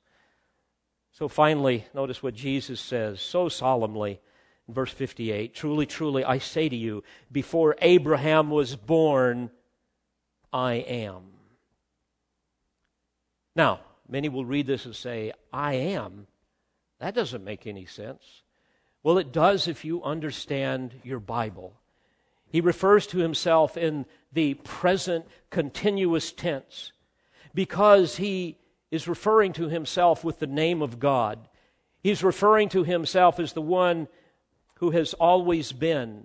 So 1.18 1.26
finally, 1.28 1.84
notice 1.94 2.22
what 2.22 2.34
Jesus 2.34 2.80
says 2.80 3.20
so 3.20 3.48
solemnly 3.48 4.20
in 4.68 4.74
verse 4.74 4.92
58 4.92 5.52
Truly, 5.52 5.84
truly, 5.84 6.24
I 6.24 6.38
say 6.38 6.68
to 6.68 6.76
you, 6.76 7.02
before 7.30 7.74
Abraham 7.82 8.50
was 8.50 8.76
born, 8.76 9.50
I 10.52 10.74
am. 10.74 11.22
Now, 13.56 13.80
Many 14.08 14.28
will 14.30 14.44
read 14.44 14.66
this 14.66 14.86
and 14.86 14.96
say, 14.96 15.32
I 15.52 15.74
am. 15.74 16.26
That 16.98 17.14
doesn't 17.14 17.44
make 17.44 17.66
any 17.66 17.84
sense. 17.84 18.42
Well, 19.02 19.18
it 19.18 19.32
does 19.32 19.68
if 19.68 19.84
you 19.84 20.02
understand 20.02 20.94
your 21.04 21.20
Bible. 21.20 21.74
He 22.50 22.62
refers 22.62 23.06
to 23.08 23.18
himself 23.18 23.76
in 23.76 24.06
the 24.32 24.54
present 24.54 25.26
continuous 25.50 26.32
tense 26.32 26.92
because 27.54 28.16
he 28.16 28.56
is 28.90 29.08
referring 29.08 29.52
to 29.54 29.68
himself 29.68 30.24
with 30.24 30.38
the 30.38 30.46
name 30.46 30.82
of 30.82 30.98
God. 30.98 31.48
He's 32.02 32.22
referring 32.22 32.68
to 32.70 32.84
himself 32.84 33.38
as 33.38 33.52
the 33.52 33.62
one 33.62 34.08
who 34.76 34.90
has 34.90 35.14
always 35.14 35.72
been 35.72 36.24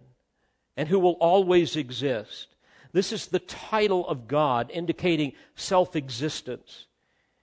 and 0.78 0.88
who 0.88 1.00
will 1.00 1.14
always 1.14 1.76
exist. 1.76 2.48
This 2.92 3.12
is 3.12 3.28
the 3.28 3.40
title 3.40 4.08
of 4.08 4.28
God 4.28 4.70
indicating 4.72 5.34
self 5.56 5.96
existence. 5.96 6.86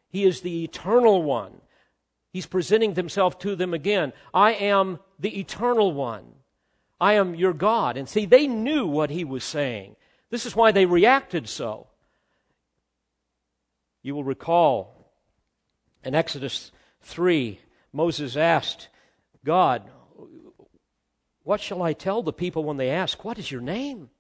He 0.09 0.25
is 0.25 0.41
the 0.41 0.65
eternal 0.65 1.23
one. 1.23 1.61
He's 2.33 2.47
presenting 2.47 2.95
himself 2.95 3.39
to 3.41 3.57
them 3.57 3.75
again. 3.75 4.13
I 4.33 4.53
am 4.53 5.01
the 5.19 5.39
eternal 5.39 5.93
one. 5.93 6.25
I 7.01 7.15
am 7.15 7.35
your 7.35 7.53
God. 7.53 7.97
And 7.97 8.09
see, 8.09 8.27
they 8.27 8.47
knew 8.47 8.87
what 8.87 9.11
he 9.11 9.25
was 9.25 9.43
saying. 9.43 9.97
This 10.31 10.47
is 10.47 10.55
why 10.55 10.71
they 10.71 10.87
reacted 10.87 11.49
so. 11.49 11.89
You 14.03 14.15
will 14.15 14.25
recall 14.25 15.00
in 16.05 16.15
Exodus 16.15 16.73
3, 17.03 17.61
Moses 17.93 18.37
asked 18.37 18.89
God, 19.45 19.83
What 21.43 21.61
shall 21.61 21.83
I 21.83 21.93
tell 21.93 22.23
the 22.23 22.33
people 22.33 22.65
when 22.65 22.77
they 22.77 22.91
ask, 22.91 23.25
What 23.25 23.39
is 23.39 23.51
your 23.51 23.61
name? 23.61 24.11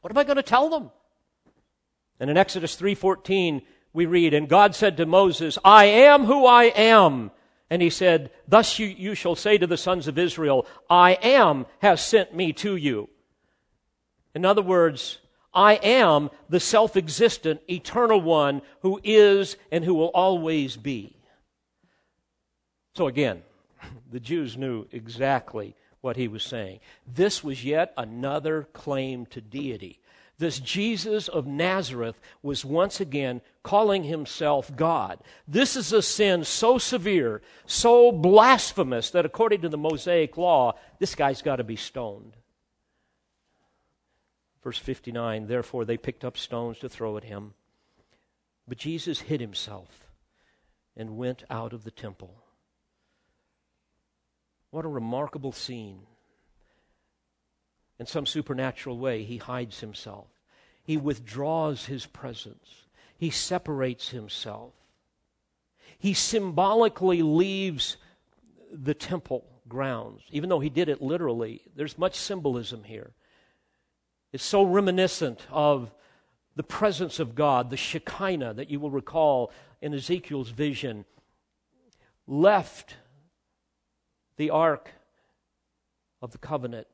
What 0.00 0.10
am 0.10 0.18
I 0.18 0.24
going 0.24 0.36
to 0.36 0.42
tell 0.42 0.68
them? 0.68 0.90
And 2.20 2.30
in 2.30 2.36
Exodus 2.36 2.76
3:14, 2.76 3.62
we 3.92 4.06
read, 4.06 4.34
And 4.34 4.48
God 4.48 4.74
said 4.74 4.96
to 4.96 5.06
Moses, 5.06 5.58
I 5.64 5.86
am 5.86 6.24
who 6.24 6.46
I 6.46 6.64
am. 6.64 7.30
And 7.70 7.80
he 7.80 7.90
said, 7.90 8.30
Thus 8.46 8.78
you, 8.78 8.86
you 8.86 9.14
shall 9.14 9.34
say 9.34 9.58
to 9.58 9.66
the 9.66 9.76
sons 9.76 10.06
of 10.06 10.18
Israel, 10.18 10.66
I 10.90 11.12
am 11.22 11.66
has 11.80 12.04
sent 12.04 12.34
me 12.34 12.52
to 12.54 12.76
you. 12.76 13.08
In 14.34 14.44
other 14.44 14.62
words, 14.62 15.18
I 15.54 15.74
am 15.74 16.30
the 16.48 16.60
self 16.60 16.96
existent, 16.96 17.60
eternal 17.68 18.20
one 18.20 18.62
who 18.80 19.00
is 19.04 19.56
and 19.70 19.84
who 19.84 19.94
will 19.94 20.08
always 20.08 20.76
be. 20.76 21.16
So 22.96 23.06
again, 23.06 23.42
the 24.10 24.20
Jews 24.20 24.56
knew 24.56 24.86
exactly 24.92 25.74
what 26.00 26.16
he 26.16 26.28
was 26.28 26.42
saying. 26.42 26.80
This 27.06 27.42
was 27.42 27.64
yet 27.64 27.92
another 27.96 28.68
claim 28.72 29.26
to 29.26 29.40
deity. 29.40 30.00
This 30.36 30.58
Jesus 30.58 31.28
of 31.28 31.46
Nazareth 31.46 32.20
was 32.42 32.64
once 32.64 33.00
again 33.00 33.40
calling 33.62 34.02
himself 34.02 34.74
God. 34.74 35.20
This 35.46 35.76
is 35.76 35.92
a 35.92 36.02
sin 36.02 36.44
so 36.44 36.76
severe, 36.76 37.40
so 37.66 38.10
blasphemous, 38.10 39.10
that 39.10 39.24
according 39.24 39.60
to 39.60 39.68
the 39.68 39.78
Mosaic 39.78 40.36
law, 40.36 40.74
this 40.98 41.14
guy's 41.14 41.40
got 41.40 41.56
to 41.56 41.64
be 41.64 41.76
stoned. 41.76 42.36
Verse 44.64 44.78
59 44.78 45.46
Therefore 45.46 45.84
they 45.84 45.98
picked 45.98 46.24
up 46.24 46.36
stones 46.38 46.78
to 46.78 46.88
throw 46.88 47.16
at 47.16 47.24
him. 47.24 47.52
But 48.66 48.78
Jesus 48.78 49.20
hid 49.20 49.40
himself 49.40 50.08
and 50.96 51.18
went 51.18 51.44
out 51.50 51.74
of 51.74 51.84
the 51.84 51.90
temple. 51.90 52.34
What 54.70 54.86
a 54.86 54.88
remarkable 54.88 55.52
scene. 55.52 56.00
In 57.98 58.06
some 58.06 58.26
supernatural 58.26 58.98
way, 58.98 59.22
he 59.22 59.36
hides 59.36 59.80
himself. 59.80 60.26
He 60.82 60.96
withdraws 60.96 61.86
his 61.86 62.06
presence. 62.06 62.86
He 63.16 63.30
separates 63.30 64.08
himself. 64.08 64.72
He 65.98 66.14
symbolically 66.14 67.22
leaves 67.22 67.96
the 68.72 68.94
temple 68.94 69.44
grounds, 69.68 70.22
even 70.30 70.48
though 70.48 70.60
he 70.60 70.70
did 70.70 70.88
it 70.88 71.00
literally. 71.00 71.62
There's 71.76 71.96
much 71.96 72.16
symbolism 72.16 72.84
here. 72.84 73.12
It's 74.34 74.42
so 74.42 74.64
reminiscent 74.64 75.46
of 75.48 75.94
the 76.56 76.64
presence 76.64 77.20
of 77.20 77.36
God, 77.36 77.70
the 77.70 77.76
Shekinah 77.76 78.54
that 78.54 78.68
you 78.68 78.80
will 78.80 78.90
recall 78.90 79.52
in 79.80 79.94
Ezekiel's 79.94 80.50
vision, 80.50 81.04
left 82.26 82.96
the 84.36 84.50
ark 84.50 84.90
of 86.20 86.32
the 86.32 86.38
covenant 86.38 86.88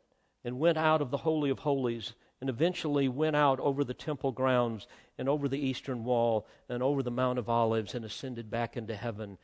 and 0.45 0.61
went 0.61 0.77
out 0.77 1.01
of 1.01 1.11
the 1.11 1.17
Holy 1.17 1.49
of 1.49 1.61
Holies 1.61 2.13
and 2.43 2.51
eventually 2.51 3.09
went 3.09 3.37
out 3.37 3.59
over 3.61 3.85
the 3.85 3.95
temple 3.95 4.33
grounds 4.33 4.87
and 5.17 5.27
over 5.27 5.49
the 5.49 5.59
eastern 5.59 6.05
wall 6.05 6.47
and 6.69 6.83
over 6.83 7.03
the 7.03 7.11
Mount 7.11 7.39
of 7.39 7.49
Olives 7.49 7.95
and 7.95 8.05
ascended 8.05 8.51
back 8.51 8.77
into 8.77 8.95
heaven, 8.95 9.39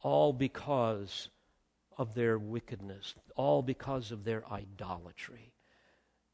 all 0.00 0.32
because 0.32 1.28
of 1.98 2.14
their 2.14 2.38
wickedness, 2.38 3.14
all 3.36 3.60
because 3.60 4.12
of 4.12 4.24
their 4.24 4.50
idolatry. 4.50 5.52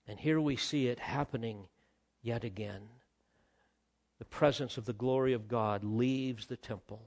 And 0.07 0.19
here 0.19 0.41
we 0.41 0.57
see 0.57 0.89
it 0.89 0.99
happening 0.99 1.67
yet 2.23 2.45
again. 2.45 2.83
The 4.19 4.25
presence 4.25 4.77
of 4.77 4.85
the 4.85 4.93
glory 4.93 5.33
of 5.33 5.49
God 5.49 5.83
leaves 5.83 6.47
the 6.47 6.57
temple 6.57 7.03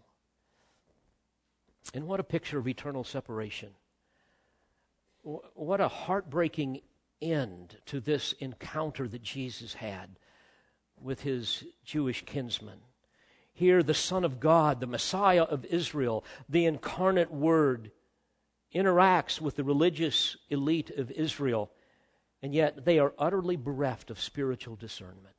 and 1.93 2.07
what 2.07 2.19
a 2.19 2.23
picture 2.23 2.57
of 2.57 2.67
eternal 2.67 3.03
separation. 3.03 3.69
What 5.23 5.81
a 5.81 5.87
heartbreaking 5.87 6.81
end 7.21 7.77
to 7.87 7.99
this 7.99 8.33
encounter 8.33 9.07
that 9.07 9.23
Jesus 9.23 9.75
had 9.75 10.19
with 11.01 11.21
his 11.21 11.63
Jewish 11.83 12.23
kinsmen. 12.25 12.79
Here, 13.53 13.81
the 13.81 13.93
Son 13.93 14.23
of 14.23 14.39
God, 14.39 14.79
the 14.79 14.87
Messiah 14.87 15.43
of 15.43 15.65
Israel, 15.65 16.23
the 16.47 16.65
incarnate 16.65 17.31
Word, 17.31 17.91
interacts 18.73 19.41
with 19.41 19.55
the 19.55 19.63
religious 19.63 20.37
elite 20.49 20.91
of 20.91 21.09
Israel, 21.11 21.71
and 22.41 22.53
yet 22.53 22.85
they 22.85 22.99
are 22.99 23.13
utterly 23.17 23.55
bereft 23.55 24.11
of 24.11 24.19
spiritual 24.19 24.75
discernment. 24.75 25.35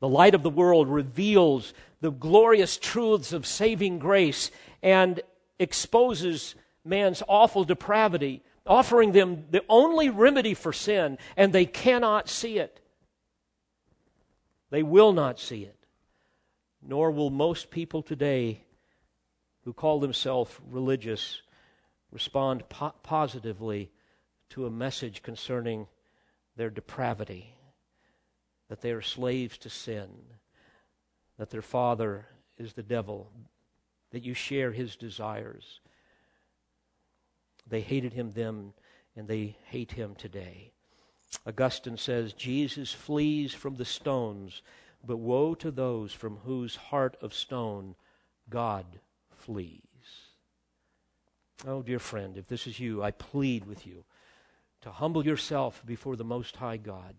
The 0.00 0.08
light 0.08 0.34
of 0.34 0.42
the 0.42 0.50
world 0.50 0.88
reveals 0.88 1.74
the 2.00 2.12
glorious 2.12 2.76
truths 2.76 3.32
of 3.32 3.46
saving 3.46 3.98
grace 3.98 4.50
and 4.82 5.20
exposes 5.58 6.54
man's 6.84 7.22
awful 7.26 7.64
depravity, 7.64 8.42
offering 8.64 9.12
them 9.12 9.46
the 9.50 9.64
only 9.68 10.08
remedy 10.08 10.54
for 10.54 10.72
sin, 10.72 11.18
and 11.36 11.52
they 11.52 11.66
cannot 11.66 12.28
see 12.28 12.58
it. 12.58 12.80
They 14.70 14.82
will 14.82 15.12
not 15.12 15.40
see 15.40 15.64
it. 15.64 15.74
Nor 16.80 17.10
will 17.10 17.30
most 17.30 17.70
people 17.70 18.02
today 18.02 18.62
who 19.64 19.72
call 19.72 19.98
themselves 19.98 20.54
religious 20.70 21.42
respond 22.12 22.68
po- 22.68 22.94
positively 23.02 23.90
to 24.50 24.66
a 24.66 24.70
message 24.70 25.22
concerning 25.22 25.86
their 26.56 26.70
depravity, 26.70 27.54
that 28.68 28.80
they 28.80 28.90
are 28.90 29.02
slaves 29.02 29.56
to 29.58 29.70
sin, 29.70 30.08
that 31.38 31.50
their 31.50 31.62
father 31.62 32.26
is 32.58 32.72
the 32.72 32.82
devil, 32.82 33.30
that 34.10 34.24
you 34.24 34.34
share 34.34 34.72
his 34.72 34.96
desires. 34.96 35.80
They 37.66 37.80
hated 37.80 38.12
him 38.14 38.32
then, 38.32 38.72
and 39.14 39.28
they 39.28 39.56
hate 39.66 39.92
him 39.92 40.14
today. 40.14 40.72
Augustine 41.46 41.98
says 41.98 42.32
Jesus 42.32 42.92
flees 42.92 43.52
from 43.52 43.76
the 43.76 43.84
stones, 43.84 44.62
but 45.06 45.18
woe 45.18 45.54
to 45.54 45.70
those 45.70 46.12
from 46.12 46.38
whose 46.38 46.76
heart 46.76 47.16
of 47.20 47.34
stone 47.34 47.94
God 48.48 48.86
flees. 49.30 49.82
Oh, 51.66 51.82
dear 51.82 51.98
friend, 51.98 52.36
if 52.36 52.46
this 52.48 52.66
is 52.66 52.80
you, 52.80 53.02
I 53.02 53.10
plead 53.10 53.66
with 53.66 53.86
you 53.86 54.04
to 54.82 54.90
humble 54.90 55.24
yourself 55.24 55.82
before 55.84 56.16
the 56.16 56.24
Most 56.24 56.56
High 56.56 56.76
God, 56.76 57.14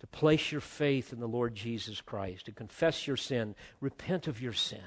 to 0.00 0.06
place 0.06 0.50
your 0.50 0.60
faith 0.60 1.12
in 1.12 1.20
the 1.20 1.28
Lord 1.28 1.54
Jesus 1.54 2.00
Christ, 2.00 2.46
to 2.46 2.52
confess 2.52 3.06
your 3.06 3.16
sin, 3.16 3.54
repent 3.80 4.26
of 4.26 4.40
your 4.40 4.52
sin, 4.52 4.78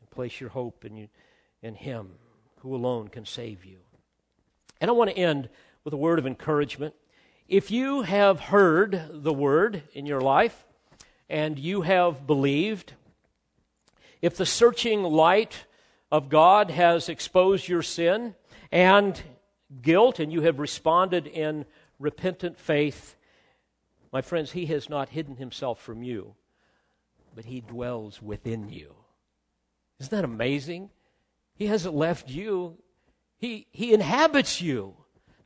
and 0.00 0.10
place 0.10 0.40
your 0.40 0.50
hope 0.50 0.84
in, 0.84 0.96
you, 0.96 1.08
in 1.62 1.74
Him 1.74 2.12
who 2.60 2.74
alone 2.74 3.08
can 3.08 3.24
save 3.24 3.64
you. 3.64 3.78
And 4.80 4.90
I 4.90 4.94
want 4.94 5.10
to 5.10 5.16
end 5.16 5.48
with 5.84 5.92
a 5.92 5.98
word 5.98 6.18
of 6.18 6.26
encouragement. 6.26 6.94
If 7.48 7.70
you 7.70 8.02
have 8.02 8.40
heard 8.40 9.08
the 9.10 9.32
word 9.32 9.82
in 9.92 10.06
your 10.06 10.20
life 10.20 10.64
and 11.28 11.58
you 11.58 11.82
have 11.82 12.26
believed, 12.26 12.94
if 14.22 14.36
the 14.36 14.46
searching 14.46 15.02
light 15.02 15.64
of 16.12 16.28
God 16.28 16.70
has 16.70 17.08
exposed 17.08 17.68
your 17.68 17.82
sin 17.82 18.34
and 18.70 19.20
guilt 19.82 20.18
and 20.18 20.32
you 20.32 20.42
have 20.42 20.58
responded 20.58 21.26
in 21.26 21.64
repentant 21.98 22.58
faith, 22.58 23.16
my 24.12 24.22
friends, 24.22 24.52
He 24.52 24.66
has 24.66 24.88
not 24.88 25.10
hidden 25.10 25.36
Himself 25.36 25.80
from 25.80 26.02
you, 26.02 26.34
but 27.34 27.44
He 27.44 27.60
dwells 27.60 28.20
within 28.20 28.68
you. 28.68 28.94
Isn't 30.00 30.10
that 30.10 30.24
amazing? 30.24 30.90
He 31.54 31.66
hasn't 31.66 31.94
left 31.94 32.28
you, 32.28 32.78
He, 33.38 33.66
he 33.70 33.92
inhabits 33.92 34.60
you. 34.60 34.96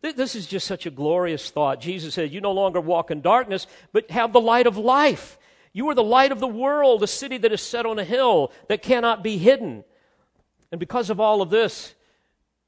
This 0.01 0.37
is 0.37 0.47
just 0.47 0.67
such 0.67 0.85
a 0.85 0.91
glorious 0.91 1.51
thought. 1.51 1.81
Jesus 1.81 2.13
said, 2.13 2.31
You 2.31 2.43
no 2.43 2.53
longer 2.53 2.81
walk 2.81 3.11
in 3.11 3.23
darkness, 3.23 3.67
but 3.91 4.11
have 4.11 4.35
the 4.35 4.41
light 4.41 4.67
of 4.67 4.77
life. 4.77 5.39
You 5.73 5.89
are 5.89 5.95
the 5.95 6.03
light 6.03 6.31
of 6.31 6.41
the 6.41 6.47
world, 6.47 7.03
a 7.03 7.07
city 7.07 7.39
that 7.39 7.53
is 7.53 7.63
set 7.63 7.87
on 7.87 7.99
a 7.99 8.05
hill 8.05 8.53
that 8.69 8.83
cannot 8.83 9.25
be 9.25 9.39
hidden. 9.39 9.83
And 10.71 10.79
because 10.79 11.09
of 11.09 11.21
all 11.21 11.41
of 11.41 11.49
this, 11.49 11.95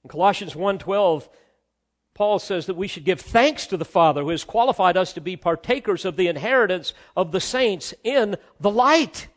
in 0.03 0.09
Colossians 0.09 0.55
1:12, 0.55 1.29
Paul 2.17 2.39
says 2.39 2.64
that 2.64 2.79
we 2.79 2.89
should 2.89 3.05
give 3.05 3.21
thanks 3.21 3.67
to 3.67 3.77
the 3.77 3.85
Father 3.85 4.23
who 4.23 4.31
has 4.31 4.43
qualified 4.43 4.97
us 4.97 5.12
to 5.12 5.21
be 5.21 5.37
partakers 5.37 6.07
of 6.07 6.17
the 6.17 6.29
inheritance 6.29 6.95
of 7.14 7.31
the 7.31 7.43
saints 7.43 7.93
in 8.03 8.37
the 8.59 8.71
light. 8.71 9.29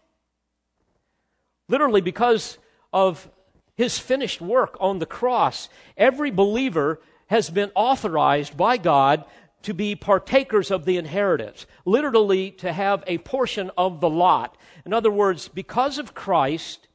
Literally, 1.68 2.00
because 2.00 2.58
of 2.94 3.30
his 3.76 4.00
finished 4.00 4.40
work 4.40 4.78
on 4.80 5.00
the 5.00 5.06
cross, 5.06 5.68
every 5.98 6.32
believer 6.32 7.02
has 7.28 7.50
been 7.50 7.70
authorized 7.76 8.56
by 8.56 8.78
God 8.78 9.26
to 9.64 9.74
be 9.74 9.94
partakers 9.94 10.72
of 10.72 10.86
the 10.86 10.96
inheritance, 10.96 11.66
literally, 11.84 12.50
to 12.52 12.72
have 12.72 13.04
a 13.08 13.18
portion 13.18 13.72
of 13.78 14.00
the 14.00 14.10
lot. 14.10 14.56
In 14.86 14.94
other 14.94 15.12
words, 15.12 15.50
because 15.50 15.98
of 15.98 16.14
Christ, 16.14 16.88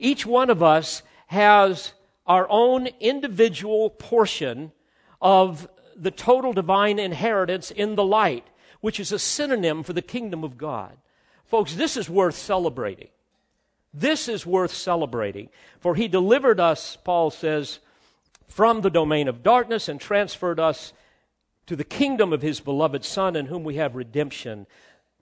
each 0.00 0.26
one 0.26 0.50
of 0.50 0.60
us 0.60 1.04
has 1.28 1.92
our 2.26 2.48
own 2.50 2.88
individual 2.98 3.90
portion 3.90 4.72
of 5.20 5.68
the 5.96 6.10
total 6.10 6.52
divine 6.52 6.98
inheritance 6.98 7.70
in 7.70 7.94
the 7.94 8.04
light, 8.04 8.46
which 8.80 8.98
is 8.98 9.12
a 9.12 9.18
synonym 9.18 9.82
for 9.82 9.92
the 9.92 10.02
kingdom 10.02 10.42
of 10.44 10.56
God. 10.56 10.96
Folks, 11.44 11.74
this 11.74 11.96
is 11.96 12.08
worth 12.08 12.36
celebrating. 12.36 13.08
This 13.92 14.28
is 14.28 14.46
worth 14.46 14.72
celebrating. 14.72 15.48
For 15.80 15.94
he 15.94 16.08
delivered 16.08 16.60
us, 16.60 16.96
Paul 16.96 17.30
says, 17.30 17.80
from 18.46 18.80
the 18.80 18.90
domain 18.90 19.28
of 19.28 19.42
darkness 19.42 19.88
and 19.88 20.00
transferred 20.00 20.60
us 20.60 20.92
to 21.66 21.76
the 21.76 21.84
kingdom 21.84 22.32
of 22.32 22.42
his 22.42 22.60
beloved 22.60 23.04
Son, 23.04 23.36
in 23.36 23.46
whom 23.46 23.62
we 23.62 23.76
have 23.76 23.94
redemption, 23.94 24.66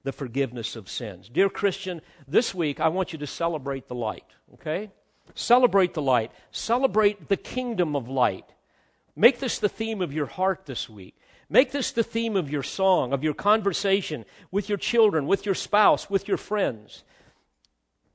the 0.05 0.13
forgiveness 0.13 0.77
of 0.77 0.89
sins. 0.89 1.29
Dear 1.29 1.51
Christian, 1.51 2.01
this 2.27 2.55
week 2.55 2.81
I 2.81 2.89
want 2.89 3.13
you 3.13 3.19
to 3.19 3.27
celebrate 3.27 3.89
the 3.89 3.95
light, 3.95 4.25
okay? 4.55 4.91
Celebrate 5.35 5.95
the 5.95 6.03
light. 6.03 6.33
Celebrate 6.51 7.29
the 7.29 7.37
kingdom 7.37 7.95
of 7.95 8.09
light. 8.09 8.47
Make 9.19 9.41
this 9.41 9.59
the 9.59 9.69
theme 9.69 10.01
of 10.01 10.13
your 10.13 10.27
heart 10.27 10.67
this 10.67 10.89
week. 10.89 11.17
Make 11.51 11.73
this 11.73 11.91
the 11.91 12.05
theme 12.05 12.37
of 12.37 12.51
your 12.51 12.63
song, 12.63 13.13
of 13.13 13.25
your 13.25 13.35
conversation 13.35 14.25
with 14.53 14.69
your 14.69 14.79
children, 14.79 15.27
with 15.27 15.45
your 15.45 15.57
spouse, 15.57 16.09
with 16.09 16.29
your 16.29 16.37
friends. 16.37 17.03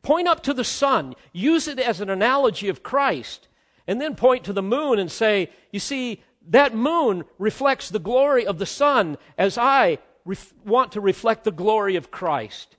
Point 0.02 0.30
up 0.30 0.42
to 0.44 0.54
the 0.54 0.64
sun. 0.64 1.16
Use 1.34 1.68
it 1.68 1.78
as 1.78 2.00
an 2.00 2.10
analogy 2.10 2.70
of 2.70 2.84
Christ. 2.84 3.50
And 3.86 4.00
then 4.00 4.16
point 4.16 4.46
to 4.46 4.54
the 4.54 4.62
moon 4.62 4.98
and 4.98 5.12
say, 5.12 5.50
You 5.72 5.80
see, 5.82 6.24
that 6.48 6.74
moon 6.74 7.26
reflects 7.38 7.90
the 7.90 8.00
glory 8.00 8.46
of 8.46 8.58
the 8.58 8.66
sun 8.66 9.18
as 9.38 9.58
I 9.58 10.00
ref- 10.24 10.54
want 10.64 10.94
to 10.94 11.02
reflect 11.02 11.44
the 11.44 11.52
glory 11.52 11.98
of 11.98 12.12
Christ. 12.12 12.78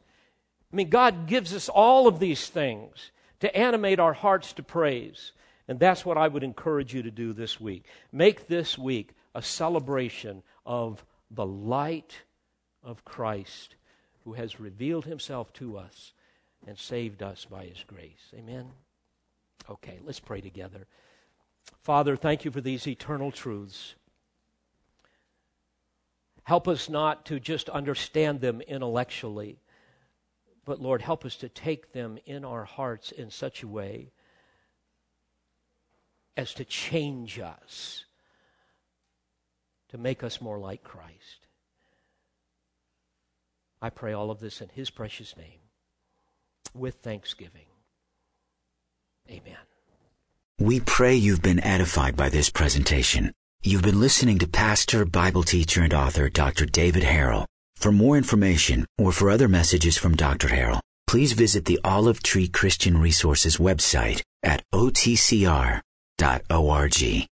I 0.72 0.76
mean, 0.76 0.88
God 0.88 1.26
gives 1.26 1.54
us 1.54 1.68
all 1.68 2.08
of 2.08 2.20
these 2.20 2.48
things 2.48 3.10
to 3.40 3.54
animate 3.54 4.00
our 4.00 4.14
hearts 4.14 4.54
to 4.54 4.62
praise. 4.62 5.32
And 5.66 5.78
that's 5.78 6.04
what 6.04 6.18
I 6.18 6.28
would 6.28 6.42
encourage 6.42 6.94
you 6.94 7.02
to 7.02 7.10
do 7.10 7.32
this 7.32 7.60
week. 7.60 7.84
Make 8.12 8.48
this 8.48 8.76
week 8.76 9.12
a 9.34 9.42
celebration 9.42 10.42
of 10.66 11.04
the 11.30 11.46
light 11.46 12.22
of 12.82 13.04
Christ 13.04 13.76
who 14.24 14.34
has 14.34 14.60
revealed 14.60 15.06
himself 15.06 15.52
to 15.54 15.76
us 15.76 16.12
and 16.66 16.78
saved 16.78 17.22
us 17.22 17.44
by 17.44 17.64
his 17.64 17.84
grace. 17.86 18.32
Amen. 18.34 18.70
Okay, 19.68 19.98
let's 20.04 20.20
pray 20.20 20.40
together. 20.40 20.86
Father, 21.82 22.16
thank 22.16 22.44
you 22.44 22.50
for 22.50 22.60
these 22.60 22.86
eternal 22.86 23.30
truths. 23.30 23.94
Help 26.44 26.68
us 26.68 26.90
not 26.90 27.24
to 27.26 27.40
just 27.40 27.70
understand 27.70 28.40
them 28.40 28.60
intellectually, 28.62 29.58
but 30.66 30.80
Lord, 30.80 31.00
help 31.00 31.24
us 31.24 31.36
to 31.36 31.48
take 31.48 31.92
them 31.92 32.18
in 32.26 32.44
our 32.44 32.64
hearts 32.64 33.12
in 33.12 33.30
such 33.30 33.62
a 33.62 33.68
way 33.68 34.12
as 36.36 36.54
to 36.54 36.64
change 36.64 37.38
us, 37.38 38.04
to 39.88 39.98
make 39.98 40.24
us 40.24 40.40
more 40.40 40.58
like 40.58 40.82
Christ. 40.82 41.46
I 43.80 43.90
pray 43.90 44.12
all 44.12 44.30
of 44.30 44.40
this 44.40 44.60
in 44.60 44.68
His 44.74 44.90
precious 44.90 45.36
name 45.36 45.60
with 46.74 46.96
thanksgiving. 46.96 47.66
Amen. 49.30 49.56
We 50.58 50.80
pray 50.80 51.14
you've 51.14 51.42
been 51.42 51.62
edified 51.62 52.16
by 52.16 52.28
this 52.28 52.50
presentation. 52.50 53.32
You've 53.62 53.82
been 53.82 54.00
listening 54.00 54.38
to 54.38 54.46
pastor, 54.46 55.04
Bible 55.04 55.42
teacher, 55.42 55.82
and 55.82 55.94
author 55.94 56.28
Dr. 56.28 56.66
David 56.66 57.02
Harrell. 57.02 57.46
For 57.76 57.90
more 57.92 58.16
information 58.16 58.86
or 58.98 59.12
for 59.12 59.30
other 59.30 59.48
messages 59.48 59.96
from 59.96 60.14
Dr. 60.14 60.48
Harrell, 60.48 60.80
please 61.06 61.32
visit 61.32 61.64
the 61.64 61.80
Olive 61.84 62.22
Tree 62.22 62.48
Christian 62.48 62.98
Resources 62.98 63.56
website 63.56 64.22
at 64.42 64.62
otcr.org. 66.18 67.28